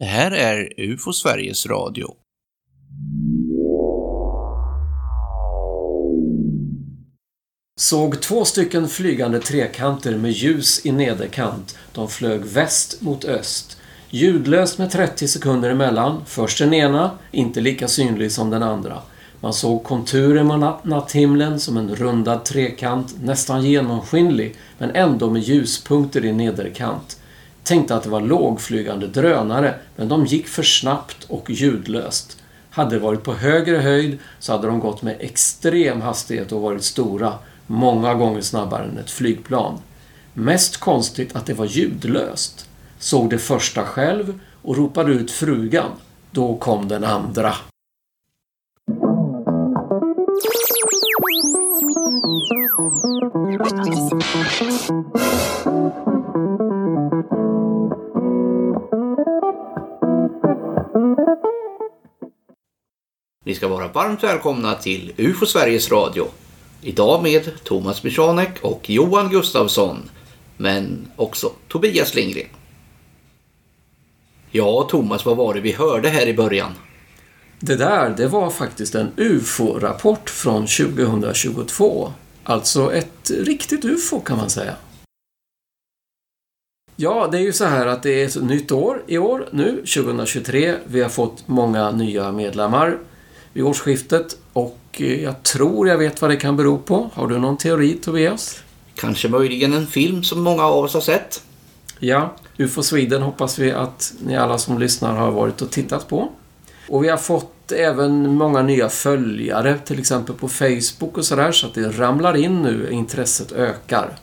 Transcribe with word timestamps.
Det 0.00 0.04
här 0.04 0.30
är 0.30 0.72
UFO 0.76 1.12
Sveriges 1.12 1.66
Radio. 1.66 2.14
Såg 7.80 8.20
två 8.20 8.44
stycken 8.44 8.88
flygande 8.88 9.40
trekanter 9.40 10.16
med 10.16 10.30
ljus 10.30 10.86
i 10.86 10.92
nederkant. 10.92 11.78
De 11.92 12.08
flög 12.08 12.40
väst 12.44 13.02
mot 13.02 13.24
öst. 13.24 13.80
Ljudlöst 14.10 14.78
med 14.78 14.90
30 14.90 15.28
sekunder 15.28 15.70
emellan. 15.70 16.22
Först 16.26 16.58
den 16.58 16.74
ena, 16.74 17.18
inte 17.30 17.60
lika 17.60 17.88
synlig 17.88 18.32
som 18.32 18.50
den 18.50 18.62
andra. 18.62 19.02
Man 19.40 19.52
såg 19.52 19.84
konturer 19.84 20.42
mot 20.42 20.84
natthimlen 20.84 21.60
som 21.60 21.76
en 21.76 21.94
rundad 21.94 22.44
trekant, 22.44 23.14
nästan 23.22 23.64
genomskinlig, 23.64 24.56
men 24.78 24.90
ändå 24.90 25.30
med 25.30 25.42
ljuspunkter 25.42 26.24
i 26.24 26.32
nederkant. 26.32 27.17
Tänkte 27.68 27.94
att 27.94 28.02
det 28.02 28.08
var 28.10 28.20
lågflygande 28.20 29.06
drönare, 29.06 29.74
men 29.96 30.08
de 30.08 30.26
gick 30.26 30.48
för 30.48 30.62
snabbt 30.62 31.24
och 31.28 31.50
ljudlöst. 31.50 32.42
Hade 32.70 32.94
det 32.94 32.98
varit 32.98 33.22
på 33.22 33.34
högre 33.34 33.76
höjd 33.76 34.18
så 34.38 34.52
hade 34.52 34.66
de 34.66 34.80
gått 34.80 35.02
med 35.02 35.16
extrem 35.20 36.00
hastighet 36.00 36.52
och 36.52 36.60
varit 36.60 36.84
stora, 36.84 37.34
många 37.66 38.14
gånger 38.14 38.40
snabbare 38.40 38.84
än 38.84 38.98
ett 38.98 39.10
flygplan. 39.10 39.78
Mest 40.34 40.76
konstigt 40.76 41.36
att 41.36 41.46
det 41.46 41.54
var 41.54 41.66
ljudlöst. 41.66 42.68
Såg 42.98 43.30
det 43.30 43.38
första 43.38 43.84
själv 43.84 44.40
och 44.62 44.76
ropade 44.76 45.12
ut 45.12 45.30
frugan. 45.30 45.90
Då 46.30 46.56
kom 46.56 46.88
den 46.88 47.04
andra. 47.04 47.54
Ni 63.48 63.54
ska 63.54 63.68
vara 63.68 63.88
varmt 63.88 64.24
välkomna 64.24 64.74
till 64.74 65.12
UFO 65.16 65.46
Sveriges 65.46 65.90
Radio. 65.90 66.26
Idag 66.82 67.22
med 67.22 67.64
Thomas 67.64 68.04
Michanek 68.04 68.60
och 68.62 68.90
Johan 68.90 69.30
Gustafsson. 69.30 70.10
Men 70.56 71.08
också 71.16 71.52
Tobias 71.68 72.14
Lindgren. 72.14 72.46
Ja, 74.50 74.86
Thomas, 74.90 75.26
vad 75.26 75.36
var 75.36 75.54
det 75.54 75.60
vi 75.60 75.72
hörde 75.72 76.08
här 76.08 76.26
i 76.26 76.34
början? 76.34 76.72
Det 77.60 77.76
där, 77.76 78.14
det 78.16 78.26
var 78.26 78.50
faktiskt 78.50 78.94
en 78.94 79.08
UFO-rapport 79.16 80.30
från 80.30 80.66
2022. 80.66 82.12
Alltså 82.44 82.92
ett 82.92 83.30
riktigt 83.30 83.84
UFO 83.84 84.20
kan 84.20 84.36
man 84.36 84.50
säga. 84.50 84.74
Ja, 86.96 87.28
det 87.32 87.38
är 87.38 87.42
ju 87.42 87.52
så 87.52 87.64
här 87.64 87.86
att 87.86 88.02
det 88.02 88.22
är 88.22 88.26
ett 88.26 88.42
nytt 88.42 88.72
år 88.72 89.02
i 89.06 89.18
år 89.18 89.48
nu, 89.52 89.76
2023. 89.76 90.74
Vi 90.86 91.00
har 91.00 91.08
fått 91.08 91.48
många 91.48 91.90
nya 91.90 92.32
medlemmar 92.32 92.98
vid 93.58 93.66
årsskiftet 93.66 94.36
och 94.52 94.78
jag 94.96 95.42
tror 95.42 95.88
jag 95.88 95.98
vet 95.98 96.22
vad 96.22 96.30
det 96.30 96.36
kan 96.36 96.56
bero 96.56 96.78
på. 96.78 97.10
Har 97.14 97.26
du 97.26 97.38
någon 97.38 97.56
teori, 97.56 97.94
Tobias? 97.94 98.62
Kanske 98.94 99.28
möjligen 99.28 99.72
en 99.72 99.86
film 99.86 100.22
som 100.24 100.42
många 100.42 100.62
av 100.62 100.84
oss 100.84 100.94
har 100.94 101.00
sett. 101.00 101.42
Ja, 101.98 102.36
UFO 102.56 102.82
Sweden 102.82 103.22
hoppas 103.22 103.58
vi 103.58 103.72
att 103.72 104.14
ni 104.24 104.36
alla 104.36 104.58
som 104.58 104.78
lyssnar 104.78 105.16
har 105.16 105.30
varit 105.30 105.62
och 105.62 105.70
tittat 105.70 106.08
på. 106.08 106.28
Och 106.88 107.04
vi 107.04 107.08
har 107.08 107.16
fått 107.16 107.72
även 107.72 108.34
många 108.34 108.62
nya 108.62 108.88
följare, 108.88 109.78
till 109.78 109.98
exempel 109.98 110.34
på 110.34 110.48
Facebook 110.48 111.18
och 111.18 111.24
sådär, 111.24 111.52
så 111.52 111.66
att 111.66 111.74
det 111.74 111.98
ramlar 111.98 112.36
in 112.36 112.62
nu, 112.62 112.88
intresset 112.90 113.52
ökar. 113.52 114.18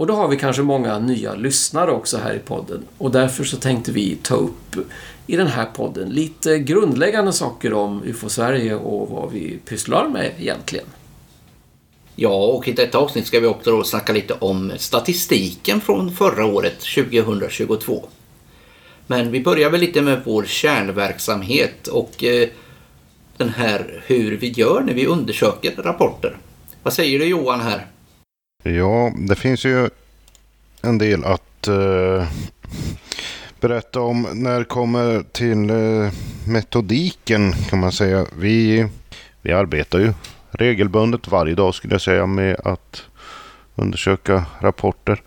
Och 0.00 0.06
då 0.06 0.14
har 0.14 0.28
vi 0.28 0.36
kanske 0.36 0.62
många 0.62 0.98
nya 0.98 1.34
lyssnare 1.34 1.90
också 1.90 2.18
här 2.18 2.34
i 2.34 2.38
podden. 2.38 2.84
Och 2.98 3.10
därför 3.10 3.44
så 3.44 3.56
tänkte 3.56 3.92
vi 3.92 4.16
ta 4.22 4.34
upp 4.34 4.76
i 5.26 5.36
den 5.36 5.46
här 5.46 5.64
podden 5.64 6.08
lite 6.08 6.58
grundläggande 6.58 7.32
saker 7.32 7.72
om 7.72 8.02
UFO 8.04 8.28
Sverige 8.28 8.74
och 8.74 9.08
vad 9.08 9.32
vi 9.32 9.58
pysslar 9.64 10.08
med 10.08 10.32
egentligen. 10.38 10.86
Ja, 12.16 12.46
och 12.46 12.68
i 12.68 12.72
detta 12.72 12.98
avsnitt 12.98 13.26
ska 13.26 13.40
vi 13.40 13.46
också 13.46 13.70
då 13.70 13.84
snacka 13.84 14.12
lite 14.12 14.34
om 14.34 14.72
statistiken 14.76 15.80
från 15.80 16.12
förra 16.12 16.44
året, 16.44 16.80
2022. 16.80 18.08
Men 19.06 19.30
vi 19.30 19.40
börjar 19.40 19.70
väl 19.70 19.80
lite 19.80 20.02
med 20.02 20.20
vår 20.24 20.44
kärnverksamhet 20.44 21.88
och 21.88 22.24
eh, 22.24 22.48
den 23.36 23.48
här 23.48 24.02
hur 24.06 24.36
vi 24.36 24.48
gör 24.48 24.80
när 24.80 24.94
vi 24.94 25.06
undersöker 25.06 25.82
rapporter. 25.82 26.36
Vad 26.82 26.92
säger 26.92 27.18
du 27.18 27.24
Johan 27.24 27.60
här? 27.60 27.86
Ja, 28.62 29.12
det 29.16 29.36
finns 29.36 29.64
ju 29.64 29.88
en 30.82 30.98
del 30.98 31.24
att 31.24 31.68
eh, 31.68 32.28
berätta 33.60 34.00
om 34.00 34.26
när 34.34 34.58
det 34.58 34.64
kommer 34.64 35.22
till 35.32 35.70
eh, 35.70 36.12
metodiken 36.46 37.52
kan 37.52 37.80
man 37.80 37.92
säga. 37.92 38.26
Vi, 38.38 38.86
vi 39.42 39.52
arbetar 39.52 39.98
ju 39.98 40.12
regelbundet 40.50 41.28
varje 41.28 41.54
dag 41.54 41.74
skulle 41.74 41.94
jag 41.94 42.00
säga 42.00 42.26
med 42.26 42.60
att 42.64 43.02
undersöka 43.74 44.44
rapporter. 44.60 45.22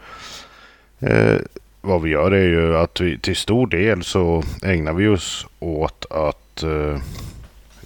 Eh, 0.99 1.37
vad 1.81 2.01
vi 2.01 2.09
gör 2.09 2.31
är 2.31 2.47
ju 2.47 2.77
att 2.77 3.01
vi 3.01 3.19
till 3.19 3.35
stor 3.35 3.67
del 3.67 4.03
så 4.03 4.43
ägnar 4.63 4.93
vi 4.93 5.07
oss 5.07 5.47
åt 5.59 6.05
att 6.09 6.63
eh, 6.63 7.01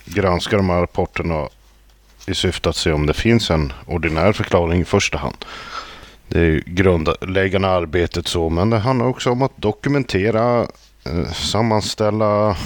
granska 0.06 0.58
de 0.58 0.70
här 0.70 0.80
rapporterna 0.80 1.50
i 2.28 2.36
syfte 2.36 2.70
att 2.70 2.76
se 2.76 2.92
om 2.92 3.06
det 3.06 3.14
finns 3.14 3.52
en 3.52 3.74
ordinär 3.86 4.34
förklaring 4.34 4.82
i 4.82 4.86
första 4.86 5.18
hand. 5.18 5.46
Det 6.28 6.40
är 6.40 6.64
grundläggande 6.66 7.68
arbetet 7.68 8.28
så, 8.28 8.50
men 8.50 8.70
det 8.70 8.78
handlar 8.78 9.06
också 9.06 9.32
om 9.32 9.42
att 9.42 9.58
dokumentera, 9.58 10.68
eh, 11.06 11.32
sammanställa 11.34 12.58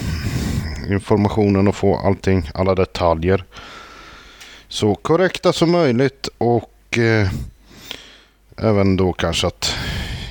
informationen 0.89 1.67
och 1.67 1.75
få 1.75 1.97
allting, 1.97 2.49
alla 2.53 2.75
detaljer 2.75 3.43
så 4.67 4.95
korrekta 4.95 5.53
som 5.53 5.71
möjligt 5.71 6.29
och 6.37 6.97
eh, 6.97 7.29
även 8.57 8.97
då 8.97 9.13
kanske 9.13 9.47
att 9.47 9.75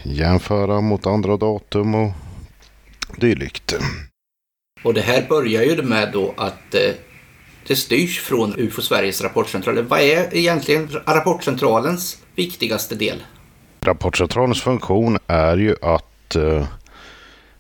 jämföra 0.03 0.81
mot 0.81 1.07
andra 1.07 1.37
datum 1.37 1.95
och 1.95 2.13
dylikt. 3.17 3.75
Och 4.83 4.95
det 4.95 5.01
här 5.01 5.27
börjar 5.29 5.63
ju 5.63 5.83
med 5.83 6.13
då 6.13 6.35
att 6.37 6.75
eh, 6.75 7.10
det 7.67 7.77
styrs 7.77 8.21
från 8.21 8.55
UFO 8.59 8.83
Sveriges 8.83 9.23
rapportcentral. 9.23 9.83
Vad 9.83 10.01
är 10.01 10.37
egentligen 10.37 10.89
rapportcentralens 11.07 12.19
viktigaste 12.35 12.95
del? 12.95 13.23
Rapportcentralens 13.81 14.63
funktion 14.63 15.19
är 15.27 15.57
ju 15.57 15.77
att 15.83 16.37
eh, 16.37 16.67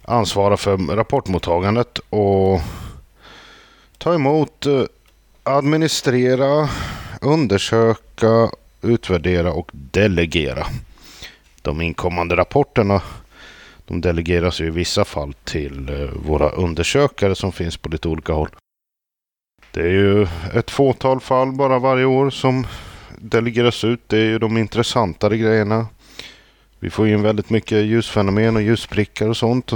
ansvara 0.03 0.56
för 0.56 0.77
rapportmottagandet 0.97 1.99
och 2.10 2.60
ta 3.99 4.15
emot, 4.15 4.66
eh, 4.66 4.83
administrera, 5.43 6.69
undersöka, 7.21 8.50
utvärdera 8.83 9.53
och 9.53 9.71
delegera. 9.72 10.66
De 11.62 11.81
inkommande 11.81 12.37
rapporterna 12.37 13.03
de 13.87 14.00
delegeras 14.00 14.60
ju 14.60 14.66
i 14.66 14.71
vissa 14.71 15.05
fall 15.05 15.34
till 15.44 15.89
eh, 15.89 16.10
våra 16.27 16.50
undersökare 16.50 17.34
som 17.34 17.53
finns 17.53 17.77
på 17.77 17.89
lite 17.89 18.09
olika 18.09 18.33
håll. 18.33 18.49
Det 19.73 19.81
är 19.81 19.93
ju 19.93 20.27
ett 20.55 20.71
fåtal 20.71 21.21
fall 21.21 21.53
bara 21.53 21.79
varje 21.79 22.05
år 22.05 22.31
som 22.31 22.67
delegeras 23.19 23.85
ut. 23.85 24.01
Det 24.07 24.17
är 24.19 24.25
ju 24.25 24.39
de 24.39 24.59
intressantare 24.59 25.37
grejerna. 25.37 25.87
Vi 26.79 26.91
får 26.91 27.09
in 27.09 27.23
väldigt 27.23 27.51
mycket 27.51 27.85
ljusfenomen 27.85 28.57
och 28.57 28.63
ljusprickar 28.63 29.29
och 29.29 29.37
sånt. 29.37 29.73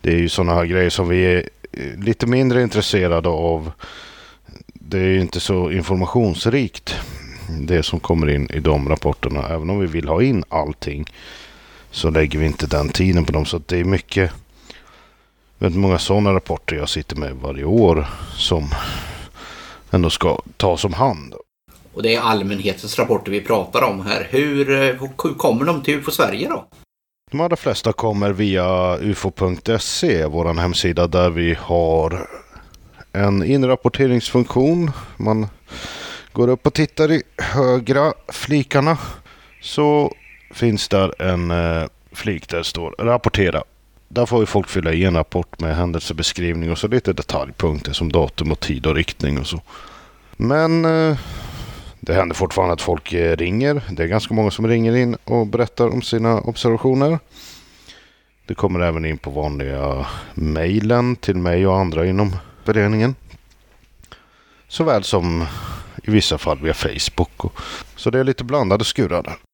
Det 0.00 0.10
är 0.12 0.18
ju 0.18 0.28
sådana 0.28 0.54
här 0.54 0.64
grejer 0.64 0.90
som 0.90 1.08
vi 1.08 1.24
är 1.24 1.48
eh, 1.72 1.98
lite 1.98 2.26
mindre 2.26 2.62
intresserade 2.62 3.28
av. 3.28 3.72
Det 4.74 4.98
är 4.98 5.08
ju 5.08 5.20
inte 5.20 5.40
så 5.40 5.70
informationsrikt 5.70 6.94
det 7.48 7.82
som 7.82 8.00
kommer 8.00 8.28
in 8.28 8.50
i 8.50 8.60
de 8.60 8.88
rapporterna. 8.88 9.48
Även 9.48 9.70
om 9.70 9.78
vi 9.78 9.86
vill 9.86 10.08
ha 10.08 10.22
in 10.22 10.44
allting 10.48 11.04
så 11.90 12.10
lägger 12.10 12.38
vi 12.38 12.46
inte 12.46 12.66
den 12.66 12.88
tiden 12.88 13.24
på 13.24 13.32
dem. 13.32 13.44
Så 13.44 13.60
det 13.66 13.80
är 13.80 13.84
mycket 13.84 14.32
väldigt 15.58 15.80
många 15.80 15.98
sådana 15.98 16.34
rapporter 16.34 16.76
jag 16.76 16.88
sitter 16.88 17.16
med 17.16 17.34
varje 17.34 17.64
år 17.64 18.06
som 18.34 18.68
ändå 19.90 20.10
ska 20.10 20.40
tas 20.56 20.84
om 20.84 20.92
hand. 20.92 21.34
Och 21.94 22.02
det 22.02 22.14
är 22.14 22.20
allmänhetens 22.20 22.98
rapporter 22.98 23.32
vi 23.32 23.40
pratar 23.40 23.82
om 23.82 24.06
här. 24.06 24.26
Hur, 24.30 24.64
hur 25.24 25.34
kommer 25.34 25.64
de 25.64 25.82
till 25.82 25.94
UFO 25.94 26.10
Sverige 26.10 26.48
då? 26.48 26.64
De 27.30 27.40
allra 27.40 27.56
flesta 27.56 27.92
kommer 27.92 28.32
via 28.32 28.96
ufo.se, 28.96 30.26
vår 30.26 30.54
hemsida 30.54 31.06
där 31.06 31.30
vi 31.30 31.54
har 31.60 32.28
en 33.12 33.44
inrapporteringsfunktion. 33.44 34.90
Man 35.16 35.46
går 36.32 36.48
upp 36.48 36.66
och 36.66 36.74
tittar 36.74 37.12
i 37.12 37.22
högra 37.38 38.12
flikarna 38.28 38.98
så 39.62 40.14
finns 40.54 40.88
där 40.88 41.22
en 41.22 41.50
eh, 41.50 41.88
flik 42.12 42.48
där 42.48 42.58
det 42.58 42.64
står 42.64 42.94
rapportera 42.98 43.62
där 44.08 44.26
får 44.26 44.40
ju 44.40 44.46
folk 44.46 44.68
fylla 44.68 44.92
i 44.92 45.04
en 45.04 45.14
rapport 45.14 45.60
med 45.60 45.76
händelsebeskrivning 45.76 46.70
och 46.70 46.78
så 46.78 46.88
lite 46.88 47.12
detaljpunkter 47.12 47.92
som 47.92 48.12
datum 48.12 48.52
och 48.52 48.60
tid 48.60 48.86
och 48.86 48.94
riktning 48.94 49.38
och 49.38 49.46
så. 49.46 49.60
Men 50.36 50.84
eh, 50.84 51.18
det 52.00 52.14
händer 52.14 52.36
fortfarande 52.36 52.72
att 52.72 52.80
folk 52.80 53.12
eh, 53.12 53.36
ringer. 53.36 53.82
Det 53.90 54.02
är 54.02 54.06
ganska 54.06 54.34
många 54.34 54.50
som 54.50 54.68
ringer 54.68 54.96
in 54.96 55.16
och 55.24 55.46
berättar 55.46 55.88
om 55.88 56.02
sina 56.02 56.40
observationer. 56.40 57.18
Det 58.46 58.54
kommer 58.54 58.80
även 58.80 59.04
in 59.04 59.18
på 59.18 59.30
vanliga 59.30 60.06
mejlen 60.34 61.16
till 61.16 61.36
mig 61.36 61.66
och 61.66 61.78
andra 61.78 62.06
inom 62.06 62.36
föreningen. 62.64 63.14
Såväl 64.68 65.04
som 65.04 65.46
i 66.02 66.10
vissa 66.10 66.38
fall 66.38 66.58
via 66.58 66.74
Facebook. 66.74 67.52
Så 67.96 68.10
det 68.10 68.18
är 68.18 68.24
lite 68.24 68.44
blandade 68.44 68.84
skurar 68.84 69.22
där. 69.22 69.45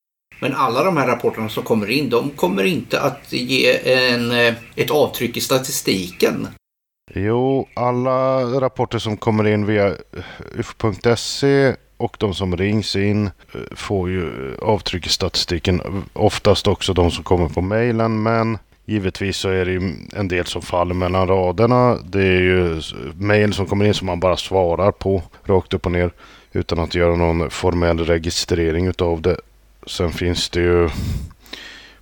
Men 0.42 0.54
alla 0.54 0.84
de 0.84 0.96
här 0.96 1.06
rapporterna 1.06 1.48
som 1.48 1.62
kommer 1.62 1.90
in, 1.90 2.10
de 2.10 2.30
kommer 2.30 2.64
inte 2.64 3.00
att 3.00 3.32
ge 3.32 3.92
en, 3.92 4.30
eh, 4.30 4.54
ett 4.76 4.90
avtryck 4.90 5.36
i 5.36 5.40
statistiken. 5.40 6.48
Jo, 7.14 7.68
alla 7.74 8.42
rapporter 8.60 8.98
som 8.98 9.16
kommer 9.16 9.46
in 9.46 9.66
via 9.66 9.94
uf.se 10.54 11.74
och 11.96 12.16
de 12.18 12.34
som 12.34 12.56
rings 12.56 12.96
in 12.96 13.26
eh, 13.26 13.60
får 13.76 14.10
ju 14.10 14.56
avtryck 14.62 15.06
i 15.06 15.08
statistiken. 15.08 16.04
Oftast 16.12 16.66
också 16.66 16.92
de 16.92 17.10
som 17.10 17.24
kommer 17.24 17.48
på 17.48 17.60
mejlen, 17.60 18.22
men 18.22 18.58
givetvis 18.84 19.36
så 19.36 19.48
är 19.48 19.64
det 19.64 19.72
ju 19.72 19.94
en 20.12 20.28
del 20.28 20.46
som 20.46 20.62
faller 20.62 20.94
mellan 20.94 21.28
raderna. 21.28 21.98
Det 22.04 22.22
är 22.22 22.40
ju 22.40 22.82
mejl 23.14 23.54
som 23.54 23.66
kommer 23.66 23.84
in 23.84 23.94
som 23.94 24.06
man 24.06 24.20
bara 24.20 24.36
svarar 24.36 24.92
på 24.92 25.22
rakt 25.44 25.74
upp 25.74 25.86
och 25.86 25.92
ner 25.92 26.10
utan 26.52 26.78
att 26.78 26.94
göra 26.94 27.16
någon 27.16 27.50
formell 27.50 27.98
registrering 27.98 28.86
utav 28.86 29.22
det. 29.22 29.36
Sen 29.86 30.12
finns 30.12 30.48
det 30.48 30.60
ju 30.60 30.88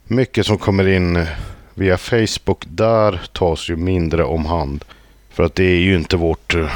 mycket 0.05 0.47
som 0.47 0.59
kommer 0.59 0.89
in 0.89 1.27
via 1.75 1.99
Facebook. 1.99 2.65
Där 2.67 3.21
tas 3.33 3.69
ju 3.69 3.77
mindre 3.77 4.25
om 4.25 4.47
hand. 4.47 4.85
För 5.31 5.43
att 5.43 5.55
det 5.55 5.65
är 5.65 5.81
ju 5.81 5.97
inte 5.97 6.17
vårt 6.17 6.55
eh, 6.55 6.71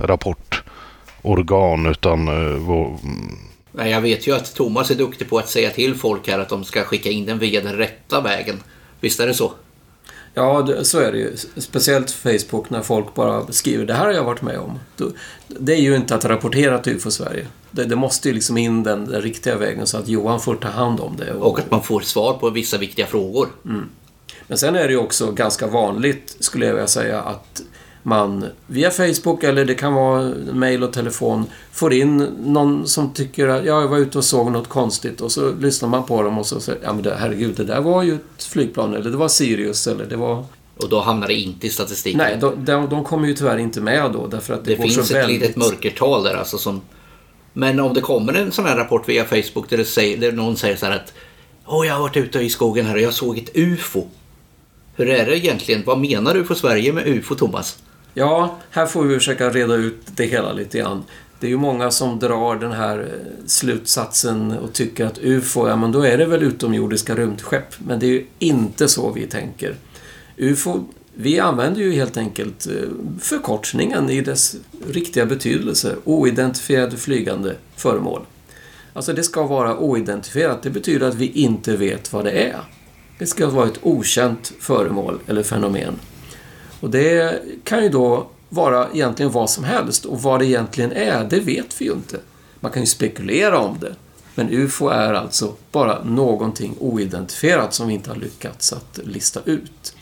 rapportorgan 0.00 1.86
utan 1.86 2.28
eh, 2.28 2.56
vår... 2.58 2.98
Nej, 3.72 3.90
jag 3.90 4.00
vet 4.00 4.26
ju 4.26 4.34
att 4.36 4.54
Thomas 4.54 4.90
är 4.90 4.94
duktig 4.94 5.30
på 5.30 5.38
att 5.38 5.48
säga 5.48 5.70
till 5.70 5.94
folk 5.94 6.28
här 6.28 6.38
att 6.38 6.48
de 6.48 6.64
ska 6.64 6.82
skicka 6.82 7.10
in 7.10 7.26
den 7.26 7.38
via 7.38 7.60
den 7.60 7.76
rätta 7.76 8.20
vägen. 8.20 8.62
Visst 9.00 9.20
är 9.20 9.26
det 9.26 9.34
så? 9.34 9.52
Ja, 10.38 10.84
så 10.84 10.98
är 10.98 11.12
det 11.12 11.18
ju. 11.18 11.36
Speciellt 11.56 12.10
Facebook 12.10 12.70
när 12.70 12.82
folk 12.82 13.14
bara 13.14 13.52
skriver 13.52 13.86
det 13.86 13.94
här 13.94 14.04
har 14.04 14.12
jag 14.12 14.24
varit 14.24 14.42
med 14.42 14.58
om. 14.58 14.78
Det 15.48 15.72
är 15.72 15.80
ju 15.80 15.96
inte 15.96 16.14
att 16.14 16.24
rapportera 16.24 16.78
till 16.78 16.96
UFO 16.96 17.10
Sverige. 17.10 17.46
Det, 17.70 17.84
det 17.84 17.96
måste 17.96 18.28
ju 18.28 18.34
liksom 18.34 18.58
in 18.58 18.82
den, 18.82 19.04
den, 19.04 19.22
riktiga 19.22 19.56
vägen 19.56 19.86
så 19.86 19.96
att 19.98 20.08
Johan 20.08 20.40
får 20.40 20.54
ta 20.54 20.68
hand 20.68 21.00
om 21.00 21.16
det. 21.16 21.32
Och, 21.32 21.50
och 21.50 21.58
att 21.58 21.70
man 21.70 21.82
får 21.82 22.00
svar 22.00 22.34
på 22.34 22.50
vissa 22.50 22.78
viktiga 22.78 23.06
frågor. 23.06 23.48
Mm. 23.64 23.88
Men 24.46 24.58
sen 24.58 24.76
är 24.76 24.84
det 24.84 24.92
ju 24.92 24.98
också 24.98 25.32
ganska 25.32 25.66
vanligt, 25.66 26.36
skulle 26.40 26.66
jag 26.66 26.72
vilja 26.72 26.86
säga, 26.86 27.20
att 27.20 27.62
man 28.08 28.44
via 28.66 28.90
Facebook 28.90 29.44
eller 29.44 29.64
det 29.64 29.74
kan 29.74 29.94
vara 29.94 30.32
mail 30.52 30.82
och 30.82 30.92
telefon 30.92 31.46
får 31.72 31.92
in 31.92 32.16
någon 32.44 32.88
som 32.88 33.12
tycker 33.12 33.48
att 33.48 33.64
ja, 33.64 33.80
jag 33.80 33.88
var 33.88 33.98
ute 33.98 34.18
och 34.18 34.24
såg 34.24 34.52
något 34.52 34.68
konstigt 34.68 35.20
och 35.20 35.32
så 35.32 35.52
lyssnar 35.60 35.88
man 35.88 36.04
på 36.04 36.22
dem 36.22 36.38
och 36.38 36.46
så 36.46 36.60
säger 36.60 36.80
ja 36.82 36.92
men 36.92 37.02
det, 37.02 37.16
herregud, 37.18 37.54
det 37.56 37.64
där 37.64 37.80
var 37.80 38.02
ju 38.02 38.14
ett 38.14 38.44
flygplan 38.44 38.94
eller 38.94 39.10
det 39.10 39.16
var 39.16 39.28
Sirius 39.28 39.86
eller 39.86 40.04
det 40.04 40.16
var... 40.16 40.44
Och 40.76 40.88
då 40.88 41.00
hamnar 41.00 41.28
det 41.28 41.34
inte 41.34 41.66
i 41.66 41.70
statistiken? 41.70 42.18
Nej, 42.18 42.36
de, 42.40 42.64
de, 42.64 42.88
de 42.88 43.04
kommer 43.04 43.28
ju 43.28 43.34
tyvärr 43.34 43.58
inte 43.58 43.80
med 43.80 44.12
då 44.12 44.26
därför 44.26 44.54
att 44.54 44.64
det, 44.64 44.74
det 44.74 44.82
finns 44.82 44.98
ett 44.98 45.16
väldigt... 45.16 45.40
litet 45.40 45.56
mörkertal 45.56 46.24
där 46.24 46.34
alltså 46.34 46.58
som... 46.58 46.80
Men 47.52 47.80
om 47.80 47.94
det 47.94 48.00
kommer 48.00 48.34
en 48.34 48.52
sån 48.52 48.64
här 48.64 48.76
rapport 48.76 49.08
via 49.08 49.24
Facebook 49.24 49.68
där, 49.68 49.76
det 49.76 49.84
säger, 49.84 50.16
där 50.16 50.32
någon 50.32 50.56
säger 50.56 50.76
så 50.76 50.86
här 50.86 50.96
att 50.96 51.12
Åh, 51.70 51.86
jag 51.86 51.94
har 51.94 52.00
varit 52.00 52.16
ute 52.16 52.38
i 52.38 52.50
skogen 52.50 52.86
här 52.86 52.94
och 52.94 53.00
jag 53.00 53.14
såg 53.14 53.38
ett 53.38 53.50
UFO. 53.54 54.06
Hur 54.94 55.08
är 55.08 55.26
det 55.26 55.38
egentligen? 55.38 55.82
Vad 55.86 55.98
menar 55.98 56.34
du 56.34 56.44
för 56.44 56.54
Sverige 56.54 56.92
med 56.92 57.06
UFO, 57.06 57.34
Thomas? 57.34 57.78
Ja, 58.14 58.58
här 58.70 58.86
får 58.86 59.04
vi 59.04 59.14
försöka 59.14 59.50
reda 59.50 59.74
ut 59.74 60.00
det 60.06 60.24
hela 60.24 60.52
lite 60.52 60.78
grann. 60.78 61.04
Det 61.40 61.46
är 61.46 61.50
ju 61.50 61.56
många 61.56 61.90
som 61.90 62.18
drar 62.18 62.56
den 62.56 62.72
här 62.72 62.98
eh, 62.98 63.46
slutsatsen 63.46 64.52
och 64.52 64.72
tycker 64.72 65.06
att 65.06 65.18
UFO, 65.18 65.68
ja 65.68 65.76
men 65.76 65.92
då 65.92 66.02
är 66.02 66.18
det 66.18 66.26
väl 66.26 66.42
utomjordiska 66.42 67.14
rymdskepp. 67.14 67.74
Men 67.78 67.98
det 67.98 68.06
är 68.06 68.10
ju 68.10 68.26
inte 68.38 68.88
så 68.88 69.10
vi 69.10 69.26
tänker. 69.26 69.74
UFO, 70.36 70.84
vi 71.14 71.40
använder 71.40 71.80
ju 71.80 71.92
helt 71.92 72.16
enkelt 72.16 72.66
eh, 72.66 72.72
förkortningen 73.20 74.10
i 74.10 74.20
dess 74.20 74.56
riktiga 74.90 75.26
betydelse, 75.26 75.96
oidentifierade 76.04 76.96
flygande 76.96 77.54
föremål. 77.76 78.22
Alltså 78.92 79.12
det 79.12 79.22
ska 79.22 79.42
vara 79.42 79.78
oidentifierat, 79.78 80.62
det 80.62 80.70
betyder 80.70 81.08
att 81.08 81.14
vi 81.14 81.26
inte 81.26 81.76
vet 81.76 82.12
vad 82.12 82.24
det 82.24 82.30
är. 82.30 82.60
Det 83.18 83.26
ska 83.26 83.46
vara 83.46 83.66
ett 83.66 83.78
okänt 83.82 84.52
föremål 84.60 85.18
eller 85.26 85.42
fenomen. 85.42 85.94
Och 86.80 86.90
det 86.90 87.42
kan 87.64 87.82
ju 87.82 87.88
då 87.88 88.26
vara 88.48 88.88
egentligen 88.94 89.32
vad 89.32 89.50
som 89.50 89.64
helst 89.64 90.04
och 90.04 90.22
vad 90.22 90.40
det 90.40 90.46
egentligen 90.46 90.92
är, 90.92 91.24
det 91.24 91.40
vet 91.40 91.80
vi 91.80 91.84
ju 91.84 91.92
inte. 91.92 92.20
Man 92.60 92.72
kan 92.72 92.82
ju 92.82 92.86
spekulera 92.86 93.58
om 93.58 93.78
det. 93.80 93.94
Men 94.34 94.50
UFO 94.50 94.88
är 94.88 95.14
alltså 95.14 95.54
bara 95.72 96.04
någonting 96.04 96.74
oidentifierat 96.78 97.74
som 97.74 97.88
vi 97.88 97.94
inte 97.94 98.10
har 98.10 98.16
lyckats 98.16 98.72
att 98.72 99.00
lista 99.04 99.40
ut. 99.44 99.94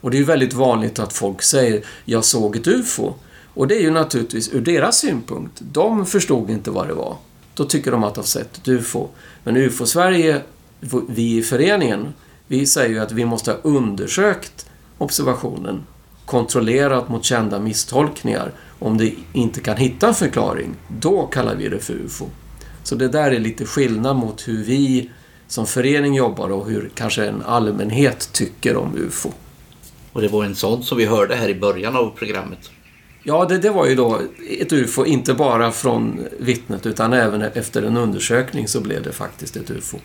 Och 0.00 0.10
det 0.10 0.16
är 0.16 0.18
ju 0.18 0.24
väldigt 0.24 0.52
vanligt 0.52 0.98
att 0.98 1.12
folk 1.12 1.42
säger 1.42 1.84
”jag 2.04 2.24
såg 2.24 2.56
ett 2.56 2.66
UFO” 2.66 3.14
och 3.54 3.68
det 3.68 3.76
är 3.76 3.82
ju 3.82 3.90
naturligtvis 3.90 4.52
ur 4.52 4.60
deras 4.60 4.98
synpunkt. 4.98 5.60
De 5.60 6.06
förstod 6.06 6.50
inte 6.50 6.70
vad 6.70 6.88
det 6.88 6.94
var. 6.94 7.16
Då 7.54 7.64
tycker 7.64 7.90
de 7.90 8.04
att 8.04 8.14
de 8.14 8.20
har 8.20 8.26
sett 8.26 8.56
ett 8.56 8.68
UFO. 8.68 9.08
Men 9.44 9.56
UFO-Sverige, 9.56 10.42
vi 11.08 11.36
i 11.36 11.42
föreningen, 11.42 12.14
vi 12.46 12.66
säger 12.66 12.90
ju 12.90 12.98
att 12.98 13.12
vi 13.12 13.24
måste 13.24 13.50
ha 13.50 13.58
undersökt 13.62 14.66
observationen 14.98 15.82
kontrollerat 16.26 17.08
mot 17.08 17.24
kända 17.24 17.60
misstolkningar. 17.60 18.52
Om 18.78 18.98
det 18.98 19.14
inte 19.32 19.60
kan 19.60 19.76
hitta 19.76 20.08
en 20.08 20.14
förklaring, 20.14 20.74
då 20.88 21.26
kallar 21.26 21.54
vi 21.54 21.68
det 21.68 21.78
för 21.78 21.94
UFO. 21.94 22.26
Så 22.82 22.94
det 22.94 23.08
där 23.08 23.30
är 23.30 23.38
lite 23.38 23.64
skillnad 23.64 24.16
mot 24.16 24.48
hur 24.48 24.64
vi 24.64 25.10
som 25.46 25.66
förening 25.66 26.14
jobbar 26.14 26.48
och 26.48 26.70
hur 26.70 26.90
kanske 26.94 27.26
en 27.26 27.42
allmänhet 27.42 28.32
tycker 28.32 28.76
om 28.76 28.96
UFO. 28.96 29.32
Och 30.12 30.20
det 30.20 30.28
var 30.28 30.44
en 30.44 30.54
sån 30.54 30.82
som 30.82 30.98
vi 30.98 31.06
hörde 31.06 31.34
här 31.34 31.48
i 31.48 31.54
början 31.54 31.96
av 31.96 32.10
programmet. 32.10 32.70
Ja, 33.22 33.44
det, 33.44 33.58
det 33.58 33.70
var 33.70 33.86
ju 33.86 33.94
då 33.94 34.20
ett 34.60 34.72
UFO, 34.72 35.06
inte 35.06 35.34
bara 35.34 35.70
från 35.70 36.20
vittnet 36.38 36.86
utan 36.86 37.12
även 37.12 37.42
efter 37.42 37.82
en 37.82 37.96
undersökning 37.96 38.68
så 38.68 38.80
blev 38.80 39.02
det 39.02 39.12
faktiskt 39.12 39.56
ett 39.56 39.70
UFO. 39.70 39.98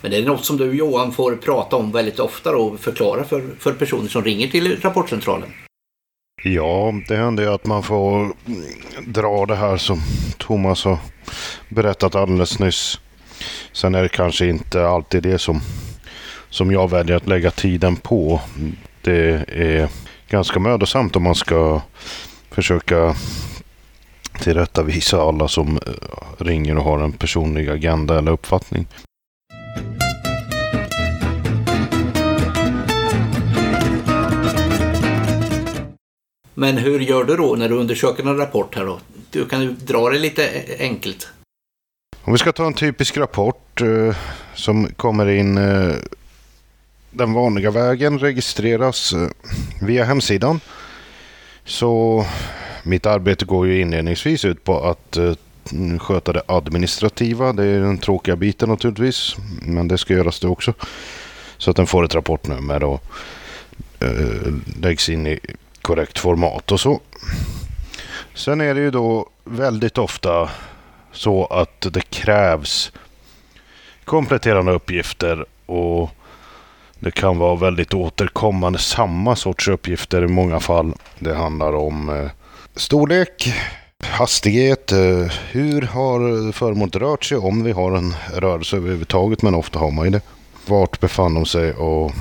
Men 0.00 0.10
det 0.10 0.16
är 0.16 0.22
något 0.22 0.44
som 0.44 0.56
du 0.56 0.72
Johan 0.72 1.12
får 1.12 1.36
prata 1.36 1.76
om 1.76 1.92
väldigt 1.92 2.18
ofta 2.18 2.56
och 2.56 2.80
förklara 2.80 3.24
för, 3.24 3.42
för 3.58 3.72
personer 3.72 4.08
som 4.08 4.24
ringer 4.24 4.48
till 4.48 4.80
Rapportcentralen. 4.80 5.48
Ja, 6.42 6.94
det 7.08 7.16
händer 7.16 7.42
ju 7.42 7.50
att 7.50 7.66
man 7.66 7.82
får 7.82 8.32
dra 9.06 9.46
det 9.46 9.56
här 9.56 9.76
som 9.76 10.02
Thomas 10.38 10.84
har 10.84 10.98
berättat 11.68 12.14
alldeles 12.14 12.58
nyss. 12.58 13.00
Sen 13.72 13.94
är 13.94 14.02
det 14.02 14.08
kanske 14.08 14.46
inte 14.46 14.86
alltid 14.88 15.22
det 15.22 15.38
som, 15.38 15.60
som 16.50 16.72
jag 16.72 16.90
väljer 16.90 17.16
att 17.16 17.26
lägga 17.26 17.50
tiden 17.50 17.96
på. 17.96 18.40
Det 19.02 19.44
är 19.48 19.88
ganska 20.28 20.60
mödosamt 20.60 21.16
om 21.16 21.22
man 21.22 21.34
ska 21.34 21.80
försöka 22.50 23.14
tillrättavisa 24.40 25.22
alla 25.22 25.48
som 25.48 25.76
eh, 25.76 26.44
ringer 26.44 26.78
och 26.78 26.84
har 26.84 26.98
en 26.98 27.12
personlig 27.12 27.68
agenda 27.68 28.18
eller 28.18 28.32
uppfattning. 28.32 28.86
Men 36.58 36.76
hur 36.76 37.00
gör 37.00 37.24
du 37.24 37.36
då 37.36 37.56
när 37.56 37.68
du 37.68 37.74
undersöker 37.74 38.26
en 38.26 38.36
rapport 38.36 38.76
här 38.76 38.84
då? 38.84 39.00
Du 39.30 39.48
kan 39.48 39.62
ju 39.62 39.72
dra 39.72 40.10
det 40.10 40.18
lite 40.18 40.64
enkelt. 40.78 41.28
Om 42.22 42.32
vi 42.32 42.38
ska 42.38 42.52
ta 42.52 42.66
en 42.66 42.74
typisk 42.74 43.16
rapport 43.16 43.80
eh, 43.80 44.16
som 44.54 44.86
kommer 44.96 45.28
in 45.28 45.58
eh, 45.58 45.94
den 47.10 47.32
vanliga 47.32 47.70
vägen 47.70 48.18
registreras 48.18 49.12
eh, 49.12 49.28
via 49.82 50.04
hemsidan. 50.04 50.60
Så 51.64 52.24
mitt 52.82 53.06
arbete 53.06 53.44
går 53.44 53.66
ju 53.66 53.80
inledningsvis 53.80 54.44
ut 54.44 54.64
på 54.64 54.80
att 54.80 55.16
eh, 55.16 55.34
sköta 55.98 56.32
det 56.32 56.42
administrativa. 56.48 57.52
Det 57.52 57.64
är 57.64 57.80
den 57.80 57.98
tråkiga 57.98 58.36
biten 58.36 58.68
naturligtvis. 58.68 59.36
Men 59.62 59.88
det 59.88 59.98
ska 59.98 60.14
göras 60.14 60.40
det 60.40 60.48
också. 60.48 60.74
Så 61.58 61.70
att 61.70 61.76
den 61.76 61.86
får 61.86 62.04
ett 62.04 62.14
rapportnummer 62.14 62.84
och 62.84 63.04
eh, 64.00 64.52
läggs 64.82 65.08
in 65.08 65.26
i 65.26 65.38
korrekt 65.88 66.18
format 66.18 66.72
och 66.72 66.80
så. 66.80 67.00
Sen 68.34 68.60
är 68.60 68.74
det 68.74 68.80
ju 68.80 68.90
då 68.90 69.28
väldigt 69.44 69.98
ofta 69.98 70.50
så 71.12 71.46
att 71.46 71.80
det 71.80 72.10
krävs 72.10 72.92
kompletterande 74.04 74.72
uppgifter 74.72 75.46
och 75.66 76.10
det 76.98 77.10
kan 77.10 77.38
vara 77.38 77.56
väldigt 77.56 77.94
återkommande 77.94 78.78
samma 78.78 79.36
sorts 79.36 79.68
uppgifter 79.68 80.24
i 80.24 80.28
många 80.28 80.60
fall. 80.60 80.92
Det 81.18 81.34
handlar 81.34 81.72
om 81.72 82.08
eh, 82.08 82.30
storlek, 82.76 83.54
hastighet, 84.04 84.92
eh, 84.92 85.32
hur 85.50 85.82
har 85.82 86.52
föremålet 86.52 86.96
rört 86.96 87.24
sig 87.24 87.38
om 87.38 87.64
vi 87.64 87.72
har 87.72 87.92
en 87.92 88.14
rörelse 88.34 88.76
överhuvudtaget 88.76 89.42
men 89.42 89.54
ofta 89.54 89.78
har 89.78 89.90
man 89.90 90.04
ju 90.04 90.10
det. 90.10 90.20
Vart 90.66 91.00
befann 91.00 91.34
de 91.34 91.46
sig 91.46 91.72
och 91.72 92.12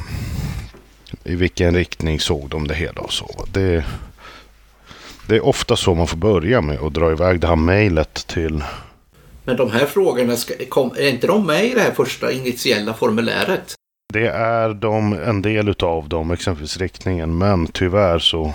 i 1.24 1.36
vilken 1.36 1.76
riktning 1.76 2.20
såg 2.20 2.50
de 2.50 2.68
det 2.68 2.76
hela 2.76 3.02
och 3.02 3.14
så. 3.14 3.46
Det, 3.54 3.86
det 5.28 5.36
är 5.36 5.46
ofta 5.46 5.76
så 5.76 5.96
man 5.96 6.08
får 6.08 6.18
börja 6.18 6.62
med 6.62 6.80
att 6.80 6.94
dra 6.94 7.12
iväg 7.12 7.40
det 7.40 7.48
här 7.48 7.56
mejlet 7.56 8.28
till... 8.28 8.64
Men 9.44 9.58
de 9.58 9.72
här 9.72 9.86
frågorna, 9.86 10.36
ska, 10.36 10.54
kom, 10.70 10.92
är 10.98 11.10
inte 11.10 11.28
de 11.28 11.46
med 11.46 11.66
i 11.66 11.74
det 11.74 11.82
här 11.82 11.92
första 11.92 12.32
initiella 12.32 12.94
formuläret? 12.94 13.74
Det 14.14 14.28
är 14.28 14.74
de, 14.74 15.14
en 15.14 15.42
del 15.42 15.70
utav 15.70 16.10
dem, 16.10 16.32
exempelvis 16.32 16.78
riktningen, 16.78 17.38
men 17.38 17.68
tyvärr 17.68 18.20
så... 18.20 18.54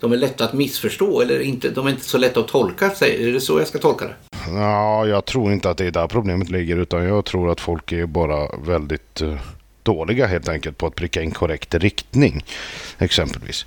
De 0.00 0.12
är 0.12 0.16
lätta 0.16 0.44
att 0.44 0.52
missförstå 0.52 1.20
eller 1.20 1.40
inte, 1.40 1.70
de 1.70 1.86
är 1.86 1.90
inte 1.90 2.04
så 2.04 2.18
lätta 2.18 2.40
att 2.40 2.48
tolka 2.48 2.90
sig. 2.90 3.28
Är 3.28 3.32
det 3.32 3.40
så 3.40 3.58
jag 3.58 3.68
ska 3.68 3.78
tolka 3.78 4.04
det? 4.04 4.14
Ja, 4.48 5.06
jag 5.06 5.24
tror 5.24 5.52
inte 5.52 5.70
att 5.70 5.78
det 5.78 5.86
är 5.86 5.90
där 5.90 6.06
problemet 6.06 6.50
ligger, 6.50 6.76
utan 6.76 7.04
jag 7.04 7.24
tror 7.24 7.50
att 7.50 7.60
folk 7.60 7.92
är 7.92 8.06
bara 8.06 8.56
väldigt 8.56 9.22
uh, 9.22 9.40
dåliga 9.84 10.26
helt 10.26 10.48
enkelt 10.48 10.78
på 10.78 10.86
att 10.86 10.94
pricka 10.94 11.22
in 11.22 11.30
korrekt 11.30 11.74
riktning, 11.74 12.44
exempelvis. 12.98 13.66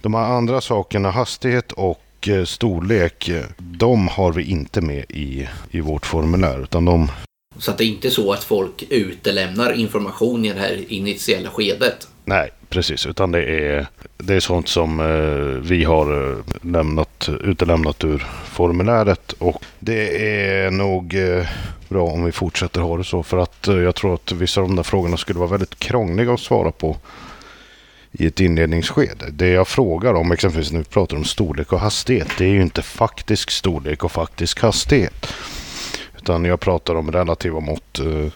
De 0.00 0.14
här 0.14 0.22
andra 0.22 0.60
sakerna, 0.60 1.10
hastighet 1.10 1.72
och 1.72 2.28
uh, 2.28 2.44
storlek, 2.44 3.30
de 3.58 4.08
har 4.08 4.32
vi 4.32 4.42
inte 4.44 4.80
med 4.80 5.04
i, 5.08 5.48
i 5.70 5.80
vårt 5.80 6.06
formulär, 6.06 6.62
utan 6.62 6.84
de 6.84 7.08
så 7.58 7.70
att 7.70 7.78
det 7.78 7.84
är 7.84 7.88
inte 7.88 8.10
så 8.10 8.32
att 8.32 8.44
folk 8.44 8.84
utelämnar 8.90 9.72
information 9.72 10.44
i 10.44 10.52
det 10.52 10.60
här 10.60 10.84
initiella 10.88 11.50
skedet. 11.50 12.08
Nej, 12.24 12.50
precis. 12.72 13.06
Utan 13.06 13.32
det 13.32 13.44
är, 13.44 13.86
det 14.18 14.34
är 14.34 14.40
sånt 14.40 14.68
som 14.68 15.00
eh, 15.00 15.70
vi 15.70 15.84
har 15.84 16.30
eh, 16.30 16.38
lämnat, 16.62 17.28
utelämnat 17.44 18.04
ur 18.04 18.26
formuläret. 18.44 19.32
Och 19.32 19.64
det 19.78 20.32
är 20.36 20.70
nog 20.70 21.14
eh, 21.14 21.46
bra 21.88 22.04
om 22.04 22.24
vi 22.24 22.32
fortsätter 22.32 22.80
ha 22.80 22.96
det 22.96 23.04
så. 23.04 23.22
För 23.22 23.38
att 23.38 23.68
eh, 23.68 23.76
jag 23.76 23.94
tror 23.94 24.14
att 24.14 24.32
vissa 24.32 24.60
av 24.60 24.68
de 24.68 24.76
där 24.76 24.82
frågorna 24.82 25.16
skulle 25.16 25.38
vara 25.38 25.50
väldigt 25.50 25.78
krångliga 25.78 26.32
att 26.32 26.40
svara 26.40 26.72
på 26.72 26.96
i 28.12 28.26
ett 28.26 28.40
inledningsskede. 28.40 29.30
Det 29.30 29.48
jag 29.48 29.68
frågar 29.68 30.14
om, 30.14 30.32
exempelvis 30.32 30.72
när 30.72 30.78
vi 30.78 30.84
pratar 30.84 31.16
om 31.16 31.24
storlek 31.24 31.72
och 31.72 31.80
hastighet, 31.80 32.28
det 32.38 32.44
är 32.44 32.48
ju 32.48 32.62
inte 32.62 32.82
faktisk 32.82 33.50
storlek 33.50 34.04
och 34.04 34.12
faktisk 34.12 34.60
hastighet. 34.60 35.26
Utan 36.18 36.44
jag 36.44 36.60
pratar 36.60 36.94
om 36.94 37.12
relativa 37.12 37.60
mått. 37.60 37.98
Eh, 37.98 38.32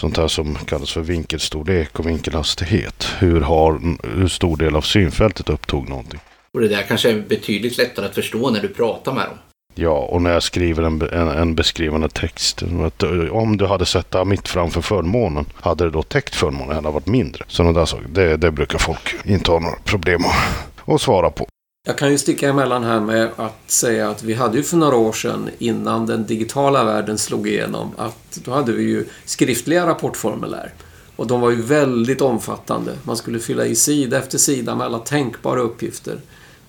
Sånt 0.00 0.16
här 0.16 0.28
som 0.28 0.54
kallas 0.54 0.92
för 0.92 1.00
vinkelstorlek 1.00 1.98
och 1.98 2.06
vinkelhastighet. 2.06 3.06
Hur, 3.18 3.40
har, 3.40 3.80
hur 4.16 4.28
stor 4.28 4.56
del 4.56 4.76
av 4.76 4.80
synfältet 4.80 5.48
upptog 5.48 5.88
någonting. 5.88 6.20
Och 6.54 6.60
det 6.60 6.68
där 6.68 6.82
kanske 6.82 7.10
är 7.10 7.20
betydligt 7.28 7.78
lättare 7.78 8.06
att 8.06 8.14
förstå 8.14 8.50
när 8.50 8.60
du 8.60 8.68
pratar 8.68 9.12
med 9.12 9.26
dem. 9.26 9.38
Ja, 9.74 9.98
och 9.98 10.22
när 10.22 10.32
jag 10.32 10.42
skriver 10.42 10.82
en, 10.82 11.02
en, 11.02 11.28
en 11.28 11.54
beskrivande 11.54 12.08
text. 12.08 12.62
Eh, 12.62 13.32
om 13.32 13.56
du 13.56 13.66
hade 13.66 13.86
sett 13.86 14.10
det 14.10 14.24
mitt 14.24 14.48
framför 14.48 14.80
förmånen, 14.80 15.46
hade 15.54 15.84
det 15.84 15.90
då 15.90 16.02
täckt 16.02 16.34
förmånen 16.34 16.74
hade 16.74 16.90
varit 16.90 17.06
mindre. 17.06 17.44
Sådana 17.48 17.78
där 17.78 17.86
saker, 17.86 18.06
det, 18.08 18.36
det 18.36 18.50
brukar 18.50 18.78
folk 18.78 19.14
inte 19.24 19.50
ha 19.50 19.60
några 19.60 19.78
problem 19.84 20.24
att, 20.24 20.94
att 20.94 21.00
svara 21.00 21.30
på. 21.30 21.46
Jag 21.86 21.98
kan 21.98 22.10
ju 22.10 22.18
sticka 22.18 22.48
emellan 22.48 22.84
här 22.84 23.00
med 23.00 23.30
att 23.36 23.70
säga 23.70 24.10
att 24.10 24.22
vi 24.22 24.34
hade 24.34 24.56
ju 24.56 24.62
för 24.62 24.76
några 24.76 24.96
år 24.96 25.12
sedan 25.12 25.50
innan 25.58 26.06
den 26.06 26.26
digitala 26.26 26.84
världen 26.84 27.18
slog 27.18 27.48
igenom 27.48 27.92
att 27.96 28.40
då 28.44 28.50
hade 28.50 28.72
vi 28.72 28.82
ju 28.82 29.04
skriftliga 29.24 29.86
rapportformulär. 29.86 30.72
Och 31.16 31.26
de 31.26 31.40
var 31.40 31.50
ju 31.50 31.62
väldigt 31.62 32.20
omfattande. 32.20 32.92
Man 33.02 33.16
skulle 33.16 33.38
fylla 33.38 33.66
i 33.66 33.74
sida 33.74 34.18
efter 34.18 34.38
sida 34.38 34.74
med 34.74 34.86
alla 34.86 34.98
tänkbara 34.98 35.60
uppgifter. 35.60 36.20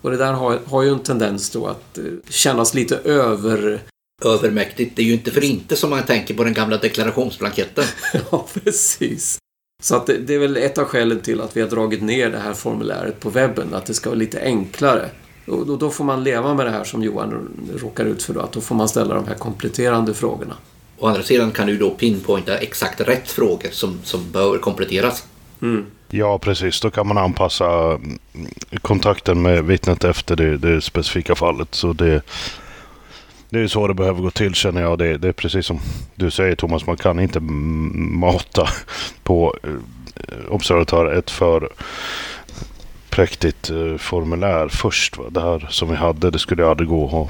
Och 0.01 0.11
det 0.11 0.17
där 0.17 0.33
har, 0.33 0.59
har 0.65 0.83
ju 0.83 0.89
en 0.89 0.99
tendens 0.99 1.49
då 1.49 1.67
att 1.67 1.97
eh, 1.97 2.03
kännas 2.29 2.73
lite 2.73 2.95
över... 2.95 3.81
Övermäktigt. 4.25 4.95
Det 4.95 5.01
är 5.01 5.05
ju 5.05 5.13
inte 5.13 5.31
för 5.31 5.43
inte 5.43 5.75
som 5.75 5.89
man 5.89 6.03
tänker 6.03 6.33
på 6.33 6.43
den 6.43 6.53
gamla 6.53 6.77
deklarationsblanketten. 6.77 7.83
ja, 8.31 8.47
precis. 8.53 9.37
Så 9.81 9.95
att 9.95 10.07
det, 10.07 10.17
det, 10.17 10.33
är 10.33 10.39
väl 10.39 10.57
ett 10.57 10.77
av 10.77 10.85
skälen 10.85 11.19
till 11.19 11.41
att 11.41 11.57
vi 11.57 11.61
har 11.61 11.69
dragit 11.69 12.01
ner 12.01 12.29
det 12.29 12.37
här 12.37 12.53
formuläret 12.53 13.19
på 13.19 13.29
webben, 13.29 13.73
att 13.73 13.85
det 13.85 13.93
ska 13.93 14.09
vara 14.09 14.19
lite 14.19 14.41
enklare. 14.41 15.09
Och 15.47 15.65
då, 15.65 15.75
då 15.75 15.89
får 15.89 16.03
man 16.03 16.23
leva 16.23 16.53
med 16.53 16.65
det 16.65 16.71
här 16.71 16.83
som 16.83 17.03
Johan 17.03 17.49
råkar 17.77 18.05
ut 18.05 18.23
för 18.23 18.33
då, 18.33 18.39
att 18.39 18.51
då 18.51 18.61
får 18.61 18.75
man 18.75 18.89
ställa 18.89 19.15
de 19.15 19.27
här 19.27 19.35
kompletterande 19.35 20.13
frågorna. 20.13 20.55
Å 20.99 21.07
andra 21.07 21.23
sidan 21.23 21.51
kan 21.51 21.67
du 21.67 21.77
då 21.77 21.89
pinpointa 21.89 22.57
exakt 22.57 23.01
rätt 23.01 23.31
frågor 23.31 23.69
som, 23.71 23.99
som 24.03 24.31
bör 24.31 24.57
kompletteras. 24.57 25.23
Mm. 25.61 25.85
Ja, 26.09 26.39
precis. 26.39 26.81
Då 26.81 26.91
kan 26.91 27.07
man 27.07 27.17
anpassa 27.17 27.99
kontakten 28.81 29.41
med 29.41 29.65
vittnet 29.65 30.03
efter 30.03 30.35
det, 30.35 30.57
det 30.57 30.81
specifika 30.81 31.35
fallet. 31.35 31.75
Så 31.75 31.93
det, 31.93 32.21
det 33.51 33.59
är 33.59 33.67
så 33.67 33.87
det 33.87 33.93
behöver 33.93 34.21
gå 34.21 34.31
till 34.31 34.53
känner 34.53 34.81
jag. 34.81 34.97
Det, 34.97 35.17
det 35.17 35.27
är 35.27 35.31
precis 35.31 35.65
som 35.65 35.79
du 36.15 36.31
säger 36.31 36.55
Thomas, 36.55 36.87
man 36.87 36.97
kan 36.97 37.19
inte 37.19 37.39
mata 37.39 38.69
på 39.23 39.55
eh, 39.63 40.49
observatör 40.49 41.13
ett 41.13 41.31
för 41.31 41.69
präktigt 43.09 43.69
eh, 43.69 43.97
formulär 43.97 44.67
först. 44.67 45.17
Va? 45.17 45.23
Det 45.29 45.41
här 45.41 45.67
som 45.69 45.89
vi 45.89 45.95
hade, 45.95 46.31
det 46.31 46.39
skulle 46.39 46.67
aldrig 46.67 46.89
gå 46.89 47.05
att 47.05 47.11
ha 47.11 47.29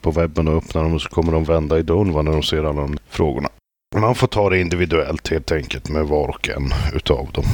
på 0.00 0.10
webben 0.10 0.48
och 0.48 0.56
öppna 0.56 0.82
dem 0.82 0.94
och 0.94 1.02
så 1.02 1.08
kommer 1.08 1.32
de 1.32 1.44
vända 1.44 1.78
i 1.78 1.82
dörren 1.82 2.12
va, 2.12 2.22
när 2.22 2.32
de 2.32 2.42
ser 2.42 2.58
alla 2.58 2.80
de 2.80 2.98
frågorna. 3.08 3.48
Man 3.96 4.14
får 4.14 4.26
ta 4.26 4.50
det 4.50 4.60
individuellt 4.60 5.28
helt 5.28 5.52
enkelt 5.52 5.88
med 5.88 6.06
var 6.06 6.28
och 6.28 6.48
en 6.48 6.72
utav 6.94 7.28
dem. 7.32 7.44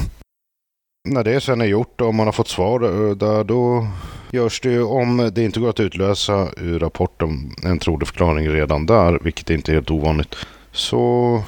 När 1.09 1.23
det 1.23 1.41
sen 1.41 1.61
är 1.61 1.65
gjort 1.65 2.01
och 2.01 2.15
man 2.15 2.27
har 2.27 2.31
fått 2.31 2.47
svar 2.47 2.83
eh, 2.83 3.15
där 3.15 3.43
då 3.43 3.87
görs 4.31 4.61
det 4.61 4.69
ju 4.69 4.83
om 4.83 5.31
det 5.33 5.43
inte 5.43 5.59
går 5.59 5.69
att 5.69 5.79
utlösa 5.79 6.47
ur 6.57 6.79
rapporten 6.79 7.55
en 7.63 7.79
trolig 7.79 8.07
förklaring 8.07 8.49
redan 8.49 8.85
där, 8.85 9.19
vilket 9.23 9.49
inte 9.49 9.71
är 9.71 9.73
helt 9.73 9.91
ovanligt. 9.91 10.35
Så 10.71 11.43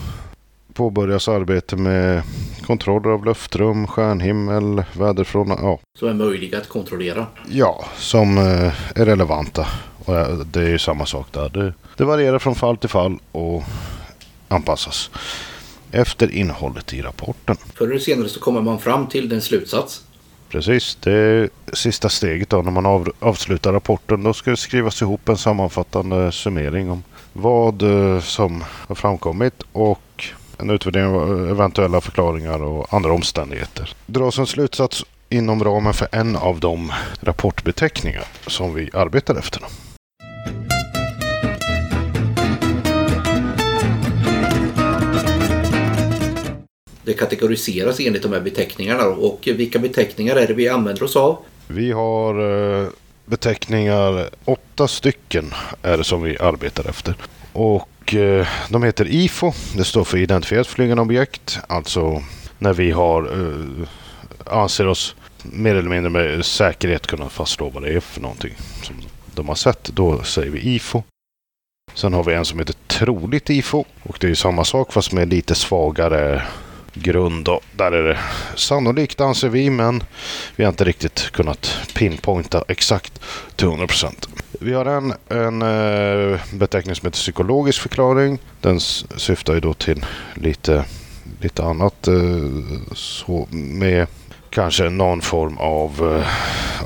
påbörjas 0.74 1.28
arbete 1.28 1.76
med 1.76 2.24
kontroller 2.66 3.10
av 3.10 3.26
luftrum, 3.26 3.88
stjärnhimmel, 3.88 4.84
väderförhållanden. 4.94 5.66
Ja. 5.66 5.80
Som 6.00 6.08
är 6.08 6.14
möjliga 6.14 6.58
att 6.58 6.70
kontrollera? 6.70 7.28
Ja, 7.50 7.86
som 7.98 8.38
eh, 8.38 8.74
är 9.02 9.06
relevanta. 9.06 9.68
Och 10.06 10.16
eh, 10.16 10.38
det 10.38 10.62
är 10.62 10.70
ju 10.70 10.80
samma 10.80 11.06
sak 11.06 11.28
där. 11.32 11.50
Det, 11.50 11.74
det 11.98 12.04
varierar 12.04 12.40
från 12.40 12.56
fall 12.56 12.78
till 12.78 12.90
fall 12.90 13.20
och 13.32 13.64
anpassas 14.48 15.10
efter 15.96 16.32
innehållet 16.32 16.94
i 16.94 17.02
rapporten. 17.02 17.58
Förr 17.76 17.88
eller 17.88 18.00
senare 18.00 18.30
så 18.30 18.40
kommer 18.40 18.62
man 18.62 18.80
fram 18.80 19.08
till 19.08 19.30
den 19.30 19.42
slutsats 19.42 20.02
Precis, 20.50 20.98
det 21.02 21.12
är 21.12 21.50
sista 21.74 22.10
steget 22.10 22.50
då 22.50 22.62
när 22.62 22.72
man 22.72 22.86
av, 22.86 23.12
avslutar 23.20 23.74
rapporten. 23.74 24.24
Då 24.24 24.34
ska 24.34 24.52
det 24.52 24.58
skrivas 24.58 25.02
ihop 25.02 25.30
en 25.30 25.38
sammanfattande 25.38 26.32
summering 26.32 26.92
om 26.92 27.04
vad 27.34 27.82
eh, 27.82 28.22
som 28.22 28.64
har 28.88 28.96
framkommit 28.96 29.64
och 29.72 30.26
en 30.58 30.70
utvärdering 30.70 31.08
av 31.08 31.50
eventuella 31.50 32.02
förklaringar 32.02 32.64
och 32.64 32.94
andra 32.94 33.14
omständigheter. 33.14 33.94
Dras 34.06 34.38
en 34.38 34.48
slutsats 34.48 35.06
inom 35.30 35.64
ramen 35.64 35.94
för 35.94 36.08
en 36.12 36.36
av 36.36 36.60
de 36.60 36.92
rapportbeteckningar 37.22 38.24
som 38.48 38.74
vi 38.74 38.90
arbetar 38.94 39.36
efter. 39.36 39.62
Det 47.06 47.14
kategoriseras 47.14 48.00
enligt 48.00 48.24
de 48.24 48.34
här 48.34 48.42
beteckningarna. 48.42 49.06
Och 49.06 49.40
vilka 49.46 49.80
beteckningar 49.80 50.36
är 50.36 50.48
det 50.48 50.54
vi 50.54 50.70
använder 50.70 51.04
oss 51.04 51.16
av? 51.16 51.38
Vi 51.68 51.92
har 51.92 52.34
eh, 52.84 52.88
beteckningar, 53.26 54.30
åtta 54.46 54.88
stycken 54.88 55.54
är 55.82 55.98
det 55.98 56.04
som 56.04 56.22
vi 56.22 56.38
arbetar 56.38 56.90
efter. 56.90 57.16
Och 57.54 58.16
eh, 58.16 58.48
de 58.70 58.84
heter 58.84 59.08
IFO, 59.08 59.54
det 59.78 59.84
står 59.84 60.04
för 60.04 60.18
identifierat 60.18 60.68
flygande 60.68 61.02
objekt. 61.02 61.60
Alltså 61.68 62.24
när 62.60 62.74
vi 62.74 62.92
har, 62.92 63.24
eh, 63.24 63.88
anser 64.46 64.88
oss 64.88 65.16
mer 65.44 65.76
eller 65.76 65.90
mindre 65.90 66.10
med 66.10 66.46
säkerhet 66.46 67.08
kunna 67.08 67.30
fastslå 67.30 67.70
vad 67.70 67.84
det 67.84 67.94
är 67.94 68.00
för 68.00 68.22
någonting 68.22 68.54
som 68.84 68.96
de 69.36 69.48
har 69.48 69.56
sett. 69.56 69.84
Då 69.84 70.24
säger 70.24 70.52
vi 70.52 70.60
IFO. 70.60 71.04
Sen 71.94 72.14
har 72.14 72.24
vi 72.24 72.34
en 72.34 72.46
som 72.46 72.60
heter 72.60 72.76
troligt 72.88 73.50
IFO 73.50 73.86
och 74.04 74.18
det 74.20 74.30
är 74.30 74.36
samma 74.36 74.64
sak 74.64 74.94
fast 74.94 75.12
med 75.12 75.30
lite 75.30 75.56
svagare 75.56 76.44
grund. 76.96 77.48
Och 77.48 77.64
där 77.72 77.92
är 77.92 78.04
det 78.04 78.20
sannolikt 78.56 79.22
anser 79.22 79.50
vi, 79.50 79.70
men 79.70 80.04
vi 80.56 80.64
har 80.64 80.72
inte 80.72 80.84
riktigt 80.84 81.32
kunnat 81.32 81.78
pinpointa 81.94 82.64
exakt 82.68 83.22
till 83.56 83.68
100 83.68 83.88
procent. 83.88 84.30
Vi 84.60 84.74
har 84.74 84.86
en, 84.86 85.14
en 85.30 85.62
eh, 85.62 86.40
beteckning 86.54 86.96
som 86.96 87.06
heter 87.06 87.18
psykologisk 87.18 87.82
förklaring. 87.82 88.40
Den 88.62 88.80
syftar 88.80 89.54
ju 89.54 89.60
då 89.60 89.74
till 89.74 90.06
lite, 90.36 90.86
lite 91.42 91.64
annat. 91.64 92.08
Eh, 92.08 92.16
så 92.94 93.48
med 93.52 94.08
kanske 94.56 94.90
någon 94.90 95.22
form 95.22 95.58
av, 95.58 96.22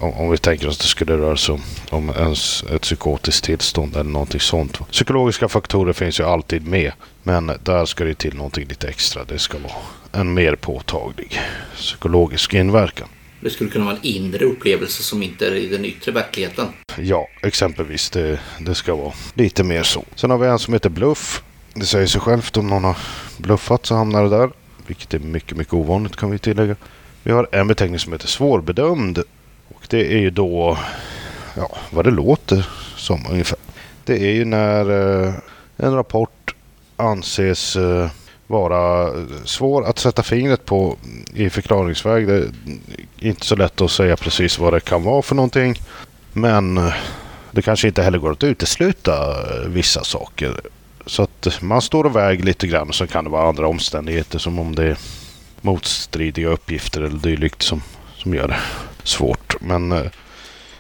eh, 0.02 0.04
om 0.20 0.32
vi 0.32 0.38
tänker 0.38 0.68
oss 0.68 0.76
att 0.76 0.82
det 0.82 0.88
skulle 0.88 1.18
röra 1.18 1.38
sig 1.38 1.54
om, 1.54 1.62
om 1.90 2.10
ens 2.10 2.64
ett 2.64 2.82
psykotiskt 2.82 3.44
tillstånd 3.44 3.96
eller 3.96 4.10
någonting 4.10 4.40
sånt. 4.40 4.80
Psykologiska 4.92 5.48
faktorer 5.48 5.94
finns 5.94 6.20
ju 6.20 6.24
alltid 6.24 6.68
med, 6.68 6.92
men 7.24 7.52
där 7.64 7.86
ska 7.86 8.04
det 8.04 8.14
till 8.14 8.36
någonting 8.36 8.68
lite 8.68 8.88
extra. 8.88 9.24
Det 9.24 9.40
ska 9.40 9.58
vara 9.58 9.74
en 10.12 10.34
mer 10.34 10.56
påtaglig 10.56 11.42
psykologisk 11.76 12.54
inverkan. 12.54 13.08
Det 13.42 13.50
skulle 13.50 13.70
kunna 13.70 13.86
vara 13.86 13.96
en 13.96 14.06
inre 14.06 14.46
upplevelse 14.46 15.04
som 15.04 15.24
inte 15.24 15.48
är 15.48 15.56
i 15.56 15.68
den 15.68 15.86
yttre 15.86 16.12
verkligheten. 16.12 16.66
Ja, 16.98 17.28
exempelvis. 17.44 18.10
Det, 18.10 18.40
det 18.60 18.76
ska 18.76 18.96
vara 18.96 19.14
lite 19.34 19.64
mer 19.64 19.84
så. 19.84 20.04
Sen 20.16 20.30
har 20.30 20.38
vi 20.38 20.48
en 20.48 20.60
som 20.60 20.74
heter 20.74 20.90
bluff. 20.90 21.44
Det 21.74 21.86
säger 21.86 22.08
sig 22.08 22.22
självt 22.22 22.58
om 22.58 22.68
någon 22.68 22.84
har 22.84 22.98
bluffat 23.38 23.86
så 23.86 23.96
hamnar 23.96 24.24
det 24.24 24.30
där. 24.30 24.50
Vilket 24.88 25.14
är 25.14 25.20
mycket, 25.20 25.58
mycket 25.58 25.74
ovanligt 25.74 26.16
kan 26.16 26.32
vi 26.32 26.40
tillägga. 26.40 26.76
Vi 27.24 27.32
har 27.32 27.48
en 27.52 27.68
beteckning 27.68 28.00
som 28.00 28.14
heter 28.14 28.28
svårbedömd. 28.28 29.18
Och 29.76 29.88
det 29.90 30.14
är 30.14 30.18
ju 30.18 30.30
då, 30.30 30.78
ja, 31.56 31.70
vad 31.90 32.06
det 32.06 32.12
låter 32.12 32.68
som 32.96 33.26
ungefär. 33.30 33.60
Det 34.04 34.14
är 34.14 34.34
ju 34.34 34.46
när 34.46 34.90
eh, 35.26 35.34
en 35.78 35.96
rapport 35.96 36.56
anses 36.96 37.76
eh, 37.76 38.10
vara 38.48 39.14
svår 39.46 39.86
att 39.86 40.00
sätta 40.00 40.24
fingret 40.24 40.66
på 40.66 40.98
i 41.34 41.50
förklaringsväg. 41.50 42.28
Det 42.28 42.34
är 43.20 43.30
inte 43.30 43.46
så 43.46 43.56
lätt 43.56 43.82
att 43.82 43.92
säga 43.92 44.18
precis 44.18 44.60
vad 44.60 44.74
det 44.74 44.80
kan 44.80 45.04
vara 45.04 45.22
för 45.22 45.36
någonting. 45.36 45.76
Men 46.34 46.78
eh, 46.78 46.94
det 47.52 47.62
kanske 47.62 47.88
inte 47.88 48.04
heller 48.04 48.18
går 48.18 48.32
att 48.32 48.44
utesluta 48.44 49.32
eh, 49.32 49.68
vissa 49.68 50.04
saker. 50.04 50.62
Så 51.06 51.24
att 51.24 51.62
man 51.62 51.82
står 51.82 52.04
och 52.04 52.16
väger 52.16 52.44
lite 52.44 52.68
grann 52.68 52.94
så 52.94 53.08
kan 53.08 53.24
det 53.24 53.30
vara 53.30 53.50
andra 53.50 53.68
omständigheter 53.68 54.40
som 54.40 54.60
om 54.60 54.76
det 54.76 54.84
är 54.84 54.98
motstridiga 55.64 56.50
uppgifter 56.50 57.02
eller 57.02 57.20
dylikt 57.20 57.62
som, 57.62 57.82
som 58.16 58.34
gör 58.34 58.48
det 58.48 58.60
svårt. 59.04 59.62
Men 59.62 59.92
eh, 59.92 60.12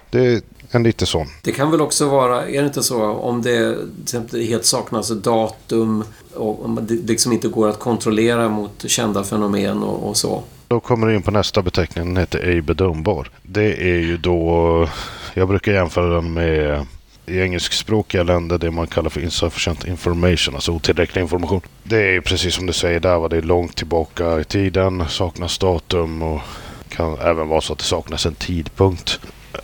det 0.10 0.26
är 0.26 0.42
en 0.72 0.84
lite 0.84 1.06
sån. 1.06 1.28
Det 1.44 1.52
kan 1.52 1.72
väl 1.72 1.82
också 1.82 2.10
vara, 2.10 2.48
är 2.48 2.62
det 2.62 2.68
inte 2.68 2.84
så, 2.84 3.04
om 3.06 3.42
det 3.42 3.76
till 3.76 4.04
exempel 4.04 4.42
helt 4.42 4.66
saknas 4.66 5.10
datum 5.10 6.04
och 6.34 6.66
om 6.66 6.80
det 6.82 6.94
liksom 6.94 7.34
inte 7.34 7.48
går 7.48 7.70
att 7.70 7.80
kontrollera 7.80 8.50
mot 8.50 8.90
kända 8.90 9.24
fenomen 9.24 9.84
och, 9.84 10.10
och 10.10 10.18
så. 10.18 10.44
Då 10.68 10.80
kommer 10.80 11.08
du 11.08 11.16
in 11.16 11.22
på 11.22 11.32
nästa 11.32 11.62
beteckning, 11.62 12.06
den 12.06 12.18
heter 12.18 12.40
ej 12.40 12.62
bedömbar. 12.62 13.30
Det 13.44 13.92
är 13.92 14.00
ju 14.00 14.18
då, 14.18 14.90
jag 15.34 15.48
brukar 15.48 15.72
jämföra 15.72 16.16
den 16.16 16.34
med 16.34 16.86
i 17.30 17.40
engelskspråkiga 17.42 18.24
länder 18.24 18.58
det 18.58 18.72
man 18.72 18.88
kallar 18.88 19.10
för 19.10 19.22
insufficient 19.22 19.88
information, 19.88 20.56
alltså 20.56 20.72
otillräcklig 20.72 21.22
information. 21.22 21.62
Det 21.84 21.98
är 21.98 22.12
ju 22.12 22.22
precis 22.22 22.56
som 22.56 22.66
du 22.66 22.74
säger 22.74 23.00
där, 23.00 23.18
vad 23.18 23.30
det 23.30 23.38
är 23.38 23.42
långt 23.42 23.76
tillbaka 23.76 24.40
i 24.40 24.44
tiden, 24.44 25.04
saknas 25.10 25.58
datum 25.58 26.22
och 26.22 26.42
kan 26.90 27.18
även 27.20 27.48
vara 27.48 27.62
så 27.62 27.74
att 27.74 27.80
det 27.80 27.86
saknas 27.86 28.26
en 28.26 28.36
tidpunkt. 28.36 29.20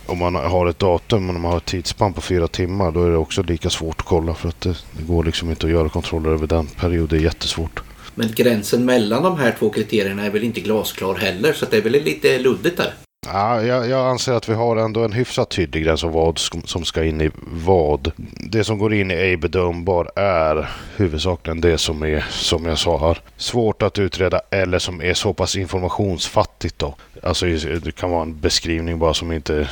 Om 0.06 0.18
man 0.18 0.34
har 0.34 0.66
ett 0.66 0.78
datum 0.78 1.28
och 1.28 1.34
man 1.34 1.50
har 1.50 1.58
ett 1.58 1.64
tidsspann 1.64 2.12
på 2.12 2.20
fyra 2.20 2.48
timmar 2.48 2.92
då 2.92 3.04
är 3.04 3.10
det 3.10 3.16
också 3.16 3.42
lika 3.42 3.70
svårt 3.70 4.00
att 4.00 4.06
kolla 4.06 4.34
för 4.34 4.48
att 4.48 4.60
det, 4.60 4.76
det 4.92 5.02
går 5.02 5.24
liksom 5.24 5.50
inte 5.50 5.66
att 5.66 5.72
göra 5.72 5.88
kontroller 5.88 6.30
över 6.30 6.46
den 6.46 6.66
perioden. 6.66 7.08
Det 7.08 7.16
är 7.16 7.24
jättesvårt. 7.24 7.82
Men 8.14 8.32
gränsen 8.32 8.84
mellan 8.84 9.22
de 9.22 9.38
här 9.38 9.56
två 9.58 9.70
kriterierna 9.70 10.26
är 10.26 10.30
väl 10.30 10.44
inte 10.44 10.60
glasklar 10.60 11.14
heller 11.14 11.52
så 11.52 11.66
det 11.70 11.76
är 11.76 11.82
väl 11.82 11.92
lite 11.92 12.38
luddigt 12.38 12.76
där. 12.76 13.05
Ja, 13.32 13.62
jag, 13.62 13.88
jag, 13.88 14.06
anser 14.06 14.32
att 14.32 14.48
vi 14.48 14.54
har 14.54 14.76
ändå 14.76 15.04
en 15.04 15.12
hyfsat 15.12 15.50
tydlig 15.50 15.84
gräns 15.84 16.04
om 16.04 16.12
vad 16.12 16.38
som 16.64 16.84
ska 16.84 17.04
in 17.04 17.20
i 17.20 17.30
vad. 17.52 18.12
Det 18.50 18.64
som 18.64 18.78
går 18.78 18.94
in 18.94 19.10
i 19.10 19.14
ej 19.14 19.36
bedömbar 19.36 20.10
är 20.16 20.70
huvudsakligen 20.96 21.60
det 21.60 21.78
som 21.78 22.02
är, 22.02 22.24
som 22.30 22.66
jag 22.66 22.78
sa 22.78 22.98
här, 22.98 23.18
svårt 23.36 23.82
att 23.82 23.98
utreda 23.98 24.40
eller 24.50 24.78
som 24.78 25.02
är 25.02 25.14
så 25.14 25.32
pass 25.32 25.56
informationsfattigt 25.56 26.78
då. 26.78 26.94
Alltså 27.22 27.46
det 27.46 27.96
kan 27.96 28.10
vara 28.10 28.22
en 28.22 28.40
beskrivning 28.40 28.98
bara 28.98 29.14
som 29.14 29.32
inte... 29.32 29.68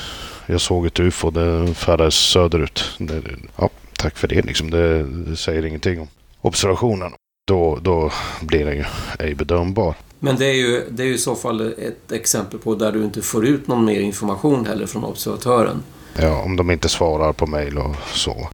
Jag 0.47 0.61
såg 0.61 0.87
ett 0.87 1.01
UFO, 1.01 1.31
det 1.31 1.75
färdades 1.75 2.15
söderut. 2.15 2.91
Det, 2.99 3.23
ja, 3.57 3.69
tack 3.97 4.17
för 4.17 4.29
det 4.29 4.43
liksom. 4.43 4.71
Det, 4.71 5.03
det 5.03 5.37
säger 5.37 5.67
ingenting 5.67 6.01
om 6.01 6.09
observationen. 6.41 7.13
Då, 7.47 7.79
då 7.83 8.11
blir 8.41 8.65
den 8.65 8.77
ju 8.77 8.85
ej 9.19 9.35
bedömbar. 9.35 9.95
Men 10.25 10.37
det 10.37 10.47
är, 10.47 10.53
ju, 10.53 10.85
det 10.91 11.03
är 11.03 11.07
ju 11.07 11.15
i 11.15 11.19
så 11.19 11.35
fall 11.35 11.75
ett 11.79 12.13
exempel 12.13 12.59
på 12.59 12.75
där 12.75 12.93
du 12.93 13.05
inte 13.05 13.23
får 13.23 13.47
ut 13.47 13.69
någon 13.69 13.85
mer 13.85 14.01
information 14.01 14.67
heller 14.67 14.87
från 14.87 15.05
observatören. 15.05 15.83
Ja, 16.19 16.43
om 16.43 16.57
de 16.57 16.71
inte 16.71 16.89
svarar 16.89 17.33
på 17.33 17.47
mejl 17.47 17.79
och 17.79 17.97
så. 18.13 18.49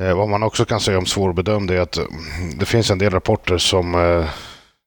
Eh, 0.00 0.16
vad 0.16 0.28
man 0.28 0.42
också 0.42 0.64
kan 0.64 0.80
säga 0.80 0.98
om 0.98 1.06
svårbedömd 1.06 1.70
är 1.70 1.80
att 1.80 1.96
eh, 1.96 2.04
det 2.58 2.66
finns 2.66 2.90
en 2.90 2.98
del 2.98 3.10
rapporter 3.10 3.58
som 3.58 3.94
eh, 3.94 4.28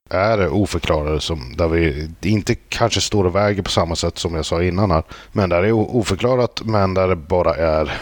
är 0.10 0.48
oförklarade, 0.48 1.22
som, 1.22 1.56
där 1.58 1.68
vi 1.68 2.10
inte 2.22 2.56
kanske 2.56 3.02
står 3.02 3.24
och 3.24 3.36
väger 3.36 3.62
på 3.62 3.72
samma 3.72 3.96
sätt 3.96 4.18
som 4.18 4.36
jag 4.36 4.46
sa 4.46 4.64
innan 4.64 4.92
här. 4.92 5.04
Men 5.32 5.50
där 5.50 5.62
det 5.62 5.68
är 5.68 5.74
oförklarat, 5.74 6.62
men 6.66 6.94
där 6.94 7.08
det 7.08 7.16
bara 7.16 7.56
är 7.56 8.02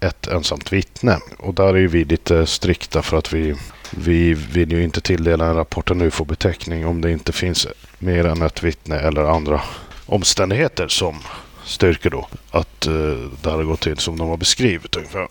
ett 0.00 0.26
ensamt 0.26 0.72
vittne. 0.72 1.18
Och 1.38 1.54
där 1.54 1.76
är 1.76 1.88
vi 1.88 2.04
lite 2.04 2.46
strikta 2.46 3.02
för 3.02 3.16
att 3.16 3.32
vi 3.32 3.54
vi 3.90 4.34
vill 4.34 4.72
ju 4.72 4.82
inte 4.82 5.00
tilldela 5.00 5.46
en 5.46 5.54
rapport 5.54 5.90
en 5.90 6.00
UFO-beteckning 6.00 6.86
om 6.86 7.00
det 7.00 7.12
inte 7.12 7.32
finns 7.32 7.66
mer 7.98 8.26
än 8.26 8.42
ett 8.42 8.62
vittne 8.62 8.98
eller 8.98 9.24
andra 9.24 9.62
omständigheter 10.06 10.88
som 10.88 11.16
styrker 11.64 12.10
då 12.10 12.28
att 12.50 12.86
uh, 12.88 13.30
det 13.42 13.50
har 13.50 13.62
gått 13.62 13.80
till 13.80 13.98
som 13.98 14.18
de 14.18 14.28
har 14.28 14.36
beskrivit 14.36 14.96
ungefär. 14.96 15.28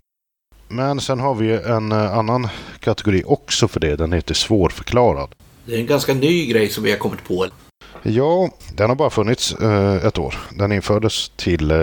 Men 0.68 1.02
sen 1.02 1.20
har 1.20 1.36
vi 1.36 1.52
en 1.52 1.92
uh, 1.92 2.18
annan 2.18 2.48
kategori 2.80 3.24
också 3.26 3.68
för 3.68 3.80
det. 3.80 3.96
Den 3.96 4.14
heter 4.14 4.34
svårförklarad. 4.34 5.30
Det 5.66 5.76
är 5.76 5.80
en 5.80 5.86
ganska 5.86 6.14
ny 6.14 6.46
grej 6.46 6.70
som 6.70 6.84
vi 6.84 6.92
har 6.92 6.98
kommit 6.98 7.24
på. 7.24 7.48
Ja, 8.04 8.50
den 8.74 8.90
har 8.90 8.96
bara 8.96 9.10
funnits 9.10 9.56
uh, 9.62 10.06
ett 10.06 10.18
år. 10.18 10.36
Den 10.52 10.72
infördes 10.72 11.32
till 11.36 11.74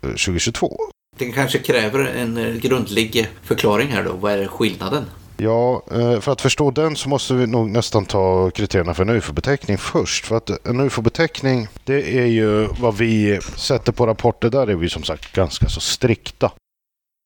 2022. 0.00 0.76
Det 1.18 1.32
kanske 1.32 1.58
kräver 1.58 2.04
en 2.04 2.60
grundlig 2.62 3.28
förklaring 3.42 3.88
här 3.88 4.04
då. 4.04 4.12
Vad 4.12 4.32
är 4.32 4.46
skillnaden? 4.46 5.04
Ja, 5.36 5.82
eh, 5.90 6.20
för 6.20 6.32
att 6.32 6.40
förstå 6.40 6.70
den 6.70 6.96
så 6.96 7.08
måste 7.08 7.34
vi 7.34 7.46
nog 7.46 7.70
nästan 7.70 8.04
ta 8.04 8.50
kriterierna 8.50 8.94
för 8.94 9.02
en 9.02 9.10
UFO-beteckning 9.10 9.78
först. 9.78 10.26
För 10.26 10.36
att 10.36 10.66
en 10.66 10.80
UFO-beteckning, 10.80 11.68
det 11.84 12.18
är 12.18 12.26
ju 12.26 12.68
vad 12.80 12.96
vi 12.96 13.40
sätter 13.56 13.92
på 13.92 14.06
rapporter. 14.06 14.50
Där 14.50 14.66
är 14.66 14.74
vi 14.74 14.88
som 14.88 15.02
sagt 15.02 15.32
ganska 15.32 15.68
så 15.68 15.80
strikta. 15.80 16.50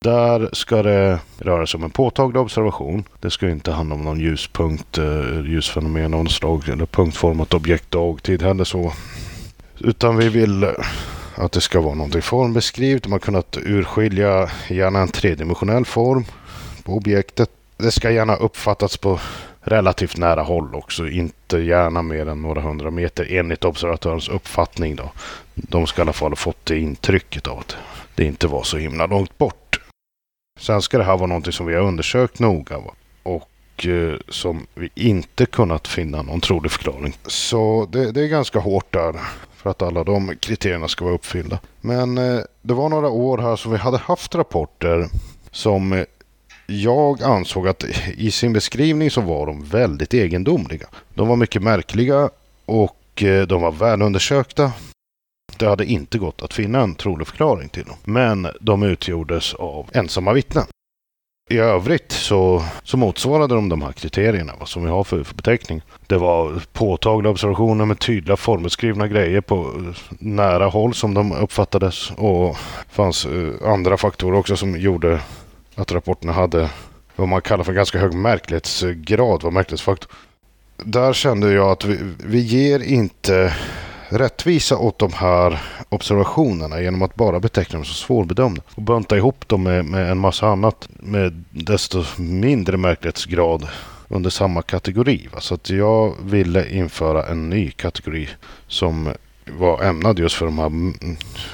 Där 0.04 0.48
ska 0.52 0.82
det 0.82 1.18
röra 1.38 1.66
sig 1.66 1.78
om 1.78 1.84
en 1.84 1.90
påtaglig 1.90 2.42
observation. 2.42 3.04
Det 3.20 3.30
ska 3.30 3.50
inte 3.50 3.72
handla 3.72 3.94
om 3.94 4.02
någon 4.02 4.20
ljuspunkt, 4.20 4.98
eh, 4.98 5.40
ljusfenomen 5.44 6.14
av 6.14 6.24
något 6.24 6.32
slag 6.32 6.68
eller 6.68 6.86
punktformat 6.86 7.54
objekt 7.54 7.90
dagtid 7.90 8.42
heller 8.42 8.64
så. 8.64 8.92
Utan 9.78 10.16
vi 10.16 10.28
vill 10.28 10.66
att 11.34 11.52
det 11.52 11.60
ska 11.60 11.80
vara 11.80 11.94
någonting 11.94 12.22
formbeskrivet. 12.22 13.06
Man 13.06 13.12
har 13.12 13.18
kunnat 13.18 13.56
urskilja 13.56 14.50
gärna 14.68 14.98
en 14.98 15.08
tredimensionell 15.08 15.84
form 15.84 16.24
på 16.84 16.92
objektet 16.92 17.50
det 17.78 17.90
ska 17.90 18.10
gärna 18.10 18.36
uppfattas 18.36 18.96
på 18.96 19.20
relativt 19.60 20.16
nära 20.16 20.42
håll 20.42 20.74
också. 20.74 21.08
Inte 21.08 21.58
gärna 21.58 22.02
mer 22.02 22.28
än 22.28 22.42
några 22.42 22.60
hundra 22.60 22.90
meter 22.90 23.26
enligt 23.30 23.64
observatörens 23.64 24.28
uppfattning. 24.28 24.96
Då. 24.96 25.10
De 25.54 25.86
ska 25.86 26.00
i 26.00 26.02
alla 26.02 26.12
fall 26.12 26.30
ha 26.30 26.36
fått 26.36 26.66
det 26.66 26.78
intrycket 26.78 27.46
av 27.46 27.58
att 27.58 27.76
det 28.14 28.24
inte 28.24 28.46
var 28.46 28.62
så 28.62 28.76
himla 28.76 29.06
långt 29.06 29.38
bort. 29.38 29.80
Sen 30.60 30.82
ska 30.82 30.98
det 30.98 31.04
här 31.04 31.16
vara 31.16 31.26
någonting 31.26 31.52
som 31.52 31.66
vi 31.66 31.74
har 31.74 31.82
undersökt 31.82 32.38
noga 32.38 32.78
va? 32.78 32.94
och 33.22 33.86
eh, 33.86 34.18
som 34.28 34.66
vi 34.74 34.90
inte 34.94 35.46
kunnat 35.46 35.88
finna 35.88 36.22
någon 36.22 36.40
trolig 36.40 36.72
förklaring. 36.72 37.16
Så 37.26 37.88
det, 37.92 38.12
det, 38.12 38.22
är 38.22 38.28
ganska 38.28 38.58
hårt 38.58 38.92
där 38.92 39.20
för 39.56 39.70
att 39.70 39.82
alla 39.82 40.04
de 40.04 40.36
kriterierna 40.40 40.88
ska 40.88 41.04
vara 41.04 41.14
uppfyllda. 41.14 41.58
Men 41.80 42.18
eh, 42.18 42.40
det 42.62 42.74
var 42.74 42.88
några 42.88 43.08
år 43.08 43.38
här 43.38 43.56
som 43.56 43.72
vi 43.72 43.78
hade 43.78 43.98
haft 43.98 44.34
rapporter 44.34 45.08
som 45.50 45.92
eh, 45.92 46.04
jag 46.70 47.22
ansåg 47.22 47.68
att 47.68 47.84
i 48.16 48.30
sin 48.30 48.52
beskrivning 48.52 49.10
så 49.10 49.20
var 49.20 49.46
de 49.46 49.64
väldigt 49.64 50.14
egendomliga. 50.14 50.86
De 51.14 51.28
var 51.28 51.36
mycket 51.36 51.62
märkliga 51.62 52.30
och 52.64 53.22
eh, 53.22 53.46
de 53.46 53.62
var 53.62 53.72
välundersökta. 53.72 54.72
Det 55.56 55.66
hade 55.66 55.84
inte 55.84 56.18
gått 56.18 56.42
att 56.42 56.54
finna 56.54 56.80
en 56.80 56.94
trolig 56.94 57.26
förklaring 57.26 57.68
till 57.68 57.84
dem. 57.84 57.96
Men 58.04 58.48
de 58.60 58.82
utgjordes 58.82 59.54
av 59.54 59.90
ensamma 59.92 60.32
vittnen. 60.32 60.64
I 61.50 61.58
övrigt 61.58 62.12
så, 62.12 62.62
så 62.82 62.96
motsvarade 62.96 63.54
de 63.54 63.68
de 63.68 63.82
här 63.82 63.92
kriterierna 63.92 64.52
vad 64.58 64.68
som 64.68 64.84
vi 64.84 64.90
har 64.90 65.04
för, 65.04 65.24
för 65.24 65.34
beteckning. 65.34 65.82
Det 66.06 66.18
var 66.18 66.62
påtagliga 66.72 67.30
observationer 67.30 67.84
med 67.84 67.98
tydliga 67.98 68.36
formutskrivna 68.36 69.08
grejer 69.08 69.40
på 69.40 69.56
eh, 69.56 70.16
nära 70.18 70.66
håll 70.66 70.94
som 70.94 71.14
de 71.14 71.32
uppfattades. 71.32 72.10
Och 72.10 72.56
fanns 72.90 73.26
eh, 73.26 73.72
andra 73.72 73.96
faktorer 73.96 74.38
också 74.38 74.56
som 74.56 74.80
gjorde 74.80 75.20
att 75.78 75.92
rapporterna 75.92 76.32
hade 76.32 76.70
vad 77.16 77.28
man 77.28 77.42
kallar 77.42 77.64
för 77.64 77.72
en 77.72 77.76
ganska 77.76 77.98
hög 77.98 78.14
märklighetsgrad, 78.14 79.42
var 79.42 79.50
märklighetsfaktor. 79.50 80.10
Där 80.76 81.12
kände 81.12 81.52
jag 81.52 81.70
att 81.70 81.84
vi, 81.84 81.98
vi 82.24 82.38
ger 82.38 82.80
inte 82.80 83.54
rättvisa 84.08 84.76
åt 84.76 84.98
de 84.98 85.12
här 85.12 85.62
observationerna 85.88 86.80
genom 86.80 87.02
att 87.02 87.14
bara 87.14 87.40
beteckna 87.40 87.76
dem 87.76 87.84
som 87.84 87.94
svårbedömda 87.94 88.62
och 88.74 88.82
bunta 88.82 89.16
ihop 89.16 89.48
dem 89.48 89.62
med, 89.62 89.84
med 89.84 90.10
en 90.10 90.18
massa 90.18 90.46
annat 90.46 90.88
med 90.88 91.44
desto 91.50 92.04
mindre 92.16 92.76
märklighetsgrad 92.76 93.68
under 94.08 94.30
samma 94.30 94.62
kategori. 94.62 95.28
Va? 95.32 95.40
Så 95.40 95.54
att 95.54 95.70
jag 95.70 96.14
ville 96.24 96.70
införa 96.70 97.26
en 97.26 97.50
ny 97.50 97.70
kategori 97.70 98.28
som 98.66 99.12
var 99.58 99.82
ämnad 99.82 100.18
just 100.18 100.34
för 100.34 100.44
de 100.46 100.58
här 100.58 100.72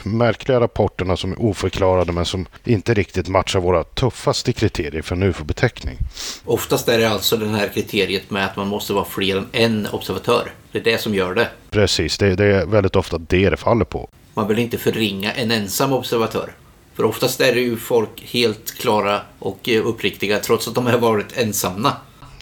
märkliga 0.08 0.60
rapporterna 0.60 1.16
som 1.16 1.32
är 1.32 1.42
oförklarade 1.42 2.12
men 2.12 2.24
som 2.24 2.46
inte 2.64 2.94
riktigt 2.94 3.28
matchar 3.28 3.60
våra 3.60 3.84
tuffaste 3.84 4.52
kriterier 4.52 5.02
för 5.02 5.16
en 5.16 5.22
UFO-beteckning. 5.22 5.98
Oftast 6.44 6.88
är 6.88 6.98
det 6.98 7.08
alltså 7.08 7.36
det 7.36 7.48
här 7.48 7.68
kriteriet 7.68 8.30
med 8.30 8.44
att 8.46 8.56
man 8.56 8.68
måste 8.68 8.92
vara 8.92 9.04
fler 9.04 9.36
än 9.36 9.46
en 9.52 9.86
observatör. 9.86 10.52
Det 10.72 10.78
är 10.78 10.84
det 10.84 10.98
som 10.98 11.14
gör 11.14 11.34
det. 11.34 11.48
Precis, 11.70 12.18
det, 12.18 12.34
det 12.34 12.44
är 12.44 12.66
väldigt 12.66 12.96
ofta 12.96 13.18
det 13.18 13.50
det 13.50 13.56
faller 13.56 13.84
på. 13.84 14.08
Man 14.34 14.48
vill 14.48 14.58
inte 14.58 14.78
förringa 14.78 15.32
en 15.32 15.50
ensam 15.50 15.92
observatör. 15.92 16.52
För 16.94 17.04
oftast 17.04 17.40
är 17.40 17.54
det 17.54 17.60
ju 17.60 17.76
folk 17.76 18.24
helt 18.32 18.74
klara 18.78 19.20
och 19.38 19.68
eh, 19.68 19.86
uppriktiga 19.86 20.38
trots 20.38 20.68
att 20.68 20.74
de 20.74 20.86
har 20.86 20.98
varit 20.98 21.38
ensamma. 21.38 21.92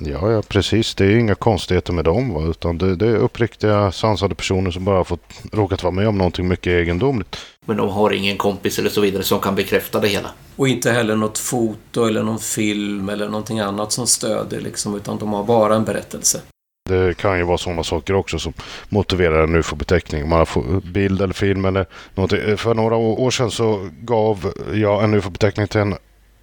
Ja, 0.07 0.33
ja, 0.33 0.43
precis. 0.43 0.95
Det 0.95 1.05
är 1.05 1.17
inga 1.17 1.35
konstigheter 1.35 1.93
med 1.93 2.05
dem. 2.05 2.35
Va? 2.35 2.43
Utan 2.43 2.79
det, 2.79 2.97
det, 2.97 3.07
är 3.07 3.17
uppriktiga, 3.17 3.93
sansade 3.93 4.35
personer 4.35 4.71
som 4.71 4.85
bara 4.85 5.05
fått 5.05 5.21
råkat 5.53 5.83
vara 5.83 5.91
med 5.91 6.09
om 6.09 6.19
någonting 6.19 6.49
mycket 6.49 6.67
egendomligt. 6.67 7.37
Men 7.67 7.77
de 7.77 7.89
har 7.89 8.13
ingen 8.13 8.37
kompis 8.37 8.79
eller 8.79 8.91
så 8.91 9.01
vidare 9.01 9.23
som 9.23 9.41
kan 9.41 9.55
bekräfta 9.55 10.01
det 10.01 10.09
hela. 10.09 10.31
Och 10.57 10.69
inte 10.69 10.91
heller 10.91 11.17
något 11.17 11.39
foto 11.39 12.05
eller 12.05 12.23
någon 12.23 12.39
film 12.39 13.09
eller 13.09 13.29
någonting 13.29 13.61
annat 13.61 13.93
som 13.93 14.07
stödjer 14.07 14.61
liksom, 14.61 14.97
utan 14.97 15.19
de 15.19 15.33
har 15.33 15.45
bara 15.45 15.75
en 15.75 15.85
berättelse. 15.85 16.41
Det 16.89 17.17
kan 17.17 17.39
ju 17.39 17.45
vara 17.45 17.59
sådana 17.59 17.85
saker 17.85 18.15
också 18.15 18.39
som 18.39 18.53
motiverar 18.89 19.45
en 19.45 19.55
ufo-beteckning. 19.55 20.29
Man 20.29 20.39
har 20.39 20.81
bild 20.93 21.23
eller 21.23 21.35
film 21.35 21.65
eller 21.65 21.87
någonting. 22.15 22.57
För 22.57 22.75
några 22.75 22.97
år 22.97 23.31
sedan 23.31 23.51
så 23.51 23.91
gav 24.01 24.53
jag 24.75 25.05
en 25.05 25.15
ufo-beteckning 25.15 25.67
till 25.67 25.81
en 25.81 25.95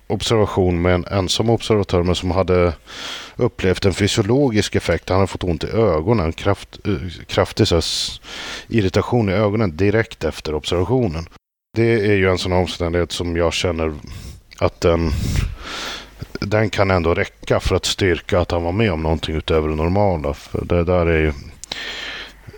observation 0.10 0.82
med 0.82 0.94
en 0.96 1.06
ensam 1.06 1.50
observatör 1.50 2.04
men 2.04 2.16
som 2.16 2.32
hade 2.32 2.74
upplevt 3.36 3.86
en 3.86 3.94
fysiologisk 3.94 4.76
effekt. 4.76 5.10
Han 5.10 5.18
hade 5.18 5.28
fått 5.28 5.44
ont 5.44 5.64
i 5.64 5.68
ögonen, 5.68 6.34
kraft, 6.34 6.80
eh, 6.86 7.26
kraftig 7.28 7.68
så 7.68 7.82
irritation 8.68 9.30
i 9.30 9.34
ögonen 9.34 9.78
direkt 9.78 10.24
efter 10.24 10.56
observationen. 10.56 11.26
Det 11.76 11.94
är 12.12 12.16
ju 12.16 12.30
en 12.30 12.38
sån 12.38 12.54
omständighet 12.54 13.12
som 13.12 13.36
jag 13.36 13.54
känner 13.54 13.94
att 14.60 14.82
den, 14.82 15.12
den 16.40 16.70
kan 16.70 16.92
ändå 16.92 17.14
räcka 17.14 17.60
för 17.60 17.76
att 17.76 17.86
styrka 17.86 18.40
att 18.40 18.52
han 18.52 18.64
var 18.64 18.72
med 18.72 18.92
om 18.92 19.04
någonting 19.04 19.36
utöver 19.36 19.70
det 19.70 19.76
normala. 19.76 20.34
För 20.34 20.66
det 20.66 20.84
där 20.84 21.06
är 21.06 21.20
ju 21.20 21.34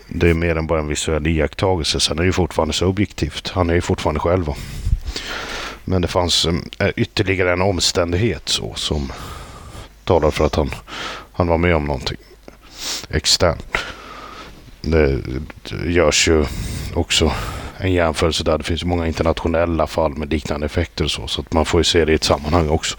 det 0.08 0.30
är 0.30 0.34
mer 0.34 0.56
än 0.56 0.68
bara 0.68 0.80
en 0.80 0.88
visuell 0.88 1.28
iakttagelse. 1.28 2.00
Sen 2.00 2.18
är 2.18 2.22
det 2.22 2.28
ju 2.28 2.34
fortfarande 2.34 2.74
subjektivt. 2.74 3.50
Han 3.50 3.70
är 3.70 3.74
ju 3.74 3.82
fortfarande 3.82 4.20
själv. 4.20 4.46
Men 5.86 6.02
det 6.02 6.08
fanns 6.08 6.48
eh, 6.80 6.90
ytterligare 6.96 7.54
en 7.54 7.62
omständighet 7.62 8.50
så, 8.50 8.74
som 8.76 9.12
talar 10.04 10.32
för 10.32 10.46
att 10.46 10.56
han, 10.56 10.70
han 11.32 11.48
var 11.48 11.58
med 11.58 11.76
om 11.76 11.86
någonting 11.86 12.18
externt. 13.10 13.78
Det, 14.82 15.20
det 15.64 15.92
görs 15.92 16.28
ju 16.28 16.46
också 16.94 17.32
en 17.78 17.94
jämförelse 17.94 18.44
där. 18.44 18.58
Det 18.58 18.64
finns 18.64 18.84
många 18.84 19.08
internationella 19.08 19.88
fall 19.88 20.18
med 20.18 20.32
liknande 20.32 20.66
effekter 20.66 21.04
och 21.04 21.12
så. 21.12 21.28
Så 21.28 21.42
att 21.42 21.54
man 21.54 21.66
får 21.66 21.80
ju 21.80 21.84
se 21.84 22.06
det 22.06 22.12
i 22.12 22.16
ett 22.16 22.24
sammanhang 22.24 22.70
också. 22.70 22.98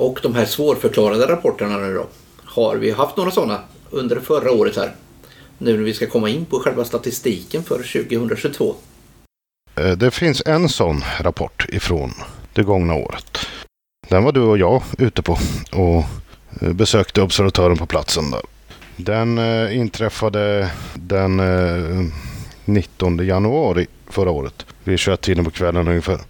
Och 0.00 0.20
de 0.22 0.34
här 0.34 0.44
svårförklarade 0.44 1.26
rapporterna 1.26 1.76
nu 1.76 1.94
då? 1.94 2.06
Har 2.44 2.76
vi 2.76 2.90
haft 2.90 3.16
några 3.16 3.30
sådana 3.30 3.60
under 3.90 4.20
förra 4.20 4.52
året 4.52 4.76
här? 4.76 4.94
Nu 5.58 5.76
när 5.76 5.84
vi 5.84 5.94
ska 5.94 6.06
komma 6.06 6.28
in 6.28 6.44
på 6.44 6.58
själva 6.58 6.84
statistiken 6.84 7.62
för 7.62 7.76
2022. 7.76 8.74
Eh, 9.76 9.90
det 9.90 10.10
finns 10.10 10.42
en 10.46 10.68
sån 10.68 11.02
rapport 11.20 11.66
ifrån 11.68 12.10
det 12.52 12.62
gångna 12.62 12.94
året. 12.94 13.38
Den 14.08 14.24
var 14.24 14.32
du 14.32 14.40
och 14.40 14.58
jag 14.58 14.82
ute 14.98 15.22
på 15.22 15.38
och 15.72 16.04
eh, 16.60 16.72
besökte 16.72 17.22
observatören 17.22 17.76
på 17.76 17.86
platsen 17.86 18.30
där. 18.30 18.42
Den 18.96 19.38
eh, 19.38 19.76
inträffade 19.76 20.70
den 20.94 21.42
19 22.64 23.26
januari 23.26 23.86
förra 24.06 24.30
året. 24.30 24.66
Vid 24.84 24.96
21-tiden 24.96 25.44
på 25.44 25.50
kvällen 25.50 25.88
ungefär. 25.88 26.20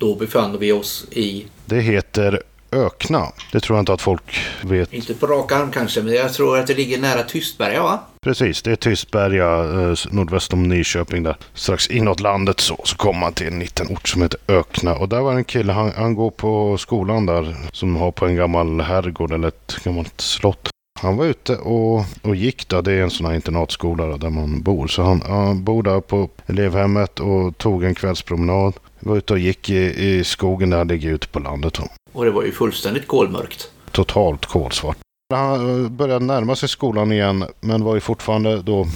Då 0.00 0.14
befann 0.14 0.58
vi 0.58 0.72
oss 0.72 1.06
i? 1.10 1.46
Det 1.66 1.80
heter 1.80 2.42
Ökna. 2.72 3.32
Det 3.52 3.60
tror 3.60 3.76
jag 3.76 3.82
inte 3.82 3.92
att 3.92 4.02
folk 4.02 4.38
vet. 4.62 4.92
Inte 4.92 5.14
på 5.14 5.26
rak 5.26 5.52
arm 5.52 5.70
kanske, 5.70 6.02
men 6.02 6.14
jag 6.14 6.32
tror 6.32 6.58
att 6.58 6.66
det 6.66 6.74
ligger 6.74 6.98
nära 6.98 7.22
Tystberga 7.22 7.82
va? 7.82 8.00
Precis, 8.20 8.62
det 8.62 8.70
är 8.72 8.76
Tystberga 8.76 9.46
eh, 9.54 9.96
nordväst 10.10 10.52
om 10.52 10.62
Nyköping 10.62 11.22
där. 11.22 11.36
Strax 11.54 11.88
inåt 11.88 12.20
landet 12.20 12.60
så, 12.60 12.80
så 12.84 12.96
kommer 12.96 13.20
man 13.20 13.32
till 13.32 13.46
en 13.46 13.58
liten 13.58 13.86
ort 13.92 14.08
som 14.08 14.22
heter 14.22 14.40
Ökna. 14.48 14.94
Och 14.94 15.08
där 15.08 15.20
var 15.20 15.32
en 15.32 15.44
kille, 15.44 15.72
han, 15.72 15.92
han 15.96 16.14
går 16.14 16.30
på 16.30 16.78
skolan 16.78 17.26
där 17.26 17.56
som 17.72 17.96
har 17.96 18.10
på 18.10 18.26
en 18.26 18.36
gammal 18.36 18.80
herrgård 18.80 19.32
eller 19.32 19.48
ett 19.48 19.76
gammalt 19.84 20.20
slott. 20.20 20.68
Han 21.00 21.16
var 21.16 21.24
ute 21.24 21.56
och, 21.56 22.04
och 22.22 22.36
gick 22.36 22.68
där. 22.68 22.82
Det 22.82 22.92
är 22.92 23.02
en 23.02 23.10
sån 23.10 23.26
här 23.26 23.34
internatskola 23.34 24.16
där 24.16 24.30
man 24.30 24.62
bor. 24.62 24.86
Så 24.86 25.02
han, 25.02 25.22
han 25.26 25.64
bor 25.64 25.82
där 25.82 26.00
på 26.00 26.28
elevhemmet 26.46 27.20
och 27.20 27.58
tog 27.58 27.84
en 27.84 27.94
kvällspromenad. 27.94 28.74
Var 29.00 29.16
ute 29.16 29.32
och 29.32 29.38
gick 29.38 29.70
i, 29.70 30.08
i 30.08 30.24
skogen 30.24 30.70
där 30.70 30.78
han 30.78 30.88
ligger 30.88 31.10
ute 31.10 31.28
på 31.28 31.38
landet. 31.38 31.78
Och 32.12 32.24
det 32.24 32.30
var 32.30 32.42
ju 32.42 32.52
fullständigt 32.52 33.08
kolmörkt. 33.08 33.70
Totalt 33.92 34.46
kolsvart. 34.46 34.96
Han 35.34 35.84
eh, 35.84 35.90
började 35.90 36.24
närma 36.24 36.56
sig 36.56 36.68
skolan 36.68 37.12
igen 37.12 37.44
men 37.60 37.84
var 37.84 37.94
ju 37.94 38.00
fortfarande 38.00 38.62
då 38.62 38.86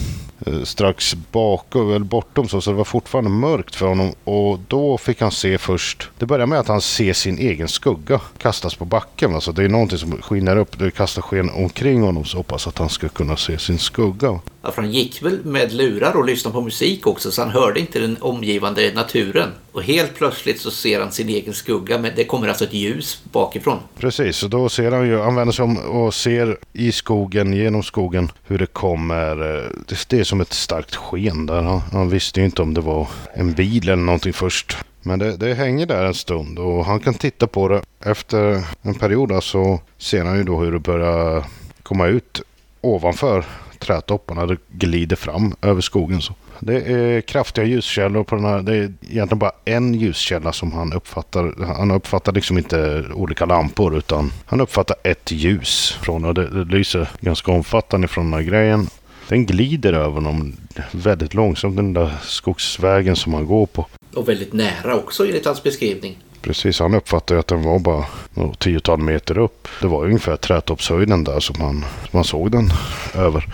strax 0.63 1.15
bakom 1.31 1.89
eller 1.89 1.99
bortom 1.99 2.47
så, 2.47 2.61
så 2.61 2.71
det 2.71 2.77
var 2.77 2.83
fortfarande 2.83 3.29
mörkt 3.29 3.75
för 3.75 3.87
honom 3.87 4.13
och 4.23 4.59
då 4.67 4.97
fick 4.97 5.21
han 5.21 5.31
se 5.31 5.57
först, 5.57 6.09
det 6.17 6.25
börjar 6.25 6.45
med 6.45 6.59
att 6.59 6.67
han 6.67 6.81
ser 6.81 7.13
sin 7.13 7.37
egen 7.37 7.67
skugga 7.67 8.21
kastas 8.37 8.75
på 8.75 8.85
backen. 8.85 9.35
Alltså 9.35 9.51
det 9.51 9.63
är 9.63 9.69
någonting 9.69 9.97
som 9.97 10.21
skiner 10.21 10.57
upp, 10.57 10.79
det 10.79 10.91
kastar 10.91 11.21
sken 11.21 11.49
omkring 11.49 12.01
honom 12.01 12.25
så 12.25 12.37
hoppas 12.37 12.67
att 12.67 12.77
han 12.77 12.89
ska 12.89 13.09
kunna 13.09 13.37
se 13.37 13.57
sin 13.57 13.79
skugga. 13.79 14.39
Ja, 14.61 14.71
för 14.71 14.81
han 14.81 14.91
gick 14.91 15.23
väl 15.23 15.45
med 15.45 15.73
lurar 15.73 16.15
och 16.15 16.25
lyssnade 16.25 16.53
på 16.53 16.61
musik 16.61 17.07
också 17.07 17.31
så 17.31 17.41
han 17.41 17.51
hörde 17.51 17.79
inte 17.79 17.99
den 17.99 18.17
omgivande 18.19 18.91
naturen. 18.95 19.49
Och 19.71 19.83
helt 19.83 20.15
plötsligt 20.15 20.61
så 20.61 20.71
ser 20.71 20.99
han 20.99 21.11
sin 21.11 21.29
egen 21.29 21.53
skugga 21.53 21.97
men 21.97 22.11
det 22.15 22.23
kommer 22.23 22.47
alltså 22.47 22.63
ett 22.63 22.73
ljus 22.73 23.21
bakifrån. 23.31 23.79
Precis, 23.99 24.43
och 24.43 24.49
då 24.49 24.69
ser 24.69 24.91
han 24.91 25.07
ju, 25.07 25.19
han 25.19 25.35
vänder 25.35 25.51
sig 25.51 25.63
om 25.63 25.77
och 25.77 26.13
ser 26.13 26.57
i 26.73 26.91
skogen, 26.91 27.53
genom 27.53 27.83
skogen, 27.83 28.31
hur 28.43 28.57
det 28.57 28.65
kommer, 28.65 29.55
eh, 29.55 29.69
det 30.07 30.19
är 30.19 30.23
som 30.23 30.32
som 30.33 30.41
ett 30.41 30.53
starkt 30.53 30.95
sken 30.95 31.45
där. 31.45 31.61
Han, 31.61 31.81
han 31.91 32.09
visste 32.09 32.39
ju 32.39 32.45
inte 32.45 32.61
om 32.61 32.73
det 32.73 32.81
var 32.81 33.07
en 33.33 33.53
bil 33.53 33.89
eller 33.89 34.03
någonting 34.03 34.33
först. 34.33 34.77
Men 35.01 35.19
det, 35.19 35.37
det, 35.37 35.53
hänger 35.53 35.85
där 35.85 36.05
en 36.05 36.13
stund 36.13 36.59
och 36.59 36.85
han 36.85 36.99
kan 36.99 37.13
titta 37.13 37.47
på 37.47 37.67
det. 37.67 37.81
Efter 38.05 38.63
en 38.81 38.93
period 38.93 39.43
så 39.43 39.79
ser 39.97 40.25
han 40.25 40.37
ju 40.37 40.43
då 40.43 40.59
hur 40.59 40.71
det 40.71 40.79
börjar 40.79 41.43
komma 41.83 42.07
ut 42.07 42.41
ovanför 42.81 43.45
trädtopparna. 43.79 44.45
Det 44.45 44.57
glider 44.69 45.15
fram 45.15 45.55
över 45.61 45.81
skogen. 45.81 46.21
Så. 46.21 46.33
Det 46.59 46.81
är 46.81 47.21
kraftiga 47.21 47.65
ljuskällor 47.65 48.23
på 48.23 48.35
den 48.35 48.45
här. 48.45 48.61
Det 48.61 48.75
är 48.75 48.93
egentligen 49.01 49.39
bara 49.39 49.51
en 49.65 49.93
ljuskälla 49.93 50.53
som 50.53 50.71
han 50.71 50.93
uppfattar. 50.93 51.65
Han 51.77 51.91
uppfattar 51.91 52.31
liksom 52.31 52.57
inte 52.57 53.05
olika 53.13 53.45
lampor 53.45 53.97
utan 53.97 54.31
han 54.45 54.61
uppfattar 54.61 54.95
ett 55.03 55.31
ljus 55.31 55.97
från 56.01 56.25
och 56.25 56.33
det, 56.33 56.49
det 56.49 56.77
lyser 56.77 57.09
ganska 57.19 57.51
omfattande 57.51 58.07
från 58.07 58.31
den 58.31 58.33
här 58.33 58.49
grejen. 58.49 58.87
Den 59.29 59.45
glider 59.45 59.93
över 59.93 60.21
honom 60.21 60.55
väldigt 60.91 61.33
långsamt 61.33 61.75
den 61.75 61.93
där 61.93 62.11
skogsvägen 62.21 63.15
som 63.15 63.33
han 63.33 63.45
går 63.45 63.65
på. 63.65 63.85
Och 64.15 64.29
väldigt 64.29 64.53
nära 64.53 64.95
också 64.95 65.25
enligt 65.25 65.45
hans 65.45 65.63
beskrivning. 65.63 66.17
Precis, 66.41 66.79
han 66.79 66.93
uppfattade 66.93 67.39
att 67.39 67.47
den 67.47 67.63
var 67.63 67.79
bara 67.79 68.05
något 68.33 68.59
tiotal 68.59 68.99
meter 68.99 69.37
upp. 69.37 69.67
Det 69.81 69.87
var 69.87 70.05
ungefär 70.05 70.35
trädtoppshöjden 70.35 71.23
där 71.23 71.39
som 71.39 71.55
man, 71.59 71.85
man 72.11 72.23
såg 72.23 72.51
den 72.51 72.69
över. 73.15 73.45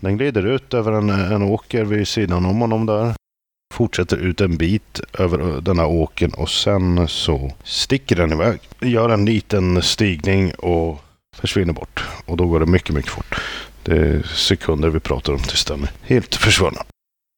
Den 0.00 0.16
glider 0.16 0.46
ut 0.46 0.74
över 0.74 0.92
en, 0.92 1.10
en 1.10 1.42
åker 1.42 1.84
vid 1.84 2.08
sidan 2.08 2.46
om 2.46 2.60
honom 2.60 2.86
där. 2.86 3.14
Fortsätter 3.74 4.16
ut 4.16 4.40
en 4.40 4.56
bit 4.56 5.00
över 5.18 5.60
den 5.60 5.78
här 5.78 5.86
åken 5.86 6.30
och 6.34 6.50
sen 6.50 7.08
så 7.08 7.52
sticker 7.64 8.16
den 8.16 8.32
iväg. 8.32 8.60
Gör 8.80 9.08
en 9.08 9.24
liten 9.24 9.82
stigning 9.82 10.54
och 10.54 11.00
försvinner 11.36 11.72
bort. 11.72 12.04
Och 12.26 12.36
då 12.36 12.46
går 12.46 12.60
det 12.60 12.66
mycket, 12.66 12.94
mycket 12.94 13.10
fort. 13.10 13.40
Det 13.82 13.96
är 13.96 14.22
sekunder 14.22 14.88
vi 14.88 15.00
pratar 15.00 15.32
om 15.32 15.38
tills 15.38 15.64
den 15.64 15.82
är 15.82 15.90
helt 16.02 16.34
försvunnen. 16.34 16.84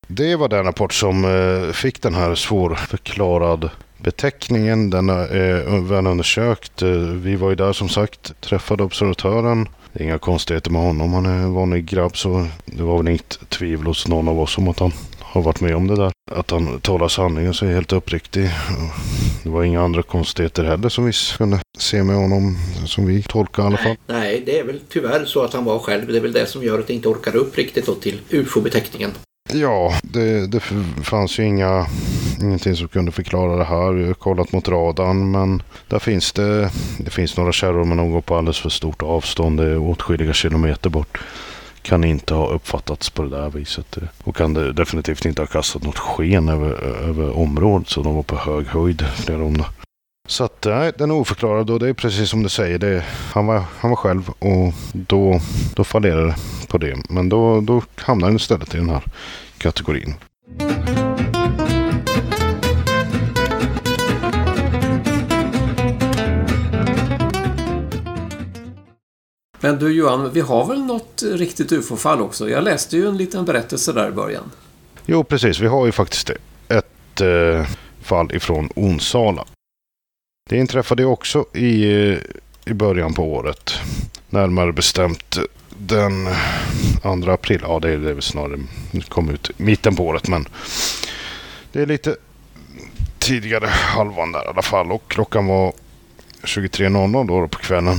Det 0.07 0.37
var 0.37 0.49
den 0.49 0.65
rapport 0.65 0.93
som 0.93 1.25
eh, 1.25 1.73
fick 1.73 2.03
den 2.03 2.15
här 2.15 2.35
svårförklarad 2.35 3.71
beteckningen. 3.99 4.91
Den 4.91 5.09
är 5.09 5.89
väl 5.89 6.07
undersökt. 6.07 6.83
Vi 7.23 7.37
var 7.37 7.51
ju 7.51 7.55
där 7.55 7.73
som 7.73 7.89
sagt, 7.89 8.41
träffade 8.41 8.83
observatören. 8.83 9.69
Det 9.93 10.01
är 10.01 10.05
inga 10.05 10.19
konstigheter 10.19 10.71
med 10.71 10.83
honom. 10.83 11.13
Han 11.13 11.27
är 11.27 11.35
en 11.35 11.55
vanlig 11.55 11.85
grabb 11.85 12.17
så 12.17 12.47
det 12.65 12.83
var 12.83 12.97
väl 12.97 13.09
inget 13.09 13.39
tvivel 13.49 13.87
hos 13.87 14.09
någon 14.09 14.29
av 14.29 14.41
oss 14.41 14.59
om 14.59 14.69
att 14.69 14.79
han 14.79 14.93
har 15.35 15.43
varit 15.43 15.61
med 15.61 15.77
om 15.77 15.87
det 15.87 15.97
där. 15.97 16.13
Att 16.31 16.51
han 16.51 16.81
talar 16.81 17.09
sanningen 17.09 17.55
så 17.55 17.67
är 17.67 17.75
helt 17.75 17.93
uppriktig. 17.93 18.51
Det 19.43 19.49
var 19.49 19.63
inga 19.65 19.83
andra 19.83 20.03
konstigheter 20.03 20.65
heller 20.65 20.89
som 20.89 21.05
vi 21.05 21.13
kunde 21.37 21.61
se 21.79 22.03
med 22.03 22.17
honom, 22.17 22.59
som 22.87 23.07
vi 23.07 23.23
tolkar 23.23 23.63
i 23.63 23.67
alla 23.67 23.77
fall. 23.77 23.97
Nej, 24.07 24.43
det 24.47 24.59
är 24.59 24.65
väl 24.65 24.81
tyvärr 24.89 25.25
så 25.25 25.43
att 25.43 25.53
han 25.53 25.65
var 25.65 25.79
själv. 25.79 26.07
Det 26.07 26.17
är 26.17 26.21
väl 26.21 26.33
det 26.33 26.47
som 26.47 26.63
gör 26.63 26.79
att 26.79 26.87
det 26.87 26.95
inte 26.95 27.09
orkar 27.09 27.37
upp 27.37 27.59
riktigt 27.59 27.87
då 27.87 27.95
till 27.95 28.21
ufo-beteckningen. 28.31 29.11
Ja, 29.53 29.95
det, 30.03 30.47
det 30.47 30.61
fanns 31.03 31.39
ju 31.39 31.45
inga, 31.45 31.87
ingenting 32.41 32.77
som 32.77 32.89
kunde 32.89 33.13
förklara 33.13 33.57
det 33.57 33.65
här. 33.65 33.93
Vi 33.93 34.07
har 34.07 34.15
kollat 34.15 34.53
mot 34.53 34.69
radarn 34.69 35.31
men 35.31 35.63
där 35.89 35.99
finns 35.99 36.33
det, 36.33 36.71
det 36.99 37.11
finns 37.11 37.37
några 37.37 37.53
kärror 37.53 37.85
men 37.85 37.97
de 37.97 38.13
går 38.13 38.21
på 38.21 38.37
alldeles 38.37 38.59
för 38.59 38.69
stort 38.69 39.03
avstånd. 39.03 39.59
Det 39.61 39.67
är 39.67 39.79
åtskilliga 39.79 40.33
kilometer 40.33 40.91
bort. 40.91 41.19
Kan 41.85 42.05
inte 42.05 42.35
ha 42.35 42.49
uppfattats 42.49 43.11
på 43.11 43.23
det 43.23 43.29
där 43.29 43.51
viset. 43.51 43.97
Och 44.25 44.37
kan 44.37 44.55
det 44.55 44.73
definitivt 44.73 45.25
inte 45.25 45.43
ha 45.43 45.47
kastat 45.47 45.83
något 45.83 45.99
sken 45.99 46.49
över, 46.49 46.71
över 46.83 47.39
området 47.39 47.89
så 47.89 48.03
de 48.03 48.15
var 48.15 48.23
på 48.23 48.37
hög 48.37 48.67
höjd 48.67 49.07
flera 49.15 49.45
om 49.45 49.57
det. 49.57 49.67
Så 50.29 50.45
att 50.45 50.65
nej, 50.65 50.93
den 50.99 51.11
är 51.11 51.15
oförklarad 51.15 51.71
och 51.71 51.81
det 51.81 51.89
är 51.89 51.95
precis 51.95 52.31
som 52.31 52.43
du 52.43 52.49
säger. 52.49 52.79
Det, 52.79 53.05
han, 53.33 53.47
var, 53.47 53.65
han 53.79 53.91
var 53.91 53.97
själv 53.97 54.31
och 54.39 54.75
då, 54.93 55.41
då 55.75 55.85
fallerade 55.85 56.27
det 56.27 56.37
på 56.69 56.79
det. 56.79 56.97
Men 57.09 57.29
då, 57.29 57.61
då 57.61 57.83
hamnar 57.97 58.27
den 58.27 58.37
istället 58.37 58.75
i 58.75 58.79
den 58.79 58.91
här 58.91 59.03
kategorin. 59.59 60.15
Men 69.65 69.79
du 69.79 69.93
Johan, 69.93 70.33
vi 70.33 70.41
har 70.41 70.67
väl 70.67 70.83
något 70.83 71.23
riktigt 71.23 71.73
ufo-fall 71.73 72.21
också? 72.21 72.51
Jag 72.51 72.65
läste 72.65 72.97
ju 72.97 73.09
en 73.09 73.17
liten 73.17 73.45
berättelse 73.45 73.93
där 73.93 74.09
i 74.09 74.13
början. 74.13 74.51
Jo, 75.07 75.25
precis. 75.25 75.61
Vi 75.61 75.67
har 75.67 75.87
ju 75.87 75.93
faktiskt 75.93 76.31
ett 76.69 77.21
eh, 77.21 77.67
fall 78.03 78.35
ifrån 78.35 78.69
Onsala. 78.75 79.45
Det 80.51 80.57
inträffade 80.57 81.05
också 81.05 81.45
i, 81.53 81.85
eh, 81.85 82.19
i 82.65 82.75
början 82.75 83.15
på 83.15 83.23
året. 83.23 83.75
Närmare 84.31 84.73
bestämt 84.73 85.39
den 85.79 86.29
2 87.03 87.31
april. 87.31 87.61
Ja, 87.63 87.79
det 87.81 87.89
är 87.89 87.99
det 87.99 88.13
väl 88.13 88.23
snarare. 88.23 88.59
Det 88.91 89.09
kom 89.09 89.31
ut 89.31 89.51
mitten 89.57 89.97
på 89.97 90.05
året, 90.05 90.29
men 90.29 90.49
det 91.73 91.83
är 91.83 91.87
lite 91.87 92.17
tidigare 93.19 93.67
halvan 93.67 94.33
där 94.33 94.45
i 94.45 94.49
alla 94.49 94.63
fall. 94.63 94.93
Och 94.93 95.03
klockan 95.09 95.47
var 95.47 95.73
23.00 96.45 97.29
då 97.29 97.49
på 97.49 97.59
kvällen. 97.59 97.97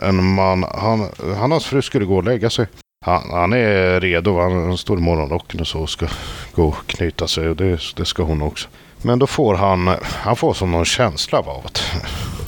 En 0.00 0.24
man, 0.24 0.62
han, 0.62 1.00
han 1.18 1.30
och 1.30 1.36
hans 1.36 1.66
fru 1.66 1.82
skulle 1.82 2.04
gå 2.04 2.16
och 2.16 2.24
lägga 2.24 2.50
sig. 2.50 2.66
Han, 3.04 3.22
han 3.30 3.52
är 3.52 4.00
redo. 4.00 4.40
Han, 4.40 4.78
står 4.78 4.98
i 4.98 5.00
morgonrocken 5.00 5.60
och 5.60 5.66
så 5.66 5.86
ska 5.86 6.06
gå 6.54 6.68
och 6.68 6.86
knyta 6.86 7.28
sig. 7.28 7.48
Och 7.48 7.56
det, 7.56 7.80
det 7.96 8.04
ska 8.04 8.22
hon 8.22 8.42
också. 8.42 8.68
Men 9.02 9.18
då 9.18 9.26
får 9.26 9.54
han, 9.54 9.90
han 10.02 10.36
får 10.36 10.54
som 10.54 10.72
någon 10.72 10.84
känsla 10.84 11.38
av 11.38 11.66
att 11.66 11.82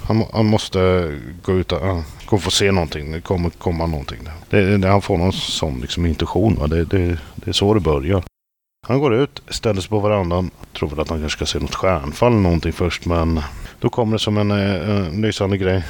han, 0.08 0.24
han 0.32 0.46
måste 0.46 1.12
gå 1.42 1.52
ut 1.52 1.72
och 1.72 1.80
gå 2.26 2.36
och 2.36 2.42
få 2.42 2.50
se 2.50 2.72
någonting. 2.72 3.12
Det 3.12 3.20
kommer 3.20 3.50
komma 3.50 3.86
någonting. 3.86 4.18
Det, 4.50 4.78
det, 4.78 4.88
han 4.88 5.02
får 5.02 5.18
någon 5.18 5.32
sån 5.32 5.80
liksom 5.80 6.06
intuition. 6.06 6.54
Va? 6.54 6.66
Det, 6.66 6.84
det, 6.84 7.18
det 7.34 7.50
är 7.50 7.52
så 7.52 7.74
det 7.74 7.80
börjar. 7.80 8.22
Han 8.86 8.98
går 8.98 9.14
ut, 9.14 9.42
ställer 9.48 9.80
sig 9.80 9.90
på 9.90 10.00
verandan. 10.00 10.50
Tror 10.78 10.88
väl 10.88 11.00
att 11.00 11.08
han 11.08 11.20
kanske 11.20 11.36
ska 11.36 11.46
se 11.46 11.58
något 11.58 11.74
stjärnfall 11.74 12.32
eller 12.32 12.42
någonting 12.42 12.72
först. 12.72 13.06
Men 13.06 13.40
då 13.80 13.88
kommer 13.88 14.12
det 14.12 14.18
som 14.18 14.38
en, 14.38 14.50
eh, 14.50 14.90
en 14.90 15.20
lysande 15.22 15.56
grej 15.56 15.82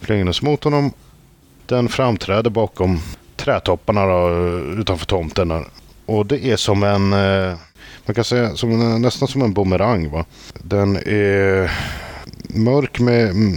flygandes 0.00 0.42
mot 0.42 0.64
honom. 0.64 0.92
Den 1.66 1.88
framträder 1.88 2.50
bakom 2.50 3.00
trädtopparna 3.36 4.06
då, 4.06 4.28
eh, 4.28 4.80
utanför 4.80 5.06
tomten. 5.06 5.48
Där. 5.48 5.64
Och 6.06 6.26
det 6.26 6.44
är 6.44 6.56
som 6.56 6.82
en, 6.82 7.12
eh, 7.12 7.56
man 8.06 8.14
kan 8.14 8.24
säga 8.24 8.54
som 8.54 9.02
nästan 9.02 9.28
som 9.28 9.42
en 9.42 9.54
bumerang. 9.54 10.10
Va? 10.10 10.24
Den 10.62 10.96
är 10.96 11.70
mörk 12.48 13.00
med 13.00 13.30
mm, 13.30 13.54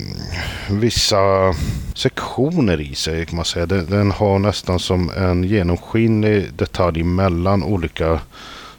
vissa 0.70 1.18
sektioner 1.94 2.82
i 2.82 2.96
sig 2.96 3.26
kan 3.26 3.36
man 3.36 3.46
säga. 3.46 3.66
Den 3.66 4.12
har 4.12 4.40
nästan 4.40 4.80
som 4.80 5.10
en 5.10 5.44
genomskinlig 5.44 6.54
detalj 6.54 7.04
mellan 7.04 7.64
olika 7.64 8.20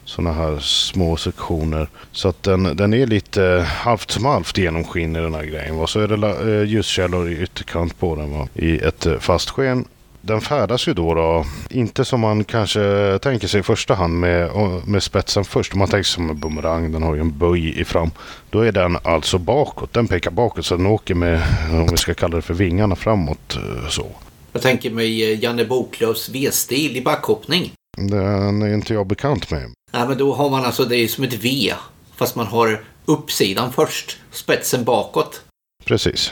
sådana 0.09 0.33
här 0.33 0.59
små 0.59 1.17
sektioner. 1.17 1.87
Så 2.11 2.29
att 2.29 2.43
den, 2.43 2.63
den 2.63 2.93
är 2.93 3.07
lite 3.07 3.67
halvt 3.69 4.11
som 4.11 4.25
halvt 4.25 4.57
genomskinlig 4.57 5.23
den 5.23 5.33
här 5.33 5.43
grejen. 5.43 5.75
Och 5.75 5.89
så 5.89 5.99
är 5.99 6.07
det 6.07 6.59
eh, 6.59 6.69
ljuskällor 6.69 7.29
i 7.29 7.43
ytterkant 7.43 7.99
på 7.99 8.15
den 8.15 8.31
va? 8.31 8.47
i 8.53 8.77
ett 8.79 9.05
eh, 9.05 9.19
fast 9.19 9.49
sken. 9.49 9.85
Den 10.21 10.41
färdas 10.41 10.87
ju 10.87 10.93
då, 10.93 11.13
då, 11.13 11.45
inte 11.69 12.05
som 12.05 12.19
man 12.19 12.43
kanske 12.43 13.19
tänker 13.21 13.47
sig 13.47 13.59
i 13.59 13.63
första 13.63 13.93
hand 13.93 14.19
med, 14.19 14.51
med 14.85 15.03
spetsen 15.03 15.45
först. 15.45 15.73
Om 15.73 15.79
man 15.79 15.87
tänker 15.87 16.03
sig 16.03 16.13
som 16.13 16.29
en 16.29 16.39
bumerang, 16.39 16.91
den 16.91 17.03
har 17.03 17.15
ju 17.15 17.21
en 17.21 17.37
böj 17.37 17.79
i 17.79 17.85
fram. 17.85 18.11
Då 18.49 18.61
är 18.61 18.71
den 18.71 18.97
alltså 19.03 19.37
bakåt, 19.37 19.93
den 19.93 20.07
pekar 20.07 20.31
bakåt 20.31 20.65
så 20.65 20.77
den 20.77 20.85
åker 20.85 21.15
med, 21.15 21.41
om 21.71 21.87
vi 21.91 21.97
ska 21.97 22.13
kalla 22.13 22.35
det 22.35 22.41
för 22.41 22.53
vingarna 22.53 22.95
framåt 22.95 23.55
eh, 23.55 23.89
så. 23.89 24.05
Jag 24.53 24.61
tänker 24.61 24.91
mig 24.91 25.43
Janne 25.43 25.65
Boklövs 25.65 26.29
V-stil 26.29 26.97
i 26.97 27.01
backhoppning. 27.01 27.71
Den 28.07 28.61
är 28.61 28.73
inte 28.73 28.93
jag 28.93 29.07
bekant 29.07 29.51
med. 29.51 29.71
Nej, 29.91 30.07
men 30.07 30.17
då 30.17 30.33
har 30.33 30.49
man 30.49 30.65
alltså, 30.65 30.85
det 30.85 30.97
är 30.97 31.07
som 31.07 31.23
ett 31.23 31.33
V. 31.33 31.73
Fast 32.15 32.35
man 32.35 32.47
har 32.47 32.83
uppsidan 33.05 33.71
först, 33.73 34.17
spetsen 34.31 34.83
bakåt. 34.83 35.41
Precis. 35.85 36.31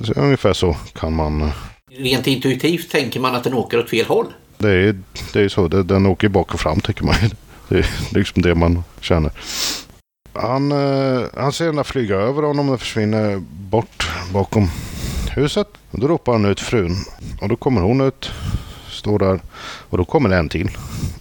Så 0.00 0.12
ungefär 0.12 0.52
så 0.52 0.76
kan 0.92 1.12
man... 1.12 1.50
Rent 1.90 2.26
intuitivt 2.26 2.90
tänker 2.90 3.20
man 3.20 3.34
att 3.34 3.44
den 3.44 3.54
åker 3.54 3.78
åt 3.78 3.90
fel 3.90 4.06
håll. 4.06 4.26
Det 4.58 4.70
är, 4.70 4.98
det 5.32 5.40
är 5.40 5.48
så. 5.48 5.68
Den 5.68 6.06
åker 6.06 6.28
bak 6.28 6.54
och 6.54 6.60
fram 6.60 6.80
tycker 6.80 7.04
man. 7.04 7.14
Det 7.68 7.78
är 7.78 8.14
liksom 8.14 8.42
det 8.42 8.54
man 8.54 8.84
känner. 9.00 9.32
Han, 10.32 10.72
eh, 10.72 11.22
han 11.36 11.52
ser 11.52 11.66
den 11.66 11.76
där 11.76 11.82
flyga 11.82 12.16
över 12.16 12.42
honom 12.42 12.68
och 12.68 12.80
försvinner 12.80 13.42
bort 13.50 14.10
bakom 14.32 14.70
huset. 15.30 15.68
Då 15.90 16.08
ropar 16.08 16.32
han 16.32 16.44
ut 16.44 16.60
frun. 16.60 16.96
Och 17.40 17.48
då 17.48 17.56
kommer 17.56 17.80
hon 17.80 18.00
ut. 18.00 18.30
Står 18.94 19.18
där. 19.18 19.40
Och 19.90 19.98
då 19.98 20.04
kommer 20.04 20.28
det 20.28 20.36
en 20.36 20.48
till. 20.48 20.70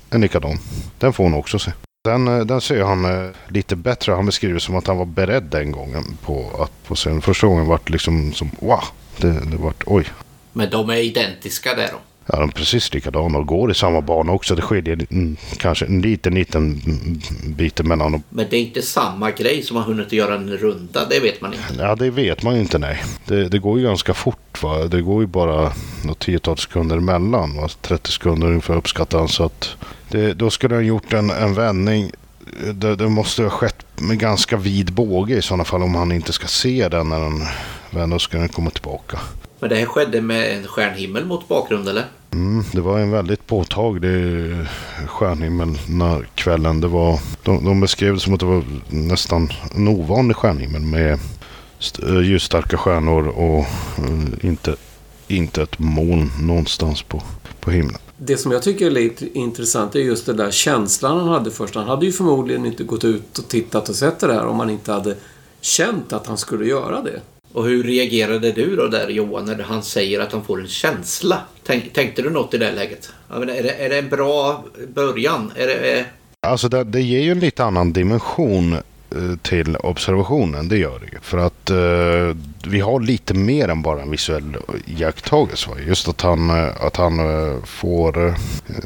En 0.09 0.21
likadan. 0.21 0.57
Den 0.99 1.13
får 1.13 1.23
hon 1.23 1.33
också 1.33 1.59
se. 1.59 1.71
Den, 2.03 2.27
eh, 2.27 2.45
den 2.45 2.61
ser 2.61 2.83
han 2.83 3.05
eh, 3.05 3.29
lite 3.47 3.75
bättre. 3.75 4.11
Han 4.11 4.25
beskriver 4.25 4.59
som 4.59 4.75
att 4.75 4.87
han 4.87 4.97
var 4.97 5.05
beredd 5.05 5.43
den 5.43 5.71
gången 5.71 6.17
på 6.21 6.63
att 6.63 6.71
få 6.83 6.95
se 6.95 7.09
den. 7.09 7.21
Första 7.21 7.47
gången 7.47 7.65
vart 7.65 7.87
det 7.87 7.91
liksom 7.91 8.33
som 8.33 8.51
wow. 8.59 8.83
Det, 9.17 9.31
det 9.31 9.57
vart 9.57 9.83
oj. 9.85 10.05
Men 10.53 10.69
de 10.69 10.89
är 10.89 10.95
identiska 10.95 11.75
där 11.75 11.89
då? 11.91 11.97
Ja, 12.25 12.39
de 12.39 12.49
är 12.49 12.53
precis 12.53 12.93
likadana 12.93 13.37
och 13.37 13.45
går 13.45 13.71
i 13.71 13.73
samma 13.73 14.01
bana 14.01 14.31
också. 14.31 14.55
Det 14.55 14.61
skiljer 14.61 15.05
mm, 15.09 15.37
kanske 15.57 15.85
en 15.85 16.01
liten, 16.01 16.33
liten 16.33 16.81
bit 17.45 17.85
mellan 17.85 18.11
dem. 18.11 18.23
Men 18.29 18.47
det 18.49 18.57
är 18.57 18.61
inte 18.61 18.81
samma 18.81 19.31
grej 19.31 19.63
som 19.63 19.77
har 19.77 19.83
hunnit 19.83 20.11
göra 20.11 20.35
en 20.35 20.57
runda, 20.57 21.05
det 21.09 21.19
vet 21.19 21.41
man 21.41 21.53
inte. 21.53 21.83
Ja, 21.83 21.95
det 21.95 22.09
vet 22.09 22.43
man 22.43 22.55
inte, 22.55 22.77
nej. 22.77 23.03
Det, 23.25 23.49
det 23.49 23.59
går 23.59 23.79
ju 23.79 23.85
ganska 23.85 24.13
fort, 24.13 24.63
va. 24.63 24.85
Det 24.85 25.01
går 25.01 25.21
ju 25.21 25.27
bara 25.27 25.71
något 26.05 26.19
tiotal 26.19 26.57
sekunder 26.57 26.97
emellan, 26.97 27.57
va? 27.57 27.69
30 27.81 28.11
sekunder 28.11 28.47
ungefär 28.47 28.75
uppskattar 28.75 29.19
han. 29.19 29.27
Så 29.27 29.43
att 29.43 29.75
det, 30.09 30.33
då 30.33 30.49
skulle 30.49 30.75
han 30.75 30.85
gjort 30.85 31.13
en, 31.13 31.29
en 31.29 31.53
vändning. 31.53 32.11
Det, 32.73 32.95
det, 32.95 33.09
måste 33.09 33.43
ha 33.43 33.49
skett 33.49 33.85
med 33.95 34.19
ganska 34.19 34.57
vid 34.57 34.93
båge 34.93 35.37
i 35.37 35.41
sådana 35.41 35.63
fall 35.63 35.83
om 35.83 35.95
han 35.95 36.11
inte 36.11 36.33
ska 36.33 36.47
se 36.47 36.89
den 36.89 37.09
när 37.09 37.19
den 37.19 37.41
vänder. 37.89 38.15
Då 38.15 38.19
ska 38.19 38.37
den 38.37 38.49
komma 38.49 38.69
tillbaka. 38.69 39.19
Men 39.63 39.69
det 39.69 39.75
här 39.75 39.85
skedde 39.85 40.21
med 40.21 40.57
en 40.57 40.67
stjärnhimmel 40.67 41.25
mot 41.25 41.47
bakgrund 41.47 41.89
eller? 41.89 42.05
Mm, 42.31 42.63
det 42.71 42.81
var 42.81 42.99
en 42.99 43.11
väldigt 43.11 43.47
påtaglig 43.47 44.55
stjärnhimmel 45.07 45.77
när 45.89 46.27
kvällen. 46.35 46.81
Det 46.81 46.87
var, 46.87 47.19
de, 47.43 47.65
de 47.65 47.79
beskrev 47.79 48.13
det 48.13 48.19
som 48.19 48.33
att 48.33 48.39
det 48.39 48.45
var 48.45 48.63
nästan 48.89 49.49
en 49.75 49.87
ovanlig 49.87 50.35
stjärnhimmel 50.37 50.81
med 50.81 51.19
ljusstarka 52.23 52.77
stjärnor 52.77 53.27
och 53.27 53.65
uh, 53.99 54.45
inte, 54.45 54.75
inte 55.27 55.61
ett 55.61 55.79
moln 55.79 56.31
någonstans 56.41 57.01
på, 57.03 57.23
på 57.59 57.71
himlen. 57.71 57.97
Det 58.17 58.37
som 58.37 58.51
jag 58.51 58.63
tycker 58.63 58.85
är 58.85 58.91
lite 58.91 59.37
intressant 59.37 59.95
är 59.95 59.99
just 59.99 60.25
den 60.25 60.37
där 60.37 60.51
känslan 60.51 61.19
han 61.19 61.27
hade 61.27 61.51
först. 61.51 61.75
Han 61.75 61.87
hade 61.87 62.05
ju 62.05 62.11
förmodligen 62.11 62.65
inte 62.65 62.83
gått 62.83 63.03
ut 63.03 63.37
och 63.37 63.47
tittat 63.47 63.89
och 63.89 63.95
sett 63.95 64.19
det 64.19 64.27
där 64.27 64.45
om 64.45 64.59
han 64.59 64.69
inte 64.69 64.91
hade 64.91 65.15
känt 65.61 66.13
att 66.13 66.27
han 66.27 66.37
skulle 66.37 66.65
göra 66.65 67.01
det. 67.01 67.21
Och 67.53 67.65
hur 67.65 67.83
reagerade 67.83 68.51
du 68.51 68.75
då 68.75 68.87
där 68.87 69.09
Johan 69.09 69.45
när 69.45 69.63
han 69.63 69.83
säger 69.83 70.19
att 70.19 70.31
han 70.31 70.43
får 70.43 70.61
en 70.61 70.67
känsla? 70.67 71.41
Tänk, 71.63 71.93
tänkte 71.93 72.21
du 72.21 72.29
något 72.29 72.53
i 72.53 72.57
det 72.57 72.71
läget? 72.71 73.13
är, 73.29 73.45
det, 73.45 73.69
är 73.69 73.89
det 73.89 73.99
en 73.99 74.09
bra 74.09 74.63
början? 74.93 75.51
Är 75.55 75.67
det, 75.67 76.05
Alltså 76.47 76.69
det, 76.69 76.83
det 76.83 77.01
ger 77.01 77.19
ju 77.19 77.31
en 77.31 77.39
lite 77.39 77.63
annan 77.63 77.93
dimension 77.93 78.77
Eh, 79.15 79.37
till 79.41 79.75
observationen, 79.75 80.67
det 80.67 80.77
gör 80.77 80.99
det 80.99 81.05
ju. 81.05 81.19
För 81.21 81.37
att 81.37 81.69
eh, 81.69 82.37
vi 82.71 82.79
har 82.79 82.99
lite 82.99 83.33
mer 83.33 83.67
än 83.67 83.81
bara 83.81 84.01
en 84.01 84.11
visuell 84.11 84.57
iakttagelse. 84.85 85.69
Just 85.87 86.07
att 86.07 86.21
han, 86.21 86.49
eh, 86.49 86.85
att 86.85 86.97
han 86.97 87.19
eh, 87.19 87.63
får, 87.65 88.35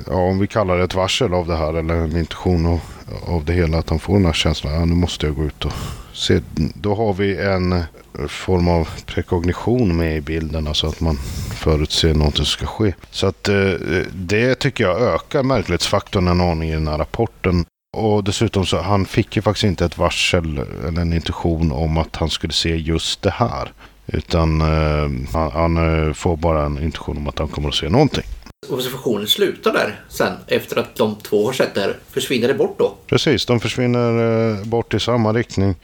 ja, 0.08 0.16
om 0.16 0.40
vi 0.40 0.48
kallar 0.48 0.78
det 0.78 0.84
ett 0.84 0.96
varsel 0.96 1.34
av 1.34 1.48
det 1.48 1.56
här 1.56 1.74
eller 1.74 1.94
en 1.94 2.18
intuition 2.18 2.66
av, 2.66 2.80
av 3.28 3.46
det 3.46 3.54
hela, 3.54 3.78
att 3.78 3.90
han 3.90 4.00
får 4.00 4.14
den 4.14 4.26
här 4.26 4.34
känslan, 4.34 4.74
ja, 4.74 4.86
nu 4.86 4.96
måste 4.96 5.26
jag 5.26 5.36
gå 5.36 5.44
ut 5.44 5.66
och 5.66 5.74
se. 6.14 6.40
Då 6.74 6.96
har 6.96 7.14
vi 7.14 7.38
en 7.38 7.84
form 8.28 8.68
av 8.68 8.90
prekognition 9.06 9.98
med 9.98 10.18
i 10.18 10.22
bilden. 10.22 10.68
Alltså 10.68 10.88
att 10.88 11.02
man 11.02 11.18
förutser 11.56 12.14
något 12.14 12.38
som 12.38 12.46
ska 12.46 12.66
ske. 12.66 12.94
Så 13.12 13.28
att 13.28 13.50
eh, 13.50 13.72
det 14.14 14.56
tycker 14.56 14.84
jag 14.84 15.02
ökar 15.02 15.44
märklighetsfaktorn 15.44 16.28
en 16.28 16.42
aning 16.42 16.70
i 16.70 16.74
den 16.74 16.88
här 16.88 16.98
rapporten. 16.98 17.66
Och 17.98 18.24
dessutom 18.24 18.66
så 18.66 18.78
han 18.78 19.06
fick 19.06 19.36
ju 19.36 19.42
faktiskt 19.42 19.64
inte 19.64 19.86
ett 19.86 19.98
varsel 19.98 20.60
eller 20.88 21.02
en 21.02 21.14
intuition 21.14 21.72
om 21.72 21.98
att 21.98 22.16
han 22.16 22.30
skulle 22.30 22.54
se 22.54 22.76
just 22.76 23.22
det 23.22 23.30
här. 23.30 23.72
Utan 24.08 24.62
eh, 24.62 25.10
han, 25.34 25.52
han, 25.52 26.08
eh, 26.08 26.14
får 26.14 26.38
bara 26.38 26.66
en 26.66 26.84
intuition 26.84 27.18
om 27.18 27.28
att 27.28 27.40
han 27.40 27.48
kommer 27.48 27.70
att 27.70 27.76
se 27.76 27.90
någonting. 27.90 28.24
Observationen 28.70 29.28
slutar 29.28 29.74
där 29.74 30.02
sen 30.10 30.34
efter 30.48 30.80
att 30.80 30.96
de 30.96 31.16
två 31.16 31.46
har 31.46 31.54
sett 31.54 31.76
det 31.76 31.82
här. 31.82 31.96
Försvinner 32.10 32.48
det 32.48 32.54
bort 32.54 32.76
då? 32.80 32.96
Precis, 33.08 33.46
de 33.46 33.60
försvinner 33.60 34.52
eh, 34.60 34.66
bort 34.66 34.94
i 34.94 35.00
samma 35.00 35.34
riktning. 35.34 35.76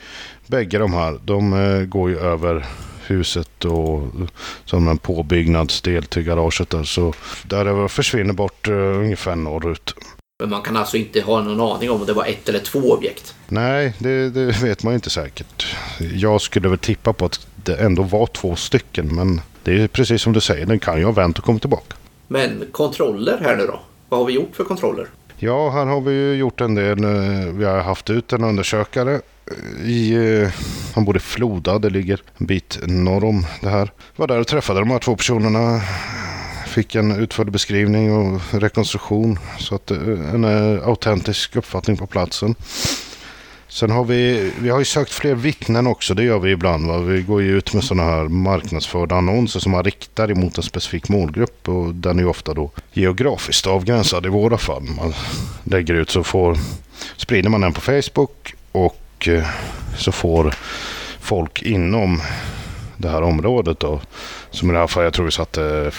Bägge 0.48 0.78
de 0.78 0.94
här, 0.94 1.20
de 1.26 1.54
eh, 1.54 1.86
går 1.86 2.10
ju 2.10 2.20
över 2.20 2.66
huset 3.08 3.66
och 3.66 4.04
som 4.66 4.88
en 4.88 4.98
påbyggnadsdel 4.98 6.04
till 6.04 6.24
garaget 6.24 6.70
där. 6.70 6.84
Så 6.84 7.14
där 7.44 7.88
försvinner 7.88 8.34
bort 8.34 8.68
uh, 8.68 9.00
ungefär 9.00 9.36
norrut. 9.36 9.96
Men 10.40 10.50
man 10.50 10.62
kan 10.62 10.78
alltså 10.78 10.98
inte 10.98 11.22
ha 11.22 11.42
någon 11.42 11.76
aning 11.76 11.92
om 11.92 12.06
det 12.06 12.14
var 12.14 12.26
ett 12.26 12.50
eller 12.50 12.60
två 12.60 12.80
objekt? 12.80 13.36
Nej, 13.48 13.94
det, 14.00 14.30
det 14.30 14.64
vet 14.64 14.84
man 14.84 14.94
inte 14.94 15.10
säkert. 15.10 15.76
Jag 16.00 16.42
skulle 16.42 16.70
väl 16.70 16.78
tippa 16.78 17.14
på 17.14 17.26
att 17.26 17.48
det 17.56 17.76
ändå 17.76 18.04
var 18.04 18.26
två 18.26 18.56
stycken. 18.56 19.16
Men 19.16 19.42
det 19.64 19.82
är 19.82 19.88
precis 19.88 20.22
som 20.22 20.34
du 20.34 20.42
säger, 20.42 20.66
den 20.66 20.80
kan 20.80 20.98
ju 21.00 21.06
ha 21.06 21.12
vänt 21.12 21.38
och 21.38 21.44
kommit 21.46 21.62
tillbaka. 21.62 21.96
Men 22.28 22.66
kontroller 22.72 23.40
här 23.42 23.56
nu 23.56 23.66
då? 23.66 23.80
Vad 24.10 24.20
har 24.20 24.28
vi 24.28 24.34
gjort 24.34 24.56
för 24.56 24.64
kontroller? 24.64 25.08
Ja, 25.38 25.70
här 25.70 25.86
har 25.86 26.02
vi 26.02 26.12
ju 26.12 26.34
gjort 26.34 26.62
en 26.62 26.76
del. 26.76 27.04
Eh, 27.04 27.54
vi 27.54 27.66
har 27.66 27.82
haft 27.82 28.10
ut 28.10 28.34
en 28.34 28.44
undersökare 28.44 29.22
i, 29.84 30.14
eh, 30.14 30.50
han 30.96 31.06
bor 31.06 31.18
i 31.18 31.20
Floda, 31.20 31.80
det 31.80 31.90
ligger 31.90 32.22
en 32.38 32.46
bit 32.46 32.80
norr 32.88 33.24
om 33.24 33.46
det 33.62 33.70
här. 33.70 33.92
Var 34.16 34.28
där 34.28 34.40
och 34.40 34.48
träffade 34.48 34.80
de 34.80 34.92
här 34.92 35.00
två 35.00 35.16
personerna 35.16 35.82
fick 36.74 36.96
en 36.96 37.12
utförlig 37.12 37.54
beskrivning 37.54 38.14
och 38.14 38.42
rekonstruktion. 38.52 39.40
Så 39.60 39.76
att 39.76 39.92
eh, 39.92 39.98
en 40.34 40.44
eh, 40.44 40.88
autentisk 40.88 41.56
uppfattning 41.56 41.98
på 41.98 42.08
platsen. 42.08 42.56
Sen 43.68 43.92
har 43.92 44.04
vi, 44.04 44.52
vi 44.60 44.70
har 44.70 44.80
ju 44.80 44.86
sökt 44.86 45.12
fler 45.12 45.36
vittnen 45.36 45.88
också, 45.88 46.14
det 46.14 46.24
gör 46.24 46.40
vi 46.40 46.52
ibland. 46.52 46.88
Va? 46.88 46.98
Vi 46.98 47.22
går 47.22 47.42
ju 47.42 47.58
ut 47.58 47.74
med 47.74 47.84
sådana 47.84 48.12
här 48.12 48.24
marknadsförda 48.24 49.16
annonser 49.16 49.60
som 49.60 49.72
man 49.72 49.84
riktar 49.84 50.32
emot 50.32 50.58
en 50.58 50.64
specifik 50.64 51.10
målgrupp 51.10 51.70
och 51.70 51.96
den 51.96 52.18
är 52.18 52.24
ju 52.24 52.30
ofta 52.30 52.54
då 52.54 52.72
geografiskt 52.94 53.68
avgränsad 53.68 54.26
i 54.26 54.30
våra 54.30 54.58
fall. 54.58 54.84
Man 54.84 55.14
lägger 55.64 55.94
ut 55.94 56.10
så 56.10 56.24
får, 56.24 56.58
sprider 57.18 57.50
man 57.50 57.62
den 57.62 57.74
på 57.74 57.82
Facebook 57.82 58.56
och 58.72 59.28
eh, 59.28 59.48
så 59.98 60.12
får 60.12 60.56
folk 61.20 61.62
inom 61.62 62.22
det 62.98 63.10
här 63.10 63.22
området 63.22 63.80
då. 63.80 64.02
Som 64.52 64.70
i 64.70 64.74
det 64.74 64.80
här 64.80 64.88
fallet, 64.88 65.06
jag 65.06 65.14
tror 65.14 65.26
vi 65.26 65.32
satte 65.32 65.92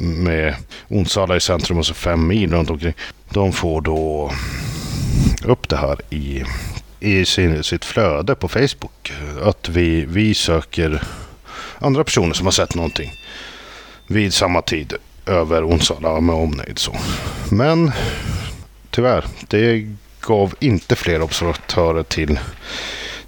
med 0.00 0.54
Onsala 0.88 1.36
i 1.36 1.40
centrum 1.40 1.78
och 1.78 1.86
så 1.86 1.94
fem 1.94 2.26
mil 2.26 2.52
runt 2.52 2.70
omkring. 2.70 2.94
De 3.30 3.52
får 3.52 3.80
då 3.80 4.32
upp 5.44 5.68
det 5.68 5.76
här 5.76 5.96
i 6.10 6.44
i 7.00 7.24
sin, 7.24 7.64
sitt 7.64 7.84
flöde 7.84 8.34
på 8.34 8.48
Facebook. 8.48 9.12
Att 9.42 9.68
vi, 9.68 10.04
vi 10.04 10.34
söker 10.34 11.02
andra 11.78 12.04
personer 12.04 12.34
som 12.34 12.46
har 12.46 12.52
sett 12.52 12.74
någonting 12.74 13.12
vid 14.06 14.34
samma 14.34 14.62
tid 14.62 14.94
över 15.26 15.68
Onsala 15.68 16.20
med 16.20 16.34
omnejd. 16.34 16.78
Så. 16.78 16.96
Men 17.50 17.92
tyvärr, 18.90 19.24
det 19.48 19.86
gav 20.20 20.54
inte 20.60 20.96
fler 20.96 21.22
observatörer 21.22 22.02
till 22.02 22.38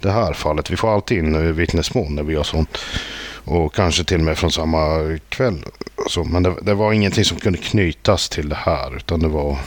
det 0.01 0.11
här 0.11 0.33
fallet. 0.33 0.71
Vi 0.71 0.77
får 0.77 0.95
alltid 0.95 1.19
in 1.19 1.55
vittnesmål 1.55 2.11
när 2.11 2.23
vi 2.23 2.35
gör 2.35 2.43
sånt. 2.43 2.79
Och 3.45 3.75
kanske 3.75 4.05
till 4.05 4.19
och 4.19 4.25
med 4.25 4.39
från 4.39 4.53
samma 4.53 5.19
kväll. 5.29 5.65
Så, 6.09 6.25
men 6.25 6.43
det, 6.43 6.55
det 6.63 6.75
var 6.75 6.93
ingenting 6.93 7.25
som 7.25 7.39
kunde 7.39 7.59
knytas 7.59 8.29
till 8.29 8.49
det 8.49 8.59
här. 8.59 8.97
Utan 8.97 9.21
det 9.21 9.29
var 9.29 9.59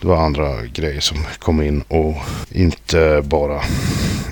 det 0.00 0.06
var 0.06 0.16
andra 0.16 0.66
grejer 0.66 1.00
som 1.00 1.16
kom 1.38 1.62
in 1.62 1.82
och 1.88 2.16
inte 2.50 3.22
bara 3.24 3.62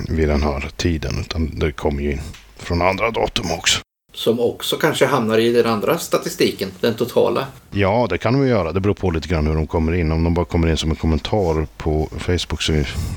vid 0.08 0.28
den 0.28 0.42
här 0.42 0.68
tiden 0.76 1.14
utan 1.20 1.58
det 1.58 1.72
kom 1.72 2.00
ju 2.00 2.12
in 2.12 2.20
från 2.56 2.82
andra 2.82 3.10
datum 3.10 3.52
också. 3.52 3.85
Som 4.16 4.40
också 4.40 4.76
kanske 4.76 5.06
hamnar 5.06 5.38
i 5.38 5.52
den 5.52 5.66
andra 5.66 5.98
statistiken, 5.98 6.70
den 6.80 6.94
totala? 6.94 7.46
Ja, 7.70 8.06
det 8.10 8.18
kan 8.18 8.32
de 8.32 8.48
göra. 8.48 8.72
Det 8.72 8.80
beror 8.80 8.94
på 8.94 9.10
lite 9.10 9.28
grann 9.28 9.46
hur 9.46 9.54
de 9.54 9.66
kommer 9.66 9.92
in. 9.92 10.12
Om 10.12 10.24
de 10.24 10.34
bara 10.34 10.44
kommer 10.44 10.68
in 10.68 10.76
som 10.76 10.90
en 10.90 10.96
kommentar 10.96 11.66
på 11.76 12.08
Facebook 12.18 12.62
så 12.62 12.72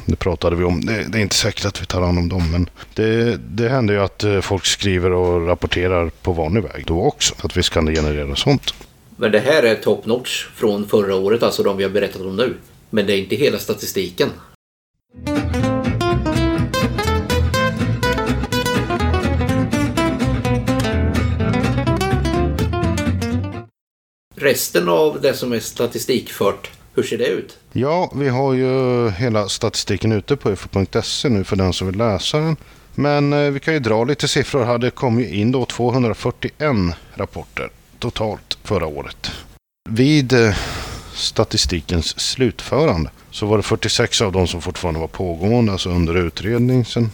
det 0.06 0.16
pratade 0.16 0.56
vi 0.56 0.64
om. 0.64 0.86
Det, 0.86 1.06
det 1.10 1.18
är 1.18 1.22
inte 1.22 1.36
säkert 1.36 1.66
att 1.66 1.82
vi 1.82 1.86
tar 1.86 2.02
hand 2.02 2.18
om 2.18 2.30
dem, 2.30 2.52
men 2.52 2.70
det, 2.94 3.38
det 3.38 3.70
händer 3.70 3.94
ju 3.94 4.00
att 4.00 4.24
eh, 4.24 4.42
folk 4.42 4.66
skriver 4.66 5.12
och 5.12 5.48
rapporterar 5.48 6.10
på 6.10 6.32
vanlig 6.32 6.64
väg 6.64 6.84
då 6.88 7.02
också. 7.02 7.36
Att 7.42 7.58
visst 7.58 7.70
kan 7.70 7.86
det 7.86 7.96
generera 7.96 8.36
sånt. 8.36 8.74
Men 9.16 9.32
det 9.32 9.40
här 9.40 9.64
är 9.64 9.76
top 9.76 10.06
notch 10.06 10.48
från 10.56 10.88
förra 10.88 11.16
året, 11.16 11.44
alltså 11.44 11.64
de 11.64 11.78
vi 11.78 11.84
har 11.84 11.92
berättat 11.92 12.22
om 12.22 12.36
nu. 12.36 12.54
Men 12.90 13.08
det 13.08 13.14
är 13.14 13.18
inte 13.18 13.36
hela 13.36 13.58
statistiken. 13.58 14.30
Resten 24.40 24.90
av 24.90 25.22
det 25.22 25.34
som 25.34 25.54
är 25.54 25.60
statistikfört, 25.60 26.70
hur 26.96 27.04
ser 27.04 27.18
det 27.18 27.28
ut? 27.28 27.58
Ja, 27.72 28.12
vi 28.16 28.30
har 28.30 28.54
ju 28.54 29.10
hela 29.10 29.50
statistiken 29.50 30.12
ute 30.12 30.36
på 30.36 30.50
ufo.se 30.50 31.30
nu 31.30 31.44
för 31.44 31.56
den 31.56 31.74
som 31.74 31.88
vill 31.88 31.98
läsa 31.98 32.38
den. 32.38 32.56
Men 32.96 33.34
eh, 33.34 33.52
vi 33.52 33.60
kan 33.60 33.74
ju 33.74 33.80
dra 33.80 34.04
lite 34.04 34.28
siffror 34.28 34.64
här. 34.64 34.78
Det 34.78 34.92
kom 34.92 35.20
ju 35.20 35.36
in 35.36 35.52
då 35.52 35.66
241 35.66 36.54
rapporter 37.14 37.70
totalt 38.00 38.58
förra 38.64 38.88
året. 38.88 39.32
Vid 39.90 40.34
eh, 40.34 40.56
statistikens 41.14 42.20
slutförande 42.20 43.10
så 43.32 43.46
var 43.46 43.58
det 43.58 43.64
46 43.64 44.22
av 44.22 44.32
dem 44.32 44.48
som 44.48 44.62
fortfarande 44.62 45.00
var 45.00 45.08
pågående, 45.08 45.72
alltså 45.72 45.90
under 45.90 46.16
utredning. 46.16 46.86
Sen 46.86 47.12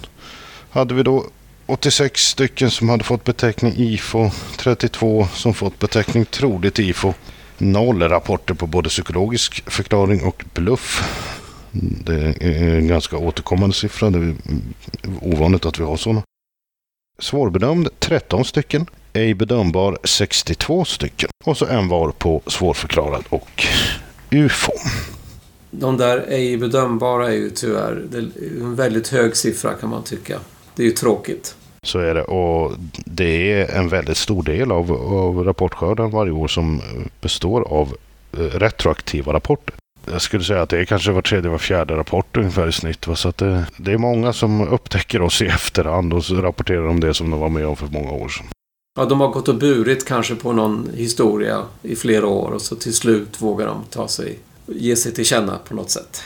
hade 0.69 0.93
vi 0.93 1.03
då 1.03 1.25
86 1.67 2.27
stycken 2.27 2.71
som 2.71 2.89
hade 2.89 3.03
fått 3.03 3.23
beteckning 3.23 3.73
IFO, 3.77 4.31
32 4.57 5.27
som 5.33 5.53
fått 5.53 5.79
beteckning 5.79 6.25
troligt 6.25 6.79
IFO, 6.79 7.13
noll 7.57 8.01
rapporter 8.01 8.53
på 8.53 8.67
både 8.67 8.89
psykologisk 8.89 9.69
förklaring 9.71 10.23
och 10.23 10.45
bluff. 10.53 11.03
Det 12.05 12.35
är 12.41 12.75
en 12.75 12.87
ganska 12.87 13.17
återkommande 13.17 13.75
siffra. 13.75 14.09
Det 14.09 14.19
är 14.19 14.35
ovanligt 15.21 15.65
att 15.65 15.79
vi 15.79 15.83
har 15.83 15.97
sådana. 15.97 16.23
Svårbedömd 17.19 17.89
13 17.99 18.45
stycken 18.45 18.85
ej 19.13 19.33
bedömbar 19.33 19.97
62 20.03 20.85
stycken. 20.85 21.29
Och 21.45 21.57
så 21.57 21.65
en 21.65 21.87
var 21.87 22.11
på 22.11 22.41
svårförklarad 22.47 23.23
och 23.29 23.65
UFO. 24.31 24.73
De 25.71 25.97
där 25.97 26.25
ej 26.27 26.57
bedömbara 26.57 27.27
är 27.27 27.35
ju 27.35 27.49
tyvärr 27.49 28.05
en 28.61 28.75
väldigt 28.75 29.07
hög 29.07 29.35
siffra 29.35 29.73
kan 29.73 29.89
man 29.89 30.03
tycka. 30.03 30.39
Det 30.75 30.83
är 30.83 30.87
ju 30.87 30.91
tråkigt. 30.91 31.55
Så 31.83 31.99
är 31.99 32.15
det 32.15 32.23
och 32.23 32.71
det 33.05 33.53
är 33.53 33.75
en 33.75 33.89
väldigt 33.89 34.17
stor 34.17 34.43
del 34.43 34.71
av, 34.71 34.91
av 34.91 35.43
rapportskörden 35.43 36.11
varje 36.11 36.31
år 36.31 36.47
som 36.47 36.81
består 37.21 37.61
av 37.61 37.95
eh, 38.33 38.39
retroaktiva 38.39 39.33
rapporter. 39.33 39.75
Jag 40.11 40.21
skulle 40.21 40.43
säga 40.43 40.61
att 40.61 40.69
det 40.69 40.79
är 40.79 40.85
kanske 40.85 41.11
var 41.11 41.21
tredje, 41.21 41.51
var 41.51 41.57
fjärde 41.57 41.95
rapport 41.95 42.37
ungefär 42.37 42.67
i 42.67 42.71
snitt. 42.71 43.05
Så 43.15 43.29
att 43.29 43.37
det, 43.37 43.65
det 43.77 43.91
är 43.91 43.97
många 43.97 44.33
som 44.33 44.67
upptäcker 44.67 45.21
oss 45.21 45.41
i 45.41 45.45
efterhand 45.45 46.13
och 46.13 46.29
rapporterar 46.29 46.87
om 46.87 46.99
det 46.99 47.13
som 47.13 47.31
de 47.31 47.39
var 47.39 47.49
med 47.49 47.67
om 47.67 47.75
för 47.75 47.87
många 47.87 48.11
år 48.11 48.29
sedan. 48.29 48.45
Ja, 48.99 49.05
de 49.05 49.19
har 49.19 49.27
gått 49.27 49.47
och 49.47 49.55
burit 49.55 50.05
kanske 50.05 50.35
på 50.35 50.53
någon 50.53 50.89
historia 50.95 51.61
i 51.81 51.95
flera 51.95 52.27
år 52.27 52.51
och 52.51 52.61
så 52.61 52.75
till 52.75 52.93
slut 52.93 53.41
vågar 53.41 53.67
de 53.67 53.83
ta 53.89 54.07
sig, 54.07 54.39
ge 54.65 54.95
sig 54.95 55.13
till 55.13 55.25
känna 55.25 55.57
på 55.57 55.75
något 55.75 55.89
sätt. 55.89 56.23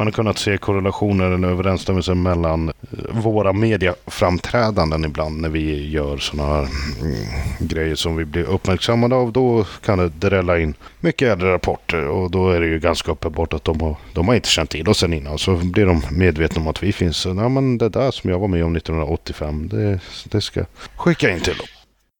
Man 0.00 0.06
har 0.06 0.12
kunnat 0.12 0.38
se 0.38 0.58
korrelationer, 0.58 1.30
eller 1.30 1.48
överensstämmelser 1.48 2.14
mellan 2.14 2.68
eh, 2.68 2.74
våra 3.10 3.52
mediaframträdanden 3.52 5.04
ibland 5.04 5.40
när 5.40 5.48
vi 5.48 5.90
gör 5.90 6.16
sådana 6.16 6.48
här 6.48 6.68
mm, 7.00 7.24
grejer 7.58 7.94
som 7.94 8.16
vi 8.16 8.24
blir 8.24 8.44
uppmärksammade 8.44 9.14
av. 9.14 9.32
Då 9.32 9.64
kan 9.84 9.98
det 9.98 10.08
drälla 10.08 10.58
in 10.58 10.74
mycket 11.00 11.28
äldre 11.28 11.52
rapporter 11.52 12.06
och 12.06 12.30
då 12.30 12.50
är 12.50 12.60
det 12.60 12.66
ju 12.66 12.78
ganska 12.78 13.12
uppenbart 13.12 13.52
att 13.52 13.64
de 13.64 13.80
har, 13.80 13.96
de 14.12 14.28
har 14.28 14.34
inte 14.34 14.48
känt 14.48 14.70
till 14.70 14.88
oss 14.88 14.98
sen 14.98 15.12
innan. 15.12 15.38
Så 15.38 15.56
blir 15.56 15.86
de 15.86 16.02
medvetna 16.10 16.60
om 16.60 16.68
att 16.68 16.82
vi 16.82 16.92
finns. 16.92 17.26
Ja, 17.26 17.48
men 17.48 17.78
det 17.78 17.88
där 17.88 18.10
som 18.10 18.30
jag 18.30 18.38
var 18.38 18.48
med 18.48 18.64
om 18.64 18.76
1985, 18.76 19.68
det, 19.68 20.00
det 20.24 20.40
ska 20.40 20.64
skicka 20.96 21.30
in 21.30 21.40
till 21.40 21.56
dem. 21.56 21.66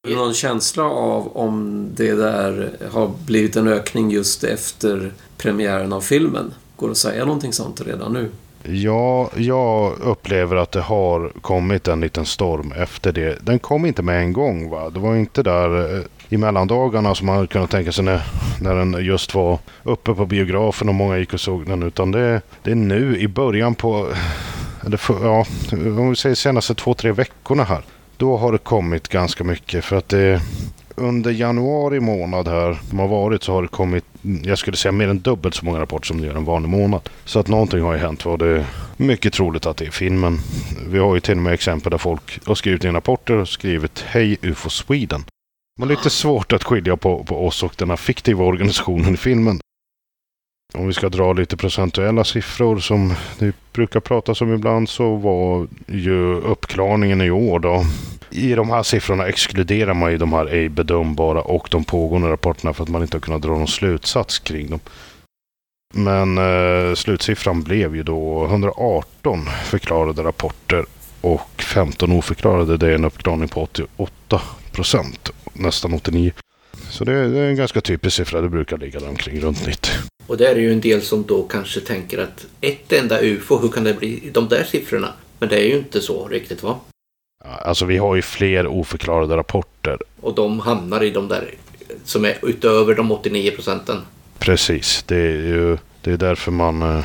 Har 0.05 0.11
du 0.11 0.17
någon 0.17 0.35
känsla 0.35 0.85
av 0.85 1.37
om 1.37 1.87
det 1.97 2.15
där 2.15 2.71
har 2.93 3.11
blivit 3.27 3.57
en 3.57 3.69
ökning 3.69 4.11
just 4.11 4.45
efter 4.45 5.13
premiären 5.37 5.93
av 5.93 6.01
filmen? 6.01 6.53
Går 6.81 6.89
det 6.89 6.93
att 6.93 6.97
säga 6.97 7.25
någonting 7.25 7.53
sånt 7.53 7.81
redan 7.81 8.13
nu? 8.13 8.31
Ja, 8.63 9.31
jag 9.37 9.99
upplever 10.01 10.57
att 10.57 10.73
det 10.73 10.81
har 10.81 11.33
kommit 11.41 11.89
en 11.89 12.01
liten 12.01 12.27
storm 12.27 12.73
efter 12.73 13.13
det. 13.13 13.39
Den 13.43 13.59
kom 13.59 13.87
inte 13.87 14.03
med 14.03 14.21
en 14.21 14.33
gång. 14.33 14.71
va? 14.71 14.91
Det 14.91 15.01
var 15.01 15.17
inte 15.17 15.43
där 15.43 15.97
eh, 15.97 16.05
i 16.29 16.37
mellandagarna 16.37 17.15
som 17.15 17.27
man 17.27 17.37
hade 17.37 17.49
kunnat 17.49 17.71
tänka 17.71 17.93
sig 17.93 18.05
när, 18.05 18.23
när 18.61 18.75
den 18.75 19.05
just 19.05 19.35
var 19.35 19.59
uppe 19.83 20.15
på 20.15 20.27
biografen 20.27 20.89
och 20.89 20.95
många 20.95 21.19
gick 21.19 21.35
och 21.35 21.41
såg 21.41 21.67
den. 21.67 21.83
Utan 21.83 22.11
det, 22.11 22.43
det 22.63 22.71
är 22.71 22.75
nu 22.75 23.19
i 23.19 23.29
början 23.29 23.75
på, 23.75 24.11
eh, 24.11 24.87
eller 24.87 24.97
för, 24.97 25.27
ja, 25.27 25.47
om 25.73 26.11
vi 26.11 26.17
säger 26.17 26.35
senaste 26.35 26.75
två, 26.75 26.95
tre 26.95 27.13
veckorna 27.13 27.65
här. 27.65 27.83
Då 28.17 28.37
har 28.37 28.53
det 28.53 28.59
kommit 28.59 29.09
ganska 29.09 29.45
mycket 29.45 29.85
för 29.85 29.97
att 29.97 30.09
det 30.09 30.41
under 31.01 31.31
januari 31.31 32.01
månad 32.01 32.49
här 32.49 32.79
som 32.89 32.99
har 32.99 33.09
varit 33.09 33.43
så 33.43 33.53
har 33.53 33.63
det 33.63 33.69
kommit, 33.69 34.05
jag 34.43 34.59
skulle 34.59 34.77
säga 34.77 34.93
mer 34.93 35.09
än 35.09 35.21
dubbelt 35.21 35.55
så 35.55 35.65
många 35.65 35.81
rapporter 35.81 36.07
som 36.07 36.21
det 36.21 36.27
gör 36.27 36.35
en 36.35 36.45
vanlig 36.45 36.69
månad. 36.69 37.09
Så 37.25 37.39
att 37.39 37.49
någonting 37.49 37.81
har 37.81 37.93
ju 37.93 37.99
hänt 37.99 38.27
och 38.27 38.39
det 38.39 38.47
är 38.47 38.65
mycket 38.97 39.33
troligt 39.33 39.67
att 39.67 39.77
det 39.77 39.87
är 39.87 39.91
filmen. 39.91 40.39
Vi 40.89 40.99
har 40.99 41.15
ju 41.15 41.21
till 41.21 41.37
och 41.37 41.43
med 41.43 41.53
exempel 41.53 41.91
där 41.91 41.99
folk 41.99 42.41
har 42.47 42.55
skrivit 42.55 42.85
in 42.85 42.95
rapporter 42.95 43.35
och 43.35 43.49
skrivit 43.49 44.05
Hej 44.07 44.37
UFO 44.43 44.71
Sweden. 44.71 45.25
Men 45.79 45.89
lite 45.89 46.11
svårt 46.11 46.53
att 46.53 46.65
skilja 46.65 46.97
på, 46.97 47.25
på 47.25 47.47
oss 47.47 47.63
och 47.63 47.73
den 47.77 47.91
här 47.91 47.97
fiktiva 47.97 48.45
organisationen 48.45 49.15
i 49.15 49.17
filmen. 49.17 49.61
Om 50.75 50.87
vi 50.87 50.93
ska 50.93 51.09
dra 51.09 51.33
lite 51.33 51.57
procentuella 51.57 52.25
siffror 52.25 52.79
som 52.79 53.15
det 53.39 53.55
brukar 53.73 54.01
pratas 54.01 54.41
om 54.41 54.55
ibland 54.55 54.89
så 54.89 55.17
var 55.17 55.67
ju 55.87 56.35
uppklarningen 56.35 57.21
i 57.21 57.31
år 57.31 57.59
då. 57.59 57.85
I 58.31 58.55
de 58.55 58.71
här 58.71 58.83
siffrorna 58.83 59.27
exkluderar 59.27 59.95
man 59.95 60.13
ju 60.13 60.19
de 60.19 60.33
här 60.33 60.47
ej 60.47 60.69
bedömbara 60.69 61.43
och 61.43 61.69
de 61.71 61.85
pågående 61.85 62.29
rapporterna 62.29 62.73
för 62.73 62.83
att 62.83 62.89
man 62.89 63.03
inte 63.03 63.17
har 63.17 63.21
kunnat 63.21 63.43
dra 63.43 63.51
någon 63.51 63.69
slutsats 63.69 64.39
kring 64.39 64.71
dem. 64.71 64.81
Men 65.95 66.39
eh, 66.39 66.95
slutsiffran 66.95 67.63
blev 67.63 67.97
ju 67.97 68.03
då 68.03 68.45
118 68.45 69.47
förklarade 69.65 70.23
rapporter 70.23 70.85
och 71.21 71.63
15 71.63 72.13
oförklarade. 72.13 72.77
Det 72.77 72.87
är 72.87 72.95
en 72.95 73.05
uppklarning 73.05 73.49
på 73.49 73.63
88 73.63 74.43
procent, 74.73 75.31
nästan 75.53 75.95
89. 75.95 76.33
Så 76.91 77.05
det 77.05 77.13
är, 77.13 77.29
det 77.29 77.39
är 77.39 77.49
en 77.49 77.57
ganska 77.57 77.81
typisk 77.81 78.17
siffra. 78.17 78.41
Det 78.41 78.49
brukar 78.49 78.79
ligga 78.79 79.01
där 79.01 79.09
omkring 79.09 79.41
runt 79.41 79.67
90. 79.67 79.93
Och 80.27 80.37
där 80.37 80.55
är 80.55 80.61
ju 80.61 80.73
en 80.73 80.81
del 80.81 81.03
som 81.03 81.23
då 81.23 81.43
kanske 81.43 81.81
tänker 81.81 82.19
att 82.19 82.47
ett 82.61 82.93
enda 82.93 83.23
UFO, 83.23 83.59
hur 83.59 83.69
kan 83.69 83.85
det 83.85 83.95
bli 83.95 84.31
de 84.33 84.49
där 84.49 84.65
siffrorna? 84.65 85.13
Men 85.39 85.49
det 85.49 85.57
är 85.57 85.67
ju 85.67 85.79
inte 85.79 86.01
så 86.01 86.29
riktigt 86.29 86.63
va? 86.63 86.81
Alltså 87.45 87.85
vi 87.85 87.97
har 87.97 88.15
ju 88.15 88.23
fler 88.23 88.67
oförklarade 88.67 89.37
rapporter. 89.37 89.99
Och 90.21 90.35
de 90.35 90.61
hamnar 90.61 91.03
i 91.03 91.11
de 91.11 91.29
där 91.29 91.55
som 92.05 92.25
är 92.25 92.39
utöver 92.43 92.95
de 92.95 93.11
89 93.11 93.51
procenten. 93.51 93.97
Precis, 94.39 95.03
det 95.07 95.17
är 95.17 95.47
ju 95.47 95.79
det 96.03 96.13
är 96.13 96.17
därför 96.17 96.51
man 96.51 96.83
eh, 96.83 97.05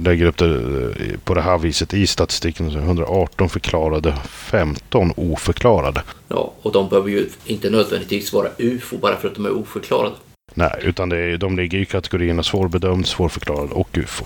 lägger 0.00 0.26
upp 0.26 0.36
det 0.36 0.54
eh, 0.54 1.18
på 1.24 1.34
det 1.34 1.42
här 1.42 1.58
viset 1.58 1.94
i 1.94 2.06
statistiken. 2.06 2.66
118 2.66 3.48
förklarade, 3.48 4.14
15 4.28 5.12
oförklarade. 5.16 6.02
Ja, 6.28 6.52
och 6.62 6.72
de 6.72 6.88
behöver 6.88 7.10
ju 7.10 7.28
inte 7.46 7.70
nödvändigtvis 7.70 8.32
vara 8.32 8.48
UFO 8.58 8.98
bara 8.98 9.16
för 9.16 9.28
att 9.28 9.34
de 9.34 9.46
är 9.46 9.56
oförklarade. 9.56 10.14
Nej, 10.54 10.80
utan 10.82 11.08
det 11.08 11.16
är, 11.16 11.36
de 11.36 11.56
ligger 11.56 11.78
i 11.78 11.84
kategorierna 11.84 12.42
svårbedömd, 12.42 13.06
svårförklarad 13.06 13.70
och 13.72 13.98
UFO. 13.98 14.24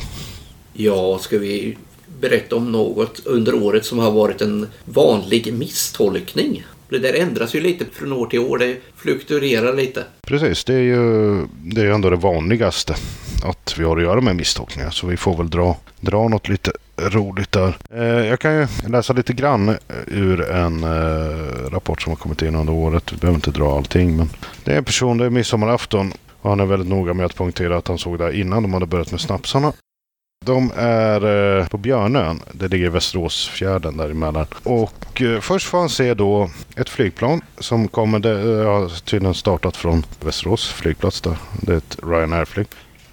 Ja, 0.72 1.18
ska 1.18 1.38
vi 1.38 1.76
berätta 2.20 2.56
om 2.56 2.72
något 2.72 3.26
under 3.26 3.54
året 3.54 3.84
som 3.84 3.98
har 3.98 4.10
varit 4.10 4.40
en 4.40 4.66
vanlig 4.84 5.54
misstolkning? 5.54 6.64
Det 6.88 6.98
där 6.98 7.14
ändras 7.14 7.54
ju 7.54 7.60
lite 7.60 7.84
från 7.92 8.12
år 8.12 8.26
till 8.26 8.38
år. 8.38 8.58
Det 8.58 8.76
fluktuerar 8.96 9.76
lite. 9.76 10.04
Precis, 10.26 10.64
det 10.64 10.74
är 10.74 10.78
ju 10.78 11.36
det 11.62 11.80
är 11.80 11.90
ändå 11.90 12.10
det 12.10 12.16
vanligaste. 12.16 12.94
Att 13.44 13.74
vi 13.78 13.84
har 13.84 13.96
att 13.96 14.02
göra 14.02 14.20
med 14.20 14.36
misstolkningar. 14.36 14.90
Så 14.90 15.06
vi 15.06 15.16
får 15.16 15.36
väl 15.36 15.50
dra, 15.50 15.76
dra 16.00 16.28
något 16.28 16.48
lite 16.48 16.72
roligt 16.96 17.52
där. 17.52 17.76
Eh, 17.90 18.02
jag 18.04 18.40
kan 18.40 18.54
ju 18.54 18.66
läsa 18.88 19.12
lite 19.12 19.32
grann 19.32 19.68
eh, 19.68 19.76
ur 20.06 20.50
en 20.50 20.84
eh, 20.84 21.70
rapport 21.70 22.02
som 22.02 22.10
har 22.10 22.16
kommit 22.16 22.42
in 22.42 22.54
under 22.54 22.72
året. 22.72 23.12
Vi 23.12 23.16
behöver 23.16 23.36
inte 23.36 23.50
dra 23.50 23.76
allting. 23.76 24.16
Men 24.16 24.28
det 24.64 24.72
är 24.72 24.78
en 24.78 24.84
person, 24.84 25.18
det 25.18 25.24
är 25.24 25.30
midsommarafton. 25.30 26.12
Och 26.40 26.50
han 26.50 26.60
är 26.60 26.66
väldigt 26.66 26.88
noga 26.88 27.14
med 27.14 27.26
att 27.26 27.34
poängtera 27.34 27.76
att 27.76 27.88
han 27.88 27.98
såg 27.98 28.18
det 28.18 28.38
innan 28.38 28.62
de 28.62 28.72
hade 28.72 28.86
börjat 28.86 29.10
med 29.10 29.20
snapsarna. 29.20 29.72
De 30.48 30.72
är 30.76 31.58
eh, 31.60 31.66
på 31.68 31.78
Björnön. 31.78 32.42
Det 32.52 32.68
ligger 32.68 32.86
i 32.86 32.88
Västeråsfjärden 32.88 33.96
däremellan. 33.96 34.46
Och 34.62 35.22
eh, 35.22 35.40
först 35.40 35.66
får 35.66 35.78
han 35.78 35.88
se 35.88 36.14
då 36.14 36.50
ett 36.76 36.88
flygplan 36.88 37.40
som 37.58 37.88
kommer, 37.88 38.18
det 38.18 38.64
har 38.64 38.82
eh, 38.82 38.88
tydligen 38.88 39.34
startat 39.34 39.76
från 39.76 40.04
Västerås 40.20 40.68
flygplats 40.68 41.20
där. 41.20 41.36
Det 41.60 41.72
är 41.72 41.76
ett 41.76 41.98
Ryanair-flyg. 42.02 42.66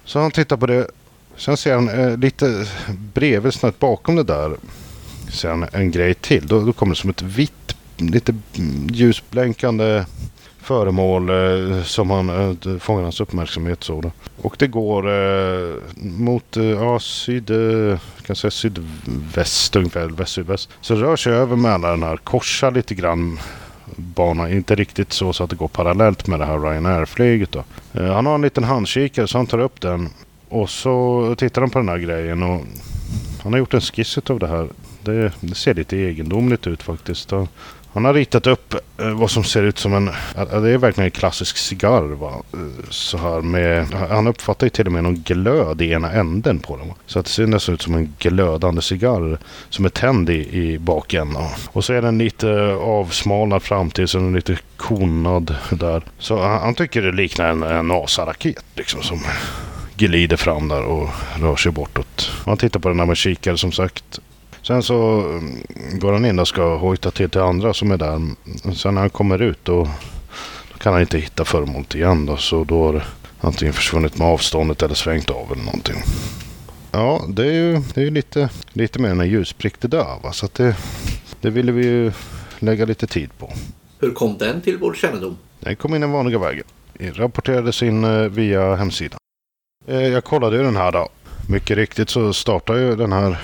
Så 0.04 0.18
han 0.20 0.30
tittar 0.30 0.56
på 0.56 0.66
det. 0.66 0.86
Sen 1.36 1.56
ser 1.56 1.74
han 1.74 1.88
eh, 1.88 2.18
lite 2.18 2.66
bredvid, 3.14 3.54
snett 3.54 3.78
bakom 3.78 4.16
det 4.16 4.22
där, 4.22 4.56
ser 5.30 5.48
han 5.48 5.66
en 5.72 5.90
grej 5.90 6.14
till. 6.14 6.46
Då, 6.46 6.60
då 6.60 6.72
kommer 6.72 6.94
det 6.94 7.00
som 7.00 7.10
ett 7.10 7.22
vitt, 7.22 7.76
lite 7.96 8.34
ljusblänkande 8.90 10.04
föremål 10.66 11.28
eh, 11.30 11.82
som 11.82 12.10
han, 12.10 12.28
eh, 12.28 12.78
fångar 12.78 13.02
hans 13.02 13.20
uppmärksamhet. 13.20 13.84
Så 13.84 14.00
då. 14.00 14.10
Och 14.42 14.56
det 14.58 14.66
går 14.66 15.10
eh, 15.10 15.74
mot 15.96 16.56
eh, 16.56 16.64
ja, 16.64 16.98
syd, 16.98 17.50
eh, 17.50 17.98
kan 18.26 18.36
säga 18.36 18.50
sydväst 18.50 19.76
ungefär, 19.76 20.08
väst 20.08 20.32
sydväst. 20.32 20.68
Så 20.80 20.94
det 20.94 21.00
rör 21.00 21.16
sig 21.16 21.32
över 21.32 21.56
Mälaren 21.56 22.02
här, 22.02 22.16
korsar 22.16 22.70
lite 22.70 22.94
grann 22.94 23.38
banan. 23.96 24.52
Inte 24.52 24.74
riktigt 24.74 25.12
så, 25.12 25.32
så 25.32 25.44
att 25.44 25.50
det 25.50 25.56
går 25.56 25.68
parallellt 25.68 26.26
med 26.26 26.40
det 26.40 26.46
här 26.46 26.58
Ryanair-flyget. 26.58 27.52
Då. 27.52 27.64
Eh, 27.92 28.14
han 28.14 28.26
har 28.26 28.34
en 28.34 28.42
liten 28.42 28.64
handkikare 28.64 29.28
så 29.28 29.38
han 29.38 29.46
tar 29.46 29.58
upp 29.58 29.80
den. 29.80 30.08
Och 30.48 30.70
så 30.70 31.34
tittar 31.38 31.60
han 31.62 31.70
på 31.70 31.78
den 31.78 31.88
här 31.88 31.98
grejen 31.98 32.42
och 32.42 32.60
han 33.42 33.52
har 33.52 33.58
gjort 33.58 33.74
en 33.74 33.80
skiss 33.80 34.18
av 34.18 34.38
det 34.38 34.46
här. 34.46 34.68
Det, 35.02 35.32
det 35.40 35.54
ser 35.54 35.74
lite 35.74 35.96
egendomligt 35.96 36.66
ut 36.66 36.82
faktiskt. 36.82 37.30
Han 37.30 37.48
han 37.96 38.04
har 38.04 38.14
ritat 38.14 38.46
upp 38.46 38.74
eh, 38.98 39.10
vad 39.10 39.30
som 39.30 39.44
ser 39.44 39.62
ut 39.62 39.78
som 39.78 39.94
en... 39.94 40.10
Det 40.34 40.70
är 40.70 40.78
verkligen 40.78 41.04
en 41.04 41.10
klassisk 41.10 41.56
cigarr. 41.56 42.02
Va? 42.02 42.42
Eh, 42.52 42.90
så 42.90 43.18
här 43.18 43.40
med, 43.40 43.86
han 43.94 44.26
uppfattar 44.26 44.66
ju 44.66 44.70
till 44.70 44.86
och 44.86 44.92
med 44.92 45.02
någon 45.02 45.22
glöd 45.22 45.82
i 45.82 45.90
ena 45.90 46.12
änden 46.12 46.58
på 46.58 46.76
den. 46.76 46.88
Va? 46.88 46.94
Så 47.06 47.18
att 47.18 47.24
det 47.24 47.30
ser 47.30 47.46
nästan 47.46 47.74
ut 47.74 47.82
som 47.82 47.94
en 47.94 48.14
glödande 48.18 48.82
cigarr 48.82 49.38
som 49.70 49.84
är 49.84 49.88
tänd 49.88 50.30
i, 50.30 50.58
i 50.58 50.78
bakänden. 50.78 51.42
Och 51.72 51.84
så 51.84 51.92
är 51.92 52.02
den 52.02 52.18
lite 52.18 52.72
avsmalnad 52.74 53.62
fram 53.62 53.90
till 53.90 54.08
så 54.08 54.18
den 54.18 54.30
är 54.30 54.36
lite 54.36 54.58
konad 54.76 55.54
där. 55.70 56.02
Så 56.18 56.42
han, 56.42 56.60
han 56.60 56.74
tycker 56.74 57.02
det 57.02 57.12
liknar 57.12 57.48
en, 57.48 57.62
en 57.62 57.88
NASA-raket 57.88 58.64
liksom 58.74 59.02
som 59.02 59.20
glider 59.96 60.36
fram 60.36 60.68
där 60.68 60.82
och 60.82 61.08
rör 61.40 61.56
sig 61.56 61.72
bortåt. 61.72 62.30
Man 62.46 62.56
tittar 62.56 62.80
på 62.80 62.88
den 62.88 62.98
här 62.98 63.06
med 63.06 63.16
kikare 63.16 63.58
som 63.58 63.72
sagt. 63.72 64.20
Sen 64.66 64.82
så 64.82 65.20
mm, 65.20 65.60
går 65.98 66.12
han 66.12 66.24
in 66.24 66.38
och 66.38 66.48
ska 66.48 66.76
hojta 66.76 67.10
till 67.10 67.30
till 67.30 67.40
andra 67.40 67.74
som 67.74 67.90
är 67.90 67.96
där. 67.96 68.20
Sen 68.74 68.94
när 68.94 69.00
han 69.00 69.10
kommer 69.10 69.42
ut 69.42 69.58
då, 69.62 69.88
då 70.72 70.78
kan 70.78 70.92
han 70.92 71.02
inte 71.02 71.18
hitta 71.18 71.44
föremålet 71.44 71.94
igen 71.94 72.26
då. 72.26 72.36
Så 72.36 72.64
då 72.64 72.86
har 72.86 72.92
det 72.92 73.02
antingen 73.40 73.74
försvunnit 73.74 74.18
med 74.18 74.28
avståndet 74.28 74.82
eller 74.82 74.94
svängt 74.94 75.30
av 75.30 75.52
eller 75.52 75.62
någonting. 75.62 75.96
Ja, 76.92 77.24
det 77.28 77.46
är 77.46 77.52
ju, 77.52 77.82
det 77.94 78.00
är 78.00 78.04
ju 78.04 78.10
lite, 78.10 78.48
lite 78.72 78.98
mer 78.98 79.08
än 79.08 79.20
en 79.20 79.28
ljusprick 79.28 79.80
det 79.80 79.88
där 79.88 80.22
va. 80.22 80.32
Så 80.32 80.48
det, 80.52 80.76
det 81.40 81.50
ville 81.50 81.72
vi 81.72 81.86
ju 81.86 82.12
lägga 82.58 82.84
lite 82.84 83.06
tid 83.06 83.30
på. 83.38 83.52
Hur 83.98 84.10
kom 84.10 84.38
den 84.38 84.60
till 84.60 84.78
vår 84.78 84.94
kännedom? 84.94 85.36
Den 85.60 85.76
kom 85.76 85.94
in 85.94 86.00
den 86.00 86.12
vanliga 86.12 86.38
vägen. 86.38 86.64
Rapporterades 86.98 87.82
in 87.82 88.04
eh, 88.04 88.20
via 88.20 88.74
hemsidan. 88.74 89.18
Eh, 89.86 90.08
jag 90.08 90.24
kollade 90.24 90.56
ju 90.56 90.62
den 90.62 90.76
här 90.76 90.92
då. 90.92 91.08
Mycket 91.48 91.76
riktigt 91.76 92.10
så 92.10 92.32
startade 92.32 92.80
ju 92.80 92.96
den 92.96 93.12
här 93.12 93.38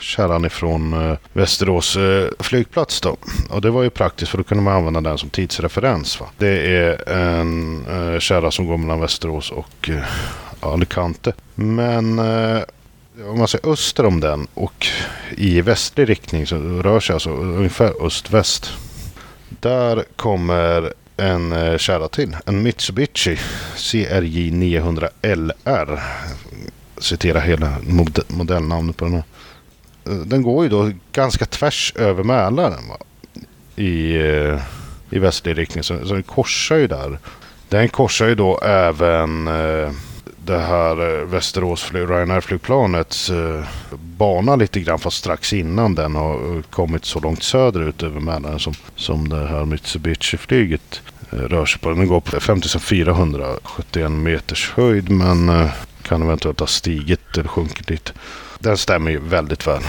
kärran 0.00 0.44
ifrån 0.44 1.10
eh, 1.10 1.18
Västerås 1.32 1.96
eh, 1.96 2.28
flygplats 2.38 3.00
då. 3.00 3.16
Och 3.50 3.60
det 3.60 3.70
var 3.70 3.82
ju 3.82 3.90
praktiskt 3.90 4.30
för 4.30 4.38
då 4.38 4.44
kunde 4.44 4.64
man 4.64 4.74
använda 4.74 5.00
den 5.00 5.18
som 5.18 5.30
tidsreferens. 5.30 6.20
Va? 6.20 6.26
Det 6.38 6.76
är 6.76 7.08
en 7.08 7.84
eh, 7.86 8.18
kärra 8.18 8.50
som 8.50 8.66
går 8.66 8.76
mellan 8.76 9.00
Västerås 9.00 9.50
och 9.50 9.88
eh, 9.88 10.02
Alicante. 10.60 11.32
Men 11.54 12.18
eh, 12.18 12.62
om 13.26 13.38
man 13.38 13.48
säger 13.48 13.72
öster 13.72 14.06
om 14.06 14.20
den 14.20 14.46
och 14.54 14.86
i 15.36 15.60
västlig 15.60 16.08
riktning 16.08 16.46
så 16.46 16.56
rör 16.58 17.00
sig 17.00 17.14
alltså 17.14 17.30
ungefär 17.30 18.06
öst-väst. 18.06 18.72
Där 19.48 20.04
kommer 20.16 20.92
en 21.16 21.52
eh, 21.52 21.78
kärra 21.78 22.08
till. 22.08 22.36
En 22.46 22.62
Mitsubishi 22.62 23.38
CRJ 23.76 24.50
900 24.50 25.08
LR. 25.22 26.02
Citera 26.98 27.40
hela 27.40 27.76
modellnamnet 28.28 28.96
på 28.96 29.04
den 29.04 29.14
här 29.14 29.22
Eh, 30.06 30.12
den 30.12 30.42
går 30.42 30.64
ju 30.64 30.70
då 30.70 30.90
ganska 31.12 31.46
tvärs 31.46 31.92
över 31.96 32.22
Mälaren 32.24 32.88
va? 32.88 32.96
i, 33.76 34.16
eh, 34.16 34.60
i 35.10 35.18
västlig 35.18 35.58
riktning. 35.58 35.84
Så, 35.84 36.06
så 36.06 36.14
den 36.14 36.22
korsar 36.22 36.76
ju 36.76 36.86
där. 36.86 37.18
Den 37.68 37.88
korsar 37.88 38.28
ju 38.28 38.34
då 38.34 38.58
även 38.58 39.48
eh, 39.48 39.92
det 40.48 40.58
här 40.58 41.20
eh, 41.20 41.24
Västerås 41.24 41.92
Ryanair-flygplanets 41.92 43.30
eh, 43.30 43.64
bana 43.92 44.56
lite 44.56 44.80
grann 44.80 44.98
fast 44.98 45.16
strax 45.16 45.52
innan 45.52 45.94
den 45.94 46.14
har 46.14 46.62
kommit 46.62 47.04
så 47.04 47.20
långt 47.20 47.42
söderut 47.42 48.02
över 48.02 48.20
Mälaren 48.20 48.58
som, 48.58 48.74
som 48.96 49.28
det 49.28 49.46
här 49.46 49.64
Mitsubishi-flyget 49.64 51.00
eh, 51.30 51.36
rör 51.36 51.66
sig 51.66 51.80
på. 51.80 51.90
Den 51.90 52.08
går 52.08 52.20
på 52.20 52.40
5471 52.40 54.10
meters 54.10 54.72
höjd 54.76 55.10
men 55.10 55.48
eh, 55.48 55.70
kan 56.02 56.22
eventuellt 56.22 56.60
ha 56.60 56.66
stigit 56.66 57.38
eller 57.38 57.48
sjunkit 57.48 57.90
lite 57.90 58.12
den 58.58 58.76
stämmer 58.76 59.10
ju 59.10 59.18
väldigt 59.18 59.66
väl 59.66 59.82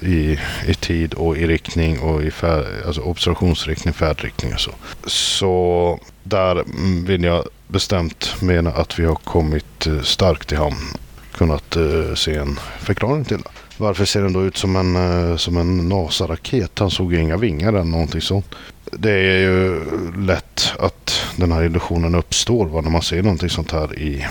i, 0.00 0.38
i 0.66 0.74
tid 0.74 1.14
och 1.14 1.36
i 1.36 1.46
riktning 1.46 2.00
och 2.00 2.22
i 2.22 2.30
färd, 2.30 2.64
alltså 2.86 3.00
observationsriktning, 3.00 3.94
färdriktning 3.94 4.54
och 4.54 4.60
så. 4.60 4.70
Så 5.06 6.00
där 6.22 6.64
vill 7.06 7.24
jag 7.24 7.44
bestämt 7.68 8.34
mena 8.40 8.70
att 8.70 8.98
vi 8.98 9.04
har 9.04 9.14
kommit 9.14 9.86
eh, 9.86 10.00
starkt 10.00 10.52
i 10.52 10.54
hamn. 10.54 10.96
Kunnat 11.32 11.76
uh, 11.76 12.14
se 12.14 12.34
en 12.34 12.58
förklaring 12.78 13.24
till 13.24 13.36
det. 13.36 13.48
Varför 13.76 14.04
ser 14.04 14.22
den 14.22 14.32
då 14.32 14.44
ut 14.44 14.56
som 14.56 14.76
en, 14.76 14.96
uh, 14.96 15.36
som 15.36 15.56
en 15.56 15.88
NASA-raket? 15.88 16.78
Han 16.78 16.90
såg 16.90 17.14
inga 17.14 17.36
vingar 17.36 17.68
eller 17.68 17.84
någonting 17.84 18.20
sånt. 18.20 18.54
Det 18.92 19.12
är 19.12 19.38
ju 19.38 19.80
lätt 20.16 20.72
att 20.78 21.22
den 21.36 21.52
här 21.52 21.64
illusionen 21.64 22.14
uppstår 22.14 22.66
va, 22.66 22.80
när 22.80 22.90
man 22.90 23.02
ser 23.02 23.22
någonting 23.22 23.50
sånt 23.50 23.72
här 23.72 23.98
i, 23.98 24.26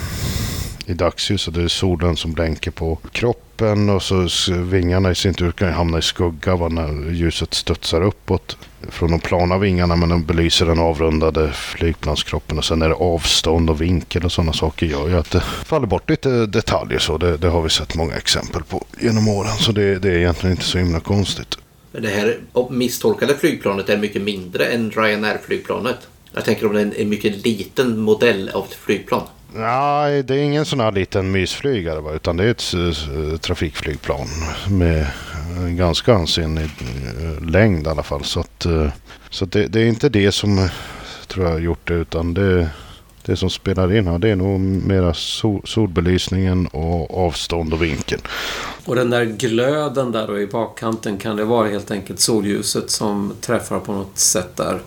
i 0.88 0.94
dagsljus. 0.94 1.48
Och 1.48 1.54
det 1.54 1.64
är 1.64 1.68
solen 1.68 2.16
som 2.16 2.34
blänker 2.34 2.72
på 2.72 2.96
kroppen 3.12 3.90
och 3.90 4.04
så 4.04 4.28
vingarna 4.48 5.12
i 5.12 5.16
sin 5.16 5.34
tur 5.34 5.52
kan 5.52 5.74
hamna 5.74 5.98
i 5.98 6.02
skugga 6.02 6.56
när 6.56 7.12
ljuset 7.12 7.54
studsar 7.54 8.02
uppåt 8.02 8.58
från 8.90 9.12
de 9.12 9.20
plana 9.20 9.58
vingarna 9.58 9.96
men 9.96 10.10
de 10.10 10.24
belyser 10.26 10.66
den 10.66 10.80
avrundade 10.80 11.52
flygplanskroppen 11.52 12.58
och 12.58 12.66
sen 12.66 12.82
är 12.82 12.90
det 12.90 12.96
avstånd 12.96 13.70
och 13.70 13.82
vinkel 13.82 14.26
och 14.26 14.32
sådana 14.32 14.54
saker 14.54 14.86
gör 14.86 15.08
ju 15.08 15.18
att 15.18 15.32
det 15.32 15.42
faller 15.42 15.88
bort 15.88 16.10
lite 16.10 16.46
detaljer 16.46 17.00
så 17.00 17.18
det, 17.18 17.38
det 17.38 17.48
har 17.48 17.62
vi 17.62 17.70
sett 17.70 17.96
många 17.96 18.16
exempel 18.16 18.64
på 18.64 18.86
genom 19.02 19.28
åren 19.28 19.58
så 19.58 19.72
det, 19.72 20.00
det 20.00 20.10
är 20.10 20.18
egentligen 20.18 20.52
inte 20.52 20.66
så 20.66 20.78
himla 20.78 21.00
konstigt. 21.00 21.58
Men 21.92 22.02
det 22.02 22.10
här 22.10 22.38
misstolkade 22.70 23.36
flygplanet 23.36 23.90
är 23.90 23.98
mycket 23.98 24.22
mindre 24.22 24.66
än 24.66 24.92
Ryanair-flygplanet. 24.92 26.08
Jag 26.34 26.46
tänker 26.46 26.66
om 26.66 26.74
det 26.74 26.82
är 26.82 27.02
en 27.02 27.10
mycket 27.10 27.46
liten 27.46 28.00
modell 28.00 28.50
av 28.54 28.66
ett 28.66 28.74
flygplan. 28.74 29.22
Nej, 29.54 30.24
det 30.24 30.36
är 30.36 30.39
ingen 30.39 30.66
sån 30.66 30.80
här 30.80 30.91
liten 30.91 31.32
mysflygare 31.32 32.00
va? 32.00 32.12
utan 32.12 32.38
det 32.38 32.43
är 32.43 32.52
ett 32.52 32.74
uh, 32.74 33.38
trafikflygplan 33.38 34.28
med 34.70 35.08
ganska 35.70 36.14
ansenlig 36.16 36.70
uh, 37.22 37.50
längd 37.50 37.88
i 37.88 37.89
alla 37.89 38.04
fall. 38.04 38.24
Så, 38.24 38.39
att, 38.39 38.66
uh, 38.66 38.89
så 39.30 39.45
det, 39.45 39.68
det, 39.68 39.82
är 39.82 39.86
inte 39.86 40.10
det 40.10 40.32
som 40.32 40.70
tror 41.28 41.50
jag 41.50 41.60
gjort 41.60 41.88
det 41.88 41.93
utan 41.93 42.34
det, 42.34 42.70
det 43.26 43.36
som 43.36 43.50
spelar 43.50 43.93
in 43.93 44.08
här 44.08 44.20
det 44.20 44.30
är 44.30 44.36
nog 44.36 44.60
mera 44.60 45.14
sol, 45.14 45.62
solbelysningen 45.66 46.68
och 46.68 47.28
avstånd 47.28 47.74
och 47.74 47.84
vinkeln. 47.84 48.22
Och 48.86 48.95
den 48.95 49.10
där 49.10 49.26
glöden 49.26 50.12
där 50.12 50.28
då 50.28 50.39
i 50.39 50.48
bakkanten 50.48 51.18
kan 51.18 51.36
det 51.36 51.45
vara 51.45 51.68
helt 51.68 51.91
enkelt 51.91 52.20
solljuset 52.20 52.89
som 52.89 53.34
träffar 53.41 53.80
på 53.80 53.91
något 53.91 54.18
sätt 54.18 54.56
där 54.56 54.80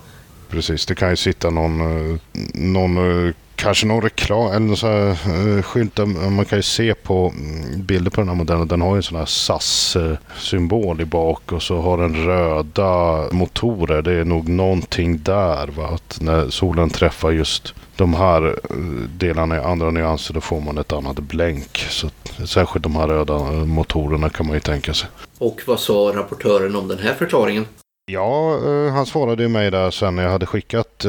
Precis, 0.51 0.87
det 0.87 0.95
kan 0.95 1.11
ju 1.11 1.17
sitta 1.17 1.51
någon, 1.51 1.81
eh, 1.81 2.19
någon 2.55 3.27
eh, 3.27 3.35
kanske 3.61 3.87
någon 3.87 4.03
reklam 4.03 4.53
eller 4.53 4.75
så 4.75 4.87
här, 4.87 5.17
uh, 5.31 5.63
skylt. 5.63 5.99
Man 6.31 6.45
kan 6.45 6.59
ju 6.59 6.63
se 6.63 6.95
på 6.95 7.33
mm, 7.37 7.83
bilder 7.83 8.11
på 8.11 8.21
den 8.21 8.29
här 8.29 8.37
modellen. 8.37 8.69
Den 8.69 8.81
har 8.81 8.91
ju 8.91 8.97
en 8.97 9.03
sån 9.03 9.19
här 9.19 9.27
SAS-symbol 9.27 11.01
i 11.01 11.05
bak 11.05 11.53
och 11.53 11.63
så 11.63 11.81
har 11.81 11.99
den 11.99 12.27
röda 12.27 13.25
motorer. 13.33 14.03
Det 14.03 14.13
är 14.13 14.25
nog 14.25 14.49
någonting 14.49 15.23
där. 15.23 15.67
Va? 15.67 15.87
Att 15.89 16.19
när 16.21 16.51
solen 16.51 16.91
träffar 16.91 17.31
just 17.31 17.75
de 17.97 18.15
här 18.15 18.47
eh, 18.47 18.77
delarna 19.19 19.57
i 19.57 19.61
andra 19.61 19.91
nyanser 19.91 20.35
då 20.35 20.41
får 20.41 20.61
man 20.61 20.79
ett 20.79 20.93
annat 20.93 21.19
blänk. 21.19 21.87
Så 21.89 22.11
särskilt 22.47 22.83
de 22.83 22.97
här 22.97 23.09
röda 23.09 23.39
motorerna 23.51 24.29
kan 24.29 24.47
man 24.47 24.55
ju 24.55 24.61
tänka 24.61 24.95
sig. 24.95 25.09
Och 25.39 25.61
vad 25.67 25.81
sa 25.81 26.13
rapportören 26.15 26.77
om 26.77 26.89
den 26.89 26.99
här 26.99 27.15
förklaringen? 27.15 27.67
Ja, 28.13 28.59
han 28.93 29.07
svarade 29.07 29.43
ju 29.43 29.49
mig 29.49 29.71
där 29.71 29.91
sen 29.91 30.17
när 30.17 30.23
jag 30.23 30.31
hade 30.31 30.47
skickat 30.47 31.07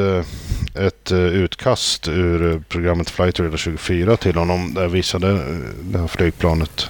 ett 0.74 1.10
eh, 1.10 1.18
utkast 1.18 2.08
ur 2.08 2.52
eh, 2.52 2.60
programmet 2.68 3.10
Flight 3.10 3.40
Radar 3.40 3.56
24 3.56 4.16
till 4.16 4.36
honom. 4.36 4.74
Där 4.74 4.82
jag 4.82 4.88
visade 4.88 5.30
eh, 5.30 5.56
det 5.82 5.98
här 5.98 6.06
flygplanet. 6.06 6.88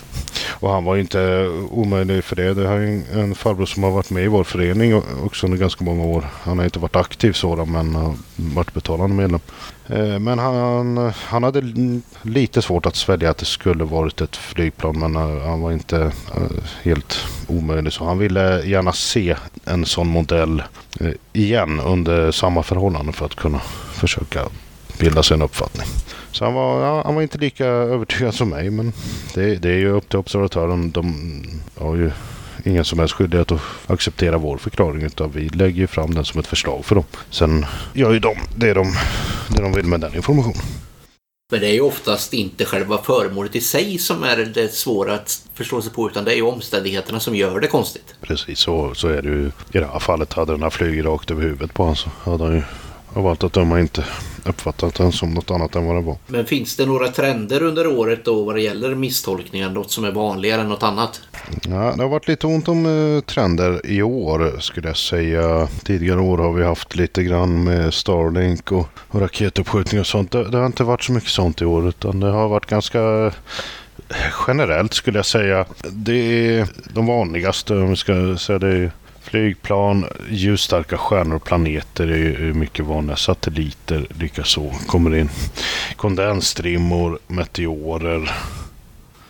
Och 0.48 0.70
han 0.70 0.84
var 0.84 0.96
inte 0.96 1.48
omöjlig 1.70 2.24
för 2.24 2.36
det. 2.36 2.54
Det 2.54 2.68
här 2.68 2.76
är 2.76 2.86
en, 2.86 3.04
en 3.20 3.34
farbror 3.34 3.66
som 3.66 3.82
har 3.82 3.90
varit 3.90 4.10
med 4.10 4.24
i 4.24 4.28
vår 4.28 4.44
förening 4.44 5.02
också 5.24 5.46
under 5.46 5.58
ganska 5.58 5.84
många 5.84 6.04
år. 6.04 6.24
Han 6.42 6.58
har 6.58 6.64
inte 6.64 6.78
varit 6.78 6.96
aktiv 6.96 7.32
sådan 7.32 7.72
men 7.72 7.94
har 7.94 8.14
varit 8.36 8.74
betalande 8.74 9.16
medlem. 9.16 9.40
Eh, 9.92 10.18
men 10.18 10.38
han, 10.38 11.12
han 11.14 11.42
hade 11.42 11.62
lite 12.22 12.62
svårt 12.62 12.86
att 12.86 12.96
svälja 12.96 13.30
att 13.30 13.38
det 13.38 13.44
skulle 13.44 13.84
varit 13.84 14.20
ett 14.20 14.36
flygplan 14.36 14.98
men 14.98 15.16
eh, 15.16 15.46
han 15.46 15.60
var 15.60 15.72
inte 15.72 16.00
eh, 16.36 16.64
helt 16.82 17.26
omöjlig. 17.46 17.92
Så 17.92 18.04
han 18.04 18.18
ville 18.18 18.62
gärna 18.64 18.92
se 18.92 19.36
en 19.64 19.84
sån 19.84 20.08
modell 20.08 20.62
igen 21.32 21.80
under 21.80 22.30
samma 22.30 22.62
förhållanden 22.62 23.12
för 23.12 23.26
att 23.26 23.34
kunna 23.34 23.58
försöka 23.92 24.40
bilda 24.98 25.22
sig 25.22 25.34
en 25.34 25.42
uppfattning. 25.42 25.86
Så 26.30 26.44
han 26.44 26.54
var, 26.54 26.84
ja, 26.84 27.02
han 27.04 27.14
var 27.14 27.22
inte 27.22 27.38
lika 27.38 27.66
övertygad 27.66 28.34
som 28.34 28.48
mig 28.48 28.70
men 28.70 28.92
det, 29.34 29.54
det 29.54 29.68
är 29.68 29.78
ju 29.78 29.88
upp 29.88 30.08
till 30.08 30.18
observatören. 30.18 30.90
De 30.90 31.14
har 31.78 31.96
ju 31.96 32.10
ingen 32.64 32.84
som 32.84 32.98
helst 32.98 33.14
skyldighet 33.14 33.52
att 33.52 33.60
acceptera 33.86 34.38
vår 34.38 34.58
förklaring 34.58 35.02
utan 35.02 35.30
vi 35.30 35.48
lägger 35.48 35.80
ju 35.80 35.86
fram 35.86 36.14
den 36.14 36.24
som 36.24 36.40
ett 36.40 36.46
förslag 36.46 36.84
för 36.84 36.94
dem. 36.94 37.04
Sen 37.30 37.66
gör 37.92 38.12
ju 38.12 38.18
de 38.18 38.36
det 38.56 38.74
de, 38.74 38.94
det 39.48 39.62
de 39.62 39.72
vill 39.72 39.86
med 39.86 40.00
den 40.00 40.14
informationen. 40.14 40.62
Men 41.50 41.60
det 41.60 41.66
är 41.66 41.72
ju 41.72 41.80
oftast 41.80 42.32
inte 42.32 42.64
själva 42.64 42.98
föremålet 42.98 43.56
i 43.56 43.60
sig 43.60 43.98
som 43.98 44.22
är 44.22 44.36
det 44.36 44.74
svåra 44.74 45.14
att 45.14 45.42
förstå 45.54 45.82
sig 45.82 45.92
på 45.92 46.10
utan 46.10 46.24
det 46.24 46.32
är 46.32 46.36
ju 46.36 46.42
omständigheterna 46.42 47.20
som 47.20 47.36
gör 47.36 47.60
det 47.60 47.66
konstigt. 47.66 48.14
Precis, 48.20 48.58
så, 48.58 48.94
så 48.94 49.08
är 49.08 49.22
det 49.22 49.28
ju. 49.28 49.46
I 49.46 49.78
det 49.78 49.86
här 49.86 49.98
fallet 49.98 50.32
hade 50.32 50.52
den 50.52 50.62
här 50.62 50.70
flugit 50.70 51.04
rakt 51.04 51.30
över 51.30 51.42
huvudet 51.42 51.74
på 51.74 51.82
honom 51.82 51.96
så 51.96 52.10
hade 52.24 52.44
han 52.44 52.54
ju 52.54 52.62
av 53.14 53.26
allt 53.26 53.44
att 53.44 53.52
döma 53.52 53.80
inte 53.80 54.04
uppfattat 54.46 54.94
den 54.94 55.12
som 55.12 55.34
något 55.34 55.50
annat 55.50 55.76
än 55.76 55.86
vad 55.86 55.96
det 55.96 56.00
var. 56.00 56.16
Men 56.26 56.46
finns 56.46 56.76
det 56.76 56.86
några 56.86 57.08
trender 57.08 57.62
under 57.62 57.86
året 57.86 58.24
då 58.24 58.44
vad 58.44 58.54
det 58.54 58.60
gäller 58.60 58.94
misstolkningar? 58.94 59.70
Något 59.70 59.90
som 59.90 60.04
är 60.04 60.12
vanligare 60.12 60.60
än 60.60 60.68
något 60.68 60.82
annat? 60.82 61.20
Ja, 61.68 61.92
det 61.96 62.02
har 62.02 62.08
varit 62.08 62.28
lite 62.28 62.46
ont 62.46 62.68
om 62.68 62.86
uh, 62.86 63.20
trender 63.20 63.86
i 63.86 64.02
år 64.02 64.60
skulle 64.60 64.88
jag 64.88 64.96
säga. 64.96 65.68
Tidigare 65.84 66.20
år 66.20 66.38
har 66.38 66.52
vi 66.52 66.64
haft 66.64 66.96
lite 66.96 67.22
grann 67.22 67.64
med 67.64 67.94
Starlink 67.94 68.72
och, 68.72 68.88
och 69.08 69.20
raketuppskjutning 69.20 70.00
och 70.00 70.06
sånt. 70.06 70.30
Det, 70.30 70.50
det 70.50 70.58
har 70.58 70.66
inte 70.66 70.84
varit 70.84 71.02
så 71.02 71.12
mycket 71.12 71.30
sånt 71.30 71.62
i 71.62 71.64
år 71.64 71.88
utan 71.88 72.20
det 72.20 72.30
har 72.30 72.48
varit 72.48 72.66
ganska 72.66 73.32
generellt 74.46 74.94
skulle 74.94 75.18
jag 75.18 75.26
säga. 75.26 75.64
Det 75.92 76.48
är 76.58 76.68
de 76.94 77.06
vanligaste 77.06 77.74
om 77.74 77.90
vi 77.90 77.96
ska 77.96 78.36
säga 78.36 78.58
det 78.58 78.90
Flygplan, 79.32 80.06
ljusstarka 80.30 80.96
stjärnor 80.98 81.36
och 81.36 81.44
planeter 81.44 82.10
är 82.10 82.52
mycket 82.52 82.84
vanliga. 82.84 83.16
Satelliter 83.16 84.06
likaså 84.18 84.70
kommer 84.86 85.14
in. 85.14 85.28
Kondensstrimmor, 85.96 87.18
meteorer. 87.26 88.32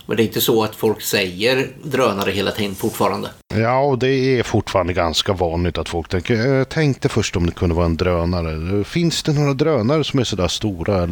Men 0.05 0.17
det 0.17 0.23
är 0.23 0.25
inte 0.25 0.41
så 0.41 0.63
att 0.63 0.75
folk 0.75 1.01
säger 1.01 1.67
drönare 1.83 2.31
hela 2.31 2.51
tiden 2.51 2.75
fortfarande? 2.75 3.29
Ja, 3.55 3.97
det 3.99 4.39
är 4.39 4.43
fortfarande 4.43 4.93
ganska 4.93 5.33
vanligt 5.33 5.77
att 5.77 5.89
folk 5.89 6.09
tänker. 6.09 6.35
Jag 6.35 6.69
tänkte 6.69 7.09
först 7.09 7.35
om 7.35 7.45
det 7.45 7.51
kunde 7.51 7.75
vara 7.75 7.85
en 7.85 7.97
drönare. 7.97 8.83
Finns 8.83 9.23
det 9.23 9.33
några 9.33 9.53
drönare 9.53 10.03
som 10.03 10.19
är 10.19 10.23
sådär 10.23 10.47
stora? 10.47 11.07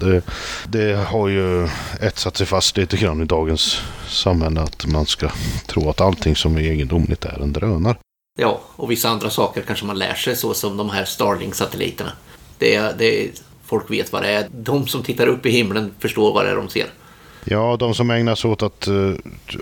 Det, 0.00 0.22
det 0.68 0.94
har 0.94 1.28
ju 1.28 1.68
etsat 2.00 2.36
sig 2.36 2.46
fast 2.46 2.76
lite 2.76 2.96
grann 2.96 3.22
i 3.22 3.24
dagens 3.24 3.82
samhälle 4.08 4.60
att 4.60 4.86
man 4.86 5.06
ska 5.06 5.30
tro 5.66 5.90
att 5.90 6.00
allting 6.00 6.36
som 6.36 6.56
är 6.56 6.60
egendomligt 6.60 7.24
är 7.24 7.42
en 7.42 7.52
drönare. 7.52 7.96
Ja, 8.40 8.60
och 8.76 8.90
vissa 8.90 9.08
andra 9.08 9.30
saker 9.30 9.62
kanske 9.62 9.86
man 9.86 9.98
lär 9.98 10.14
sig 10.14 10.36
så 10.36 10.54
som 10.54 10.76
de 10.76 10.90
här 10.90 11.04
Starlink-satelliterna. 11.04 12.12
Det, 12.58 12.98
det, 12.98 13.30
folk 13.64 13.90
vet 13.90 14.12
vad 14.12 14.22
det 14.22 14.28
är. 14.28 14.48
De 14.50 14.86
som 14.86 15.02
tittar 15.02 15.26
upp 15.26 15.46
i 15.46 15.50
himlen 15.50 15.90
förstår 15.98 16.34
vad 16.34 16.44
det 16.44 16.50
är 16.50 16.56
de 16.56 16.68
ser. 16.68 16.86
Ja, 17.44 17.76
de 17.76 17.94
som 17.94 18.10
ägnar 18.10 18.34
sig 18.34 18.50
åt 18.50 18.62
att 18.62 18.88
uh, 18.88 19.14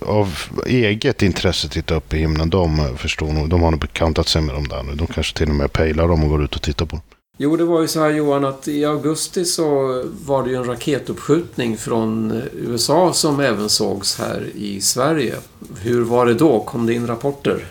av 0.03 0.39
eget 0.67 1.23
intresse 1.23 1.69
titta 1.69 1.95
upp 1.95 2.15
i 2.15 2.19
himlen, 2.19 2.51
de 2.51 2.97
förstår 2.99 3.33
nog. 3.33 3.49
De 3.49 3.63
har 3.63 3.71
nog 3.71 3.81
bekantat 3.81 4.29
sig 4.29 4.43
med 4.43 4.55
dem 4.55 4.69
där 4.69 4.83
nu. 4.83 4.95
De 4.95 5.07
kanske 5.07 5.37
till 5.37 5.49
och 5.49 5.55
med 5.55 5.73
pejlar 5.73 6.09
dem 6.09 6.25
och 6.25 6.31
går 6.31 6.45
ut 6.45 6.57
och 6.57 6.63
tittar 6.63 6.87
på 6.87 6.97
dem. 6.97 7.03
Jo, 7.39 7.57
det 7.57 7.65
var 7.65 7.81
ju 7.81 7.89
så 7.89 8.01
här 8.01 8.11
Johan 8.11 8.45
att 8.45 8.69
i 8.69 8.85
augusti 8.85 9.45
så 9.45 10.03
var 10.27 10.43
det 10.43 10.51
ju 10.51 10.57
en 10.57 10.65
raketuppskjutning 10.65 11.77
från 11.77 12.43
USA 12.55 13.13
som 13.13 13.41
även 13.41 13.69
sågs 13.69 14.19
här 14.19 14.47
i 14.55 14.81
Sverige. 14.81 15.35
Hur 15.81 16.03
var 16.03 16.27
det 16.27 16.35
då? 16.35 16.61
Kom 16.61 16.87
det 16.87 16.95
in 16.95 17.07
rapporter? 17.07 17.65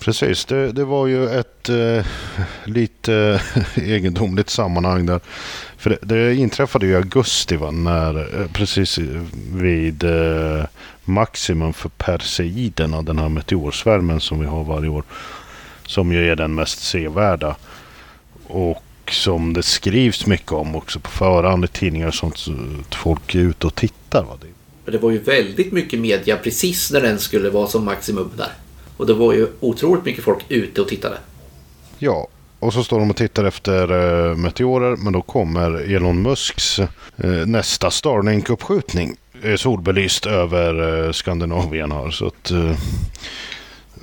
Precis, 0.00 0.44
det, 0.44 0.72
det 0.72 0.84
var 0.84 1.06
ju 1.06 1.28
ett 1.28 1.68
eh, 1.68 2.06
lite 2.64 3.42
egendomligt 3.74 4.50
sammanhang 4.50 5.06
där. 5.06 5.20
För 5.76 5.90
det, 5.90 5.98
det 6.02 6.34
inträffade 6.34 6.86
i 6.86 6.94
augusti 6.94 7.56
va, 7.56 7.70
när, 7.70 8.40
eh, 8.40 8.46
precis 8.52 8.98
vid 9.52 10.04
eh, 10.04 10.64
maximum 11.04 11.72
för 11.72 11.88
Perseiderna. 11.88 13.02
den 13.02 13.18
här 13.18 13.28
meteorsvärmen 13.28 14.20
som 14.20 14.40
vi 14.40 14.46
har 14.46 14.64
varje 14.64 14.88
år. 14.88 15.04
Som 15.86 16.12
ju 16.12 16.30
är 16.30 16.36
den 16.36 16.54
mest 16.54 16.82
sevärda. 16.82 17.56
Och 18.46 18.84
som 19.10 19.52
det 19.52 19.62
skrivs 19.62 20.26
mycket 20.26 20.52
om 20.52 20.76
också 20.76 21.00
på 21.00 21.10
förhand 21.10 21.64
i 21.64 21.68
tidningar 21.68 22.08
och 22.08 22.14
sånt. 22.14 22.38
Så 22.38 22.52
att 22.52 22.94
folk 22.94 23.34
är 23.34 23.38
ute 23.38 23.66
och 23.66 23.74
tittar. 23.74 24.24
Va? 24.24 24.38
Det 24.84 24.98
var 24.98 25.10
ju 25.10 25.18
väldigt 25.18 25.72
mycket 25.72 26.00
media 26.00 26.36
precis 26.36 26.92
när 26.92 27.00
den 27.00 27.18
skulle 27.18 27.50
vara 27.50 27.66
som 27.66 27.84
maximum 27.84 28.30
där. 28.36 28.52
Och 29.00 29.06
det 29.06 29.14
var 29.14 29.32
ju 29.32 29.46
otroligt 29.60 30.04
mycket 30.04 30.24
folk 30.24 30.44
ute 30.48 30.80
och 30.80 30.88
tittade. 30.88 31.16
Ja, 31.98 32.28
och 32.58 32.72
så 32.72 32.84
står 32.84 32.98
de 32.98 33.10
och 33.10 33.16
tittar 33.16 33.44
efter 33.44 33.92
uh, 33.92 34.36
meteorer. 34.36 34.96
Men 34.96 35.12
då 35.12 35.22
kommer 35.22 35.94
Elon 35.94 36.22
Musks 36.22 36.78
uh, 36.78 36.86
nästa 37.46 37.90
Starlink-uppskjutning. 37.90 39.16
Eh, 39.42 39.50
uh, 39.50 39.56
solbelyst 39.56 40.26
över 40.26 41.12
Skandinavien 41.12 41.92
här. 41.92 42.10
Så 42.10 42.26
att, 42.26 42.52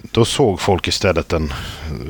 då 0.01 0.25
såg 0.25 0.61
folk 0.61 0.87
istället 0.87 1.33
en... 1.33 1.53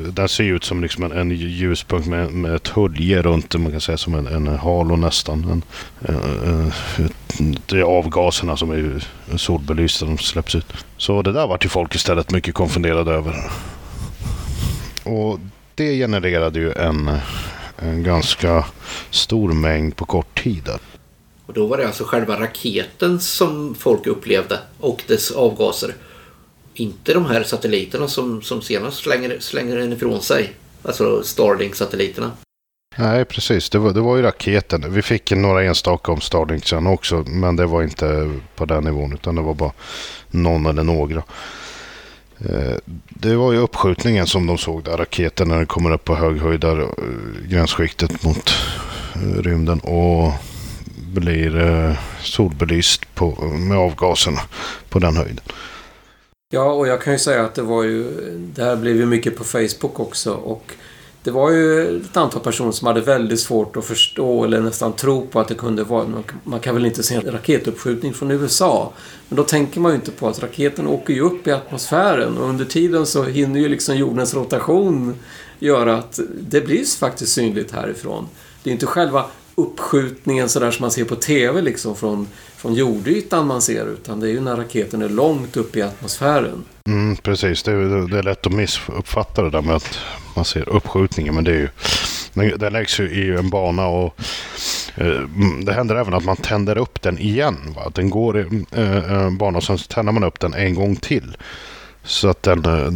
Den 0.10 0.30
ser 0.30 0.44
ut 0.44 0.64
som 0.64 0.82
liksom 0.82 1.04
en, 1.04 1.12
en 1.12 1.32
ljuspunkt 1.32 2.08
med, 2.08 2.32
med 2.32 2.56
ett 2.56 2.68
hölje 2.68 3.22
runt. 3.22 3.56
Man 3.56 3.72
kan 3.72 3.82
säga 3.82 3.98
som 3.98 4.16
en, 4.16 4.28
en 4.28 4.48
halo 4.48 4.96
nästan. 4.96 5.44
En, 5.44 5.64
en, 6.48 6.72
det 7.66 7.78
är 7.78 7.84
avgaserna 7.84 8.58
som 8.58 8.72
är 8.72 9.08
solbelysta. 9.38 10.06
De 10.06 10.18
släpps 10.18 10.56
ut. 10.56 10.74
Så 10.98 11.22
det 11.22 11.32
där 11.32 11.48
vart 11.48 11.66
ju 11.66 11.70
folk 11.70 11.96
istället 11.96 12.32
mycket 12.32 12.54
konfunderade 12.54 13.12
över. 13.12 13.52
Och 15.04 15.40
det 15.76 15.98
genererade 15.98 16.60
ju 16.60 16.72
en, 16.74 17.12
en 17.78 18.04
ganska 18.04 18.66
stor 19.10 19.52
mängd 19.52 19.96
på 19.96 20.06
kort 20.06 20.44
tid. 20.44 20.70
Och 21.46 21.54
då 21.54 21.68
var 21.68 21.78
det 21.78 21.88
alltså 21.88 22.04
själva 22.04 22.40
raketen 22.40 23.20
som 23.20 23.76
folk 23.76 24.08
upplevde 24.08 24.60
och 24.80 25.04
dess 25.08 25.32
avgaser. 25.32 25.94
Inte 26.80 27.13
de 27.13 27.25
här 27.25 27.43
satelliterna 27.43 28.07
som, 28.07 28.41
som 28.41 28.61
senast 28.61 28.97
slänger, 28.97 29.38
slänger 29.39 29.75
den 29.75 29.93
ifrån 29.93 30.21
sig. 30.21 30.53
Alltså 30.84 31.23
Starlink-satelliterna. 31.23 32.32
Nej, 32.97 33.25
precis. 33.25 33.69
Det 33.69 33.80
var, 33.80 33.93
det 33.93 34.01
var 34.01 34.15
ju 34.15 34.21
raketen. 34.21 34.93
Vi 34.93 35.01
fick 35.01 35.32
några 35.32 35.63
enstaka 35.63 36.11
om 36.11 36.21
Starlink 36.21 36.65
sen 36.65 36.88
också. 36.88 37.23
Men 37.28 37.55
det 37.55 37.65
var 37.65 37.84
inte 37.84 38.32
på 38.55 38.65
den 38.65 38.84
nivån 38.84 39.13
utan 39.13 39.36
det 39.36 39.41
var 39.41 39.53
bara 39.53 39.71
någon 40.32 40.65
eller 40.65 40.84
några. 40.84 41.23
Eh, 42.39 42.75
det 43.09 43.36
var 43.36 43.51
ju 43.51 43.57
uppskjutningen 43.57 44.28
som 44.28 44.47
de 44.47 44.57
såg 44.57 44.84
där. 44.84 44.97
Raketen 44.97 45.47
när 45.47 45.57
den 45.57 45.65
kommer 45.65 45.91
upp 45.91 46.03
på 46.03 46.15
hög 46.15 46.41
höjd 46.41 46.59
där. 46.59 46.82
Eh, 46.82 46.88
gränsskiktet 47.49 48.23
mot 48.23 48.49
eh, 49.15 49.41
rymden. 49.41 49.80
Och 49.80 50.34
blir 51.13 51.97
solbelyst 52.21 53.15
på, 53.15 53.36
med 53.41 53.78
avgaserna 53.78 54.41
på 54.89 54.99
den 54.99 55.17
höjden. 55.17 55.43
Ja, 56.50 56.72
och 56.72 56.88
jag 56.88 57.02
kan 57.02 57.14
ju 57.14 57.20
säga 57.20 57.45
att 57.45 57.56
det 57.56 57.62
var 57.62 57.84
ju... 57.84 58.04
Det 58.56 58.64
här 58.64 58.76
blev 58.76 58.95
ju 58.95 59.06
mycket 59.06 59.36
på 59.36 59.43
Facebook 59.43 60.00
också 60.00 60.34
och 60.34 60.74
det 61.24 61.32
var 61.32 61.52
ju 61.52 61.98
ett 62.02 62.18
antal 62.18 62.41
personer 62.41 62.72
som 62.72 62.88
hade 62.88 63.02
väldigt 63.02 63.39
svårt 63.39 63.78
att 63.78 63.86
förstå 63.86 64.43
eller 64.43 64.62
nästan 64.62 64.93
tro 64.93 65.28
på 65.28 65.39
att 65.39 65.48
det 65.48 65.56
kunde 65.56 65.84
vara... 65.84 66.24
Man 66.43 66.60
kan 66.60 66.76
väl 66.76 66.86
inte 66.86 67.04
se 67.04 67.16
en 67.16 67.32
raketuppskjutning 67.32 68.14
från 68.14 68.32
USA. 68.32 68.93
Men 69.30 69.36
då 69.36 69.43
tänker 69.43 69.80
man 69.80 69.91
ju 69.91 69.95
inte 69.95 70.12
på 70.12 70.28
att 70.28 70.43
raketen 70.43 70.88
åker 70.88 71.14
ju 71.14 71.22
upp 71.22 71.48
i 71.48 71.52
atmosfären 71.52 72.38
och 72.38 72.50
under 72.50 72.66
tiden 72.66 73.06
så 73.06 73.24
hinner 73.24 73.60
ju 73.60 73.70
liksom 73.70 73.98
jordens 73.98 74.34
rotation 74.34 75.16
göra 75.60 75.98
att 75.98 76.20
det 76.39 76.62
blir 76.62 76.98
faktiskt 77.00 77.34
synligt 77.34 77.72
härifrån. 77.72 78.28
Det 78.64 78.70
är 78.70 78.72
inte 78.72 78.86
själva 78.86 79.26
uppskjutningen 79.56 80.50
sådär 80.50 80.72
som 80.72 80.84
man 80.84 80.91
ser 80.91 81.06
på 81.06 81.16
TV 81.16 81.62
liksom 81.62 81.95
från, 81.95 82.28
från 82.58 82.74
jordytan 82.74 83.47
man 83.47 83.62
ser 83.62 83.88
utan 83.88 84.20
det 84.20 84.28
är 84.28 84.32
ju 84.32 84.41
när 84.41 84.55
raketen 84.55 85.01
är 85.01 85.10
långt 85.10 85.58
upp 85.58 85.76
i 85.76 85.82
atmosfären. 85.82 86.64
Mm, 86.88 87.16
precis, 87.16 87.64
det 87.64 87.72
är, 87.72 88.08
det 88.08 88.18
är 88.18 88.24
lätt 88.24 88.45
att 88.45 88.53
missuppfatta 88.53 89.41
det 89.41 89.49
där 89.49 89.62
med 89.62 89.76
att 89.76 89.99
man 90.36 90.45
ser 90.45 90.70
uppskjutningen 90.70 91.36
men 91.36 91.43
det 91.43 91.51
är 91.51 91.55
ju 91.55 91.70
den 92.58 92.74
läggs 92.74 92.99
ju 92.99 93.10
i 93.10 93.36
en 93.36 93.49
bana 93.49 93.88
och 93.88 94.20
eh, 94.95 95.08
mm, 95.08 95.66
det 95.66 95.74
händer 95.74 95.95
även 95.95 96.14
att 96.14 96.24
man 96.24 96.36
tänder 96.36 96.78
upp 96.78 97.01
den 97.01 97.20
igen. 97.20 97.58
Va? 97.76 97.91
Den 97.93 98.10
går 98.10 98.39
i 98.39 98.66
eh, 98.72 98.97
eh 98.97 99.12
en 99.12 99.38
bana 99.38 99.58
och 99.58 99.64
sen 99.64 99.78
tänder 99.78 100.14
man 100.14 100.24
upp 100.24 100.39
den 100.39 100.53
en 100.53 100.76
gång 100.76 100.95
till. 100.95 101.38
Så 102.03 102.28
att 102.28 102.43
den 102.43 102.66
eh, 102.66 102.91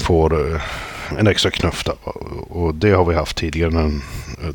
får 0.00 0.54
eh, 0.54 0.62
en 1.18 1.26
extra 1.26 1.50
knuff 1.50 1.84
där. 1.84 1.96
Och 2.50 2.74
det 2.74 2.90
har 2.90 3.04
vi 3.04 3.14
haft 3.14 3.36
tidigare 3.36 3.70
när 3.70 3.82
den 3.82 4.02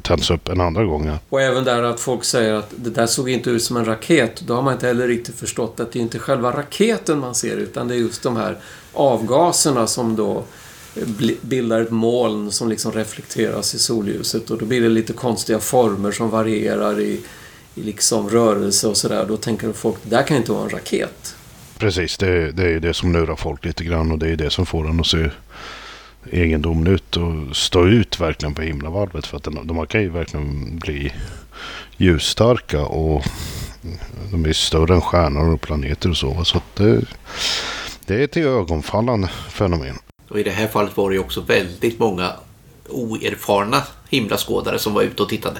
tänds 0.01 0.32
upp 0.32 0.49
en 0.49 0.62
andra 0.62 0.84
gång. 0.84 1.12
Och 1.30 1.41
även 1.41 1.64
där 1.64 1.84
att 1.84 1.99
folk 1.99 2.24
säger 2.24 2.54
att 2.54 2.74
det 2.76 2.89
där 2.89 3.06
såg 3.06 3.30
inte 3.30 3.49
ut 3.49 3.64
som 3.64 3.78
en 3.78 3.86
raket. 3.86 4.41
Då 4.41 4.56
har 4.56 4.62
man 4.62 4.74
inte 4.74 4.88
heller 4.88 5.08
riktigt 5.08 5.36
förstått 5.36 5.80
att 5.80 5.91
det 5.91 5.99
är 5.99 6.01
inte 6.01 6.20
själva 6.20 6.51
raketen 6.51 7.20
man 7.20 7.36
ser 7.36 7.58
utan 7.58 7.88
det 7.88 7.95
är 7.95 7.99
just 7.99 8.24
de 8.24 8.38
här 8.38 8.58
avgaserna 8.93 9.88
som 9.88 10.16
då 10.16 10.43
bildar 11.41 11.82
ett 11.82 11.91
moln 11.91 12.51
som 12.51 12.70
liksom 12.70 12.91
reflekteras 12.91 13.76
i 13.76 13.80
solljuset 13.80 14.49
och 14.49 14.58
då 14.58 14.66
blir 14.66 14.82
det 14.82 14.89
lite 14.89 15.14
konstiga 15.14 15.60
former 15.60 16.12
som 16.12 16.30
varierar 16.30 16.99
i, 16.99 17.22
i 17.76 17.82
liksom 17.82 18.30
rörelse 18.30 18.88
och 18.88 18.97
sådär. 18.97 19.26
Då 19.28 19.38
tänker 19.38 19.72
folk, 19.72 19.97
det 20.04 20.16
där 20.16 20.24
kan 20.24 20.38
inte 20.38 20.51
vara 20.51 20.64
en 20.64 20.70
raket. 20.70 21.36
Precis, 21.78 22.18
det, 22.18 22.51
det 22.51 22.70
är 22.70 22.80
det 22.80 22.93
som 22.93 23.14
lurar 23.14 23.36
folk 23.36 23.66
lite 23.66 23.84
grann 23.84 24.12
och 24.12 24.20
det 24.20 24.30
är 24.30 24.36
det 24.36 24.49
som 24.49 24.66
får 24.66 24.84
den 24.84 24.99
att 24.99 25.08
se 25.08 25.30
egendomlig 26.32 26.91
ut 26.91 27.17
och 27.17 27.55
stå 27.55 27.88
ut 27.88 28.19
verkligen 28.19 28.55
på 28.55 28.61
himlavalvet. 28.61 29.26
För 29.26 29.38
att 29.38 29.43
den, 29.43 29.67
de 29.67 29.88
kan 29.88 30.01
ju 30.01 30.09
verkligen 30.09 30.78
bli 30.80 31.13
ljusstarka 31.97 32.86
och 32.86 33.24
de 34.32 34.45
är 34.45 34.53
större 34.53 34.93
än 34.93 35.01
stjärnor 35.01 35.53
och 35.53 35.61
planeter 35.61 36.09
och 36.09 36.17
så. 36.17 36.45
Så 36.45 36.61
det, 36.74 37.01
det 38.05 38.15
är 38.15 38.24
ett 38.24 38.38
ögonfallande 38.38 39.28
fenomen. 39.28 39.95
Och 40.30 40.39
i 40.39 40.43
det 40.43 40.51
här 40.51 40.67
fallet 40.67 40.97
var 40.97 41.09
det 41.09 41.15
ju 41.15 41.21
också 41.21 41.41
väldigt 41.41 41.99
många 41.99 42.32
oerfarna 42.89 43.84
himlaskådare 44.09 44.80
som 44.80 44.93
var 44.93 45.01
ute 45.01 45.24
och 45.24 45.30
tittade. 45.30 45.59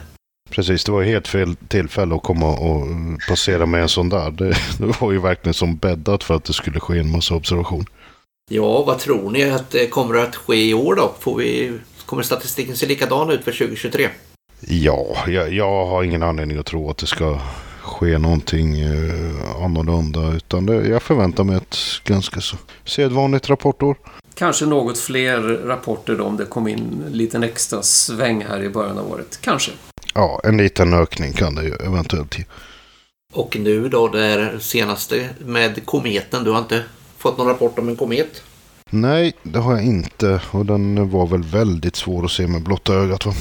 Precis, 0.50 0.84
det 0.84 0.92
var 0.92 1.04
helt 1.04 1.28
fel 1.28 1.56
tillfälle 1.56 2.16
att 2.16 2.24
komma 2.24 2.48
och 2.48 2.88
passera 3.30 3.66
med 3.66 3.82
en 3.82 3.90
sån 3.90 4.10
där. 4.10 4.32
Det, 4.32 4.58
det 4.78 5.02
var 5.02 5.12
ju 5.12 5.20
verkligen 5.20 5.54
som 5.54 5.76
bäddat 5.76 6.24
för 6.24 6.36
att 6.36 6.44
det 6.44 6.54
skulle 6.54 6.80
ske 6.80 7.00
en 7.00 7.12
massa 7.12 7.36
observation. 7.36 7.86
Ja, 8.50 8.84
vad 8.84 9.00
tror 9.00 9.32
ni 9.32 9.44
att 9.44 9.72
det 9.72 9.88
kommer 9.88 10.16
att 10.16 10.36
ske 10.36 10.70
i 10.70 10.74
år 10.74 10.96
då? 10.96 11.14
Får 11.20 11.38
vi, 11.38 11.80
kommer 12.06 12.24
statistiken 12.24 12.76
se 12.76 12.86
likadan 12.86 13.30
ut 13.30 13.44
för 13.44 13.52
2023? 13.52 14.10
Ja, 14.60 15.18
jag, 15.28 15.54
jag 15.54 15.86
har 15.86 16.04
ingen 16.04 16.24
anledning 16.24 16.58
att 16.58 16.66
tro 16.66 16.90
att 16.90 16.98
det 16.98 17.08
ska 17.08 17.40
ske 17.82 18.18
någonting 18.18 18.80
eh, 18.80 19.64
annorlunda. 19.64 20.34
Utan 20.34 20.66
det, 20.66 20.88
jag 20.88 21.04
förväntar 21.04 21.44
mig 21.44 21.56
ett 21.56 21.78
ganska 22.04 22.42
så 22.42 22.58
sedvanligt 22.86 23.50
rapportår. 23.50 23.98
Kanske 24.36 24.66
något 24.66 24.98
fler 24.98 25.42
rapporter 25.42 26.16
då, 26.16 26.24
om 26.24 26.38
det 26.38 26.46
kom 26.46 26.68
in 26.68 27.04
en 27.08 27.12
liten 27.12 27.44
extra 27.44 27.82
sväng 27.82 28.46
här 28.50 28.64
i 28.64 28.70
början 28.70 28.98
av 28.98 29.12
året. 29.12 29.40
Kanske. 29.42 29.72
Ja, 30.14 30.42
en 30.44 30.58
liten 30.58 30.94
ökning 30.94 31.34
kan 31.34 31.56
det 31.56 31.64
ju 31.64 31.74
eventuellt 31.74 32.38
ge. 32.40 32.46
Och 33.34 33.58
nu 33.60 33.90
då 33.90 34.08
det 34.08 34.60
senaste 34.60 35.30
med 35.40 35.86
kometen. 35.86 36.44
Du 36.44 36.52
har 36.52 36.60
inte 36.60 36.84
fått 37.24 37.38
någon 37.38 37.48
rapport 37.48 37.80
om 37.80 37.90
en 37.90 37.96
komet? 37.96 38.44
Nej, 38.90 39.34
det 39.44 39.60
har 39.60 39.74
jag 39.74 39.86
inte. 39.86 40.42
Och 40.52 40.66
den 40.66 41.10
var 41.10 41.28
väl 41.28 41.44
väldigt 41.44 41.96
svår 41.96 42.26
att 42.26 42.32
se 42.32 42.48
med 42.48 42.64
blotta 42.64 42.94
ögat 42.94 43.26
va? 43.26 43.34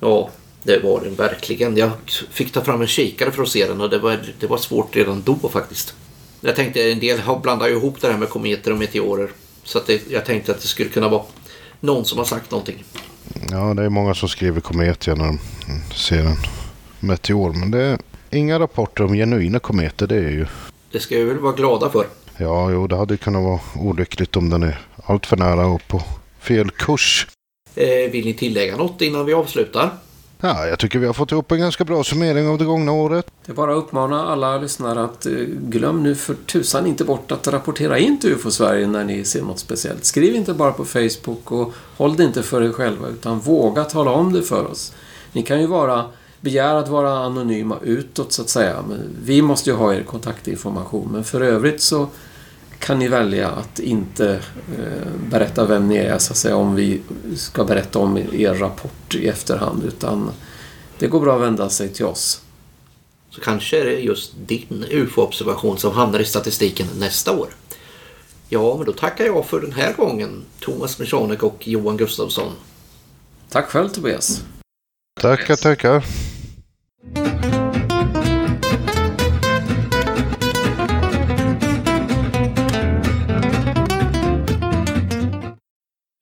Ja, 0.00 0.30
det 0.62 0.78
var 0.82 1.00
den 1.00 1.14
verkligen. 1.14 1.76
Jag 1.76 1.90
fick 2.30 2.52
ta 2.52 2.60
fram 2.60 2.80
en 2.80 2.86
kikare 2.86 3.30
för 3.30 3.42
att 3.42 3.48
se 3.48 3.66
den 3.66 3.80
och 3.80 3.90
det 3.90 3.98
var, 3.98 4.20
det 4.40 4.46
var 4.46 4.58
svårt 4.58 4.96
redan 4.96 5.22
då 5.22 5.48
faktiskt. 5.48 5.94
Jag 6.40 6.56
tänkte 6.56 6.92
en 6.92 7.00
del 7.00 7.20
blandar 7.42 7.68
ju 7.68 7.76
ihop 7.76 8.00
det 8.00 8.08
här 8.08 8.18
med 8.18 8.28
kometer 8.28 8.72
och 8.72 8.78
meteorer. 8.78 9.30
Så 9.64 9.78
att 9.78 9.86
det, 9.86 10.10
jag 10.10 10.24
tänkte 10.24 10.52
att 10.52 10.60
det 10.60 10.68
skulle 10.68 10.88
kunna 10.88 11.08
vara 11.08 11.22
någon 11.80 12.04
som 12.04 12.18
har 12.18 12.24
sagt 12.24 12.50
någonting. 12.50 12.84
Ja, 13.50 13.74
det 13.74 13.82
är 13.82 13.88
många 13.88 14.14
som 14.14 14.28
skriver 14.28 14.60
komet 14.60 15.06
när 15.06 15.16
de 15.16 15.38
ser 15.94 16.24
en 16.24 16.36
meteor. 17.00 17.52
Men 17.52 17.70
det 17.70 17.82
är 17.82 17.98
inga 18.30 18.58
rapporter 18.58 19.04
om 19.04 19.14
genuina 19.14 19.58
kometer. 19.58 20.06
Det 20.06 20.16
är 20.16 20.30
ju... 20.30 20.46
Det 20.92 21.00
ska 21.00 21.16
vi 21.16 21.24
väl 21.24 21.38
vara 21.38 21.52
glada 21.52 21.90
för. 21.90 22.06
Ja, 22.36 22.70
jo, 22.70 22.86
det 22.86 22.96
hade 22.96 23.16
kunnat 23.16 23.42
vara 23.42 23.60
olyckligt 23.76 24.36
om 24.36 24.50
den 24.50 24.62
är 24.62 24.78
allt 25.06 25.26
för 25.26 25.36
nära 25.36 25.66
och 25.66 25.88
på 25.88 26.02
fel 26.40 26.70
kurs. 26.70 27.26
Eh, 27.74 28.10
vill 28.10 28.24
ni 28.24 28.34
tillägga 28.34 28.76
något 28.76 29.00
innan 29.00 29.26
vi 29.26 29.34
avslutar? 29.34 29.90
Ja, 30.40 30.66
jag 30.66 30.78
tycker 30.78 30.98
vi 30.98 31.06
har 31.06 31.12
fått 31.12 31.32
ihop 31.32 31.52
en 31.52 31.58
ganska 31.58 31.84
bra 31.84 32.04
summering 32.04 32.48
av 32.48 32.58
det 32.58 32.64
gångna 32.64 32.92
året. 32.92 33.26
Det 33.46 33.52
är 33.52 33.56
bara 33.56 33.72
att 33.72 33.78
uppmana 33.78 34.26
alla 34.26 34.58
lyssnare 34.58 35.04
att 35.04 35.26
eh, 35.26 35.32
glöm 35.48 36.02
nu 36.02 36.14
för 36.14 36.34
tusan 36.34 36.86
inte 36.86 37.04
bort 37.04 37.32
att 37.32 37.48
rapportera 37.48 37.98
in 37.98 38.20
till 38.20 38.32
UFO-Sverige 38.32 38.86
när 38.86 39.04
ni 39.04 39.24
ser 39.24 39.42
något 39.42 39.58
speciellt. 39.58 40.04
Skriv 40.04 40.34
inte 40.34 40.54
bara 40.54 40.72
på 40.72 40.84
Facebook 40.84 41.52
och 41.52 41.72
håll 41.96 42.16
det 42.16 42.24
inte 42.24 42.42
för 42.42 42.62
er 42.62 42.72
själva 42.72 43.08
utan 43.08 43.40
våga 43.40 43.84
tala 43.84 44.10
om 44.10 44.32
det 44.32 44.42
för 44.42 44.70
oss. 44.70 44.94
Ni 45.32 45.42
kan 45.42 45.60
ju 45.60 45.66
vara 45.66 46.04
begära 46.44 46.78
att 46.78 46.88
vara 46.88 47.18
anonyma 47.18 47.78
utåt 47.82 48.32
så 48.32 48.42
att 48.42 48.48
säga. 48.48 48.84
Men 48.88 49.16
vi 49.24 49.42
måste 49.42 49.70
ju 49.70 49.76
ha 49.76 49.94
er 49.94 50.02
kontaktinformation 50.02 51.08
men 51.12 51.24
för 51.24 51.40
övrigt 51.40 51.82
så 51.82 52.08
kan 52.78 52.98
ni 52.98 53.08
välja 53.08 53.50
att 53.50 53.78
inte 53.78 54.40
eh, 54.78 55.08
berätta 55.30 55.66
vem 55.66 55.88
ni 55.88 55.96
är 55.96 56.18
så 56.18 56.32
att 56.32 56.36
säga 56.36 56.56
om 56.56 56.74
vi 56.74 57.00
ska 57.36 57.64
berätta 57.64 57.98
om 57.98 58.18
er 58.18 58.54
rapport 58.54 59.14
i 59.14 59.28
efterhand 59.28 59.84
utan 59.84 60.30
det 60.98 61.06
går 61.06 61.20
bra 61.20 61.34
att 61.34 61.42
vända 61.42 61.68
sig 61.68 61.88
till 61.88 62.04
oss. 62.04 62.40
Så 63.30 63.40
kanske 63.40 63.80
är 63.80 63.84
det 63.84 63.98
just 63.98 64.32
din 64.46 64.84
UFO-observation 64.90 65.78
som 65.78 65.92
hamnar 65.92 66.20
i 66.20 66.24
statistiken 66.24 66.86
nästa 66.98 67.32
år. 67.32 67.48
Ja, 68.48 68.76
men 68.76 68.86
då 68.86 68.92
tackar 68.92 69.24
jag 69.24 69.46
för 69.46 69.60
den 69.60 69.72
här 69.72 69.92
gången 69.92 70.44
Thomas 70.60 70.98
Michanek 70.98 71.42
och 71.42 71.68
Johan 71.68 71.96
Gustafsson. 71.96 72.52
Tack 73.50 73.66
själv 73.66 73.88
Tobias. 73.88 74.42
Tackar, 75.20 75.56
tackar. 75.56 76.04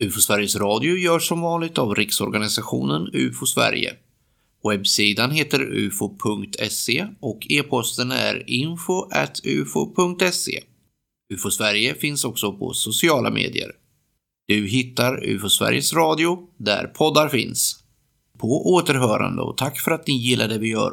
UFO 0.04 0.20
Sveriges 0.20 0.56
Radio 0.56 0.96
görs 0.96 1.28
som 1.28 1.40
vanligt 1.40 1.78
av 1.78 1.94
Riksorganisationen 1.94 3.08
UFO 3.12 3.46
Sverige. 3.46 3.94
Webbsidan 4.64 5.30
heter 5.30 5.60
ufo.se 5.60 7.06
och 7.20 7.46
e-posten 7.50 8.12
är 8.12 8.50
info.ufo.se. 8.50 9.00
UFO 11.34 11.50
Sverige 11.50 11.94
finns 11.94 12.24
också 12.24 12.52
på 12.52 12.72
sociala 12.72 13.30
medier. 13.30 13.72
Du 14.48 14.66
hittar 14.66 15.24
UFO 15.24 15.48
Sveriges 15.48 15.92
Radio 15.92 16.38
där 16.56 16.86
poddar 16.86 17.28
finns. 17.28 17.81
På 18.42 18.72
återhörande 18.74 19.42
och 19.42 19.56
tack 19.56 19.80
för 19.80 19.90
att 19.90 20.06
ni 20.06 20.14
gillar 20.14 20.48
det 20.48 20.58
vi 20.58 20.70
gör. 20.70 20.92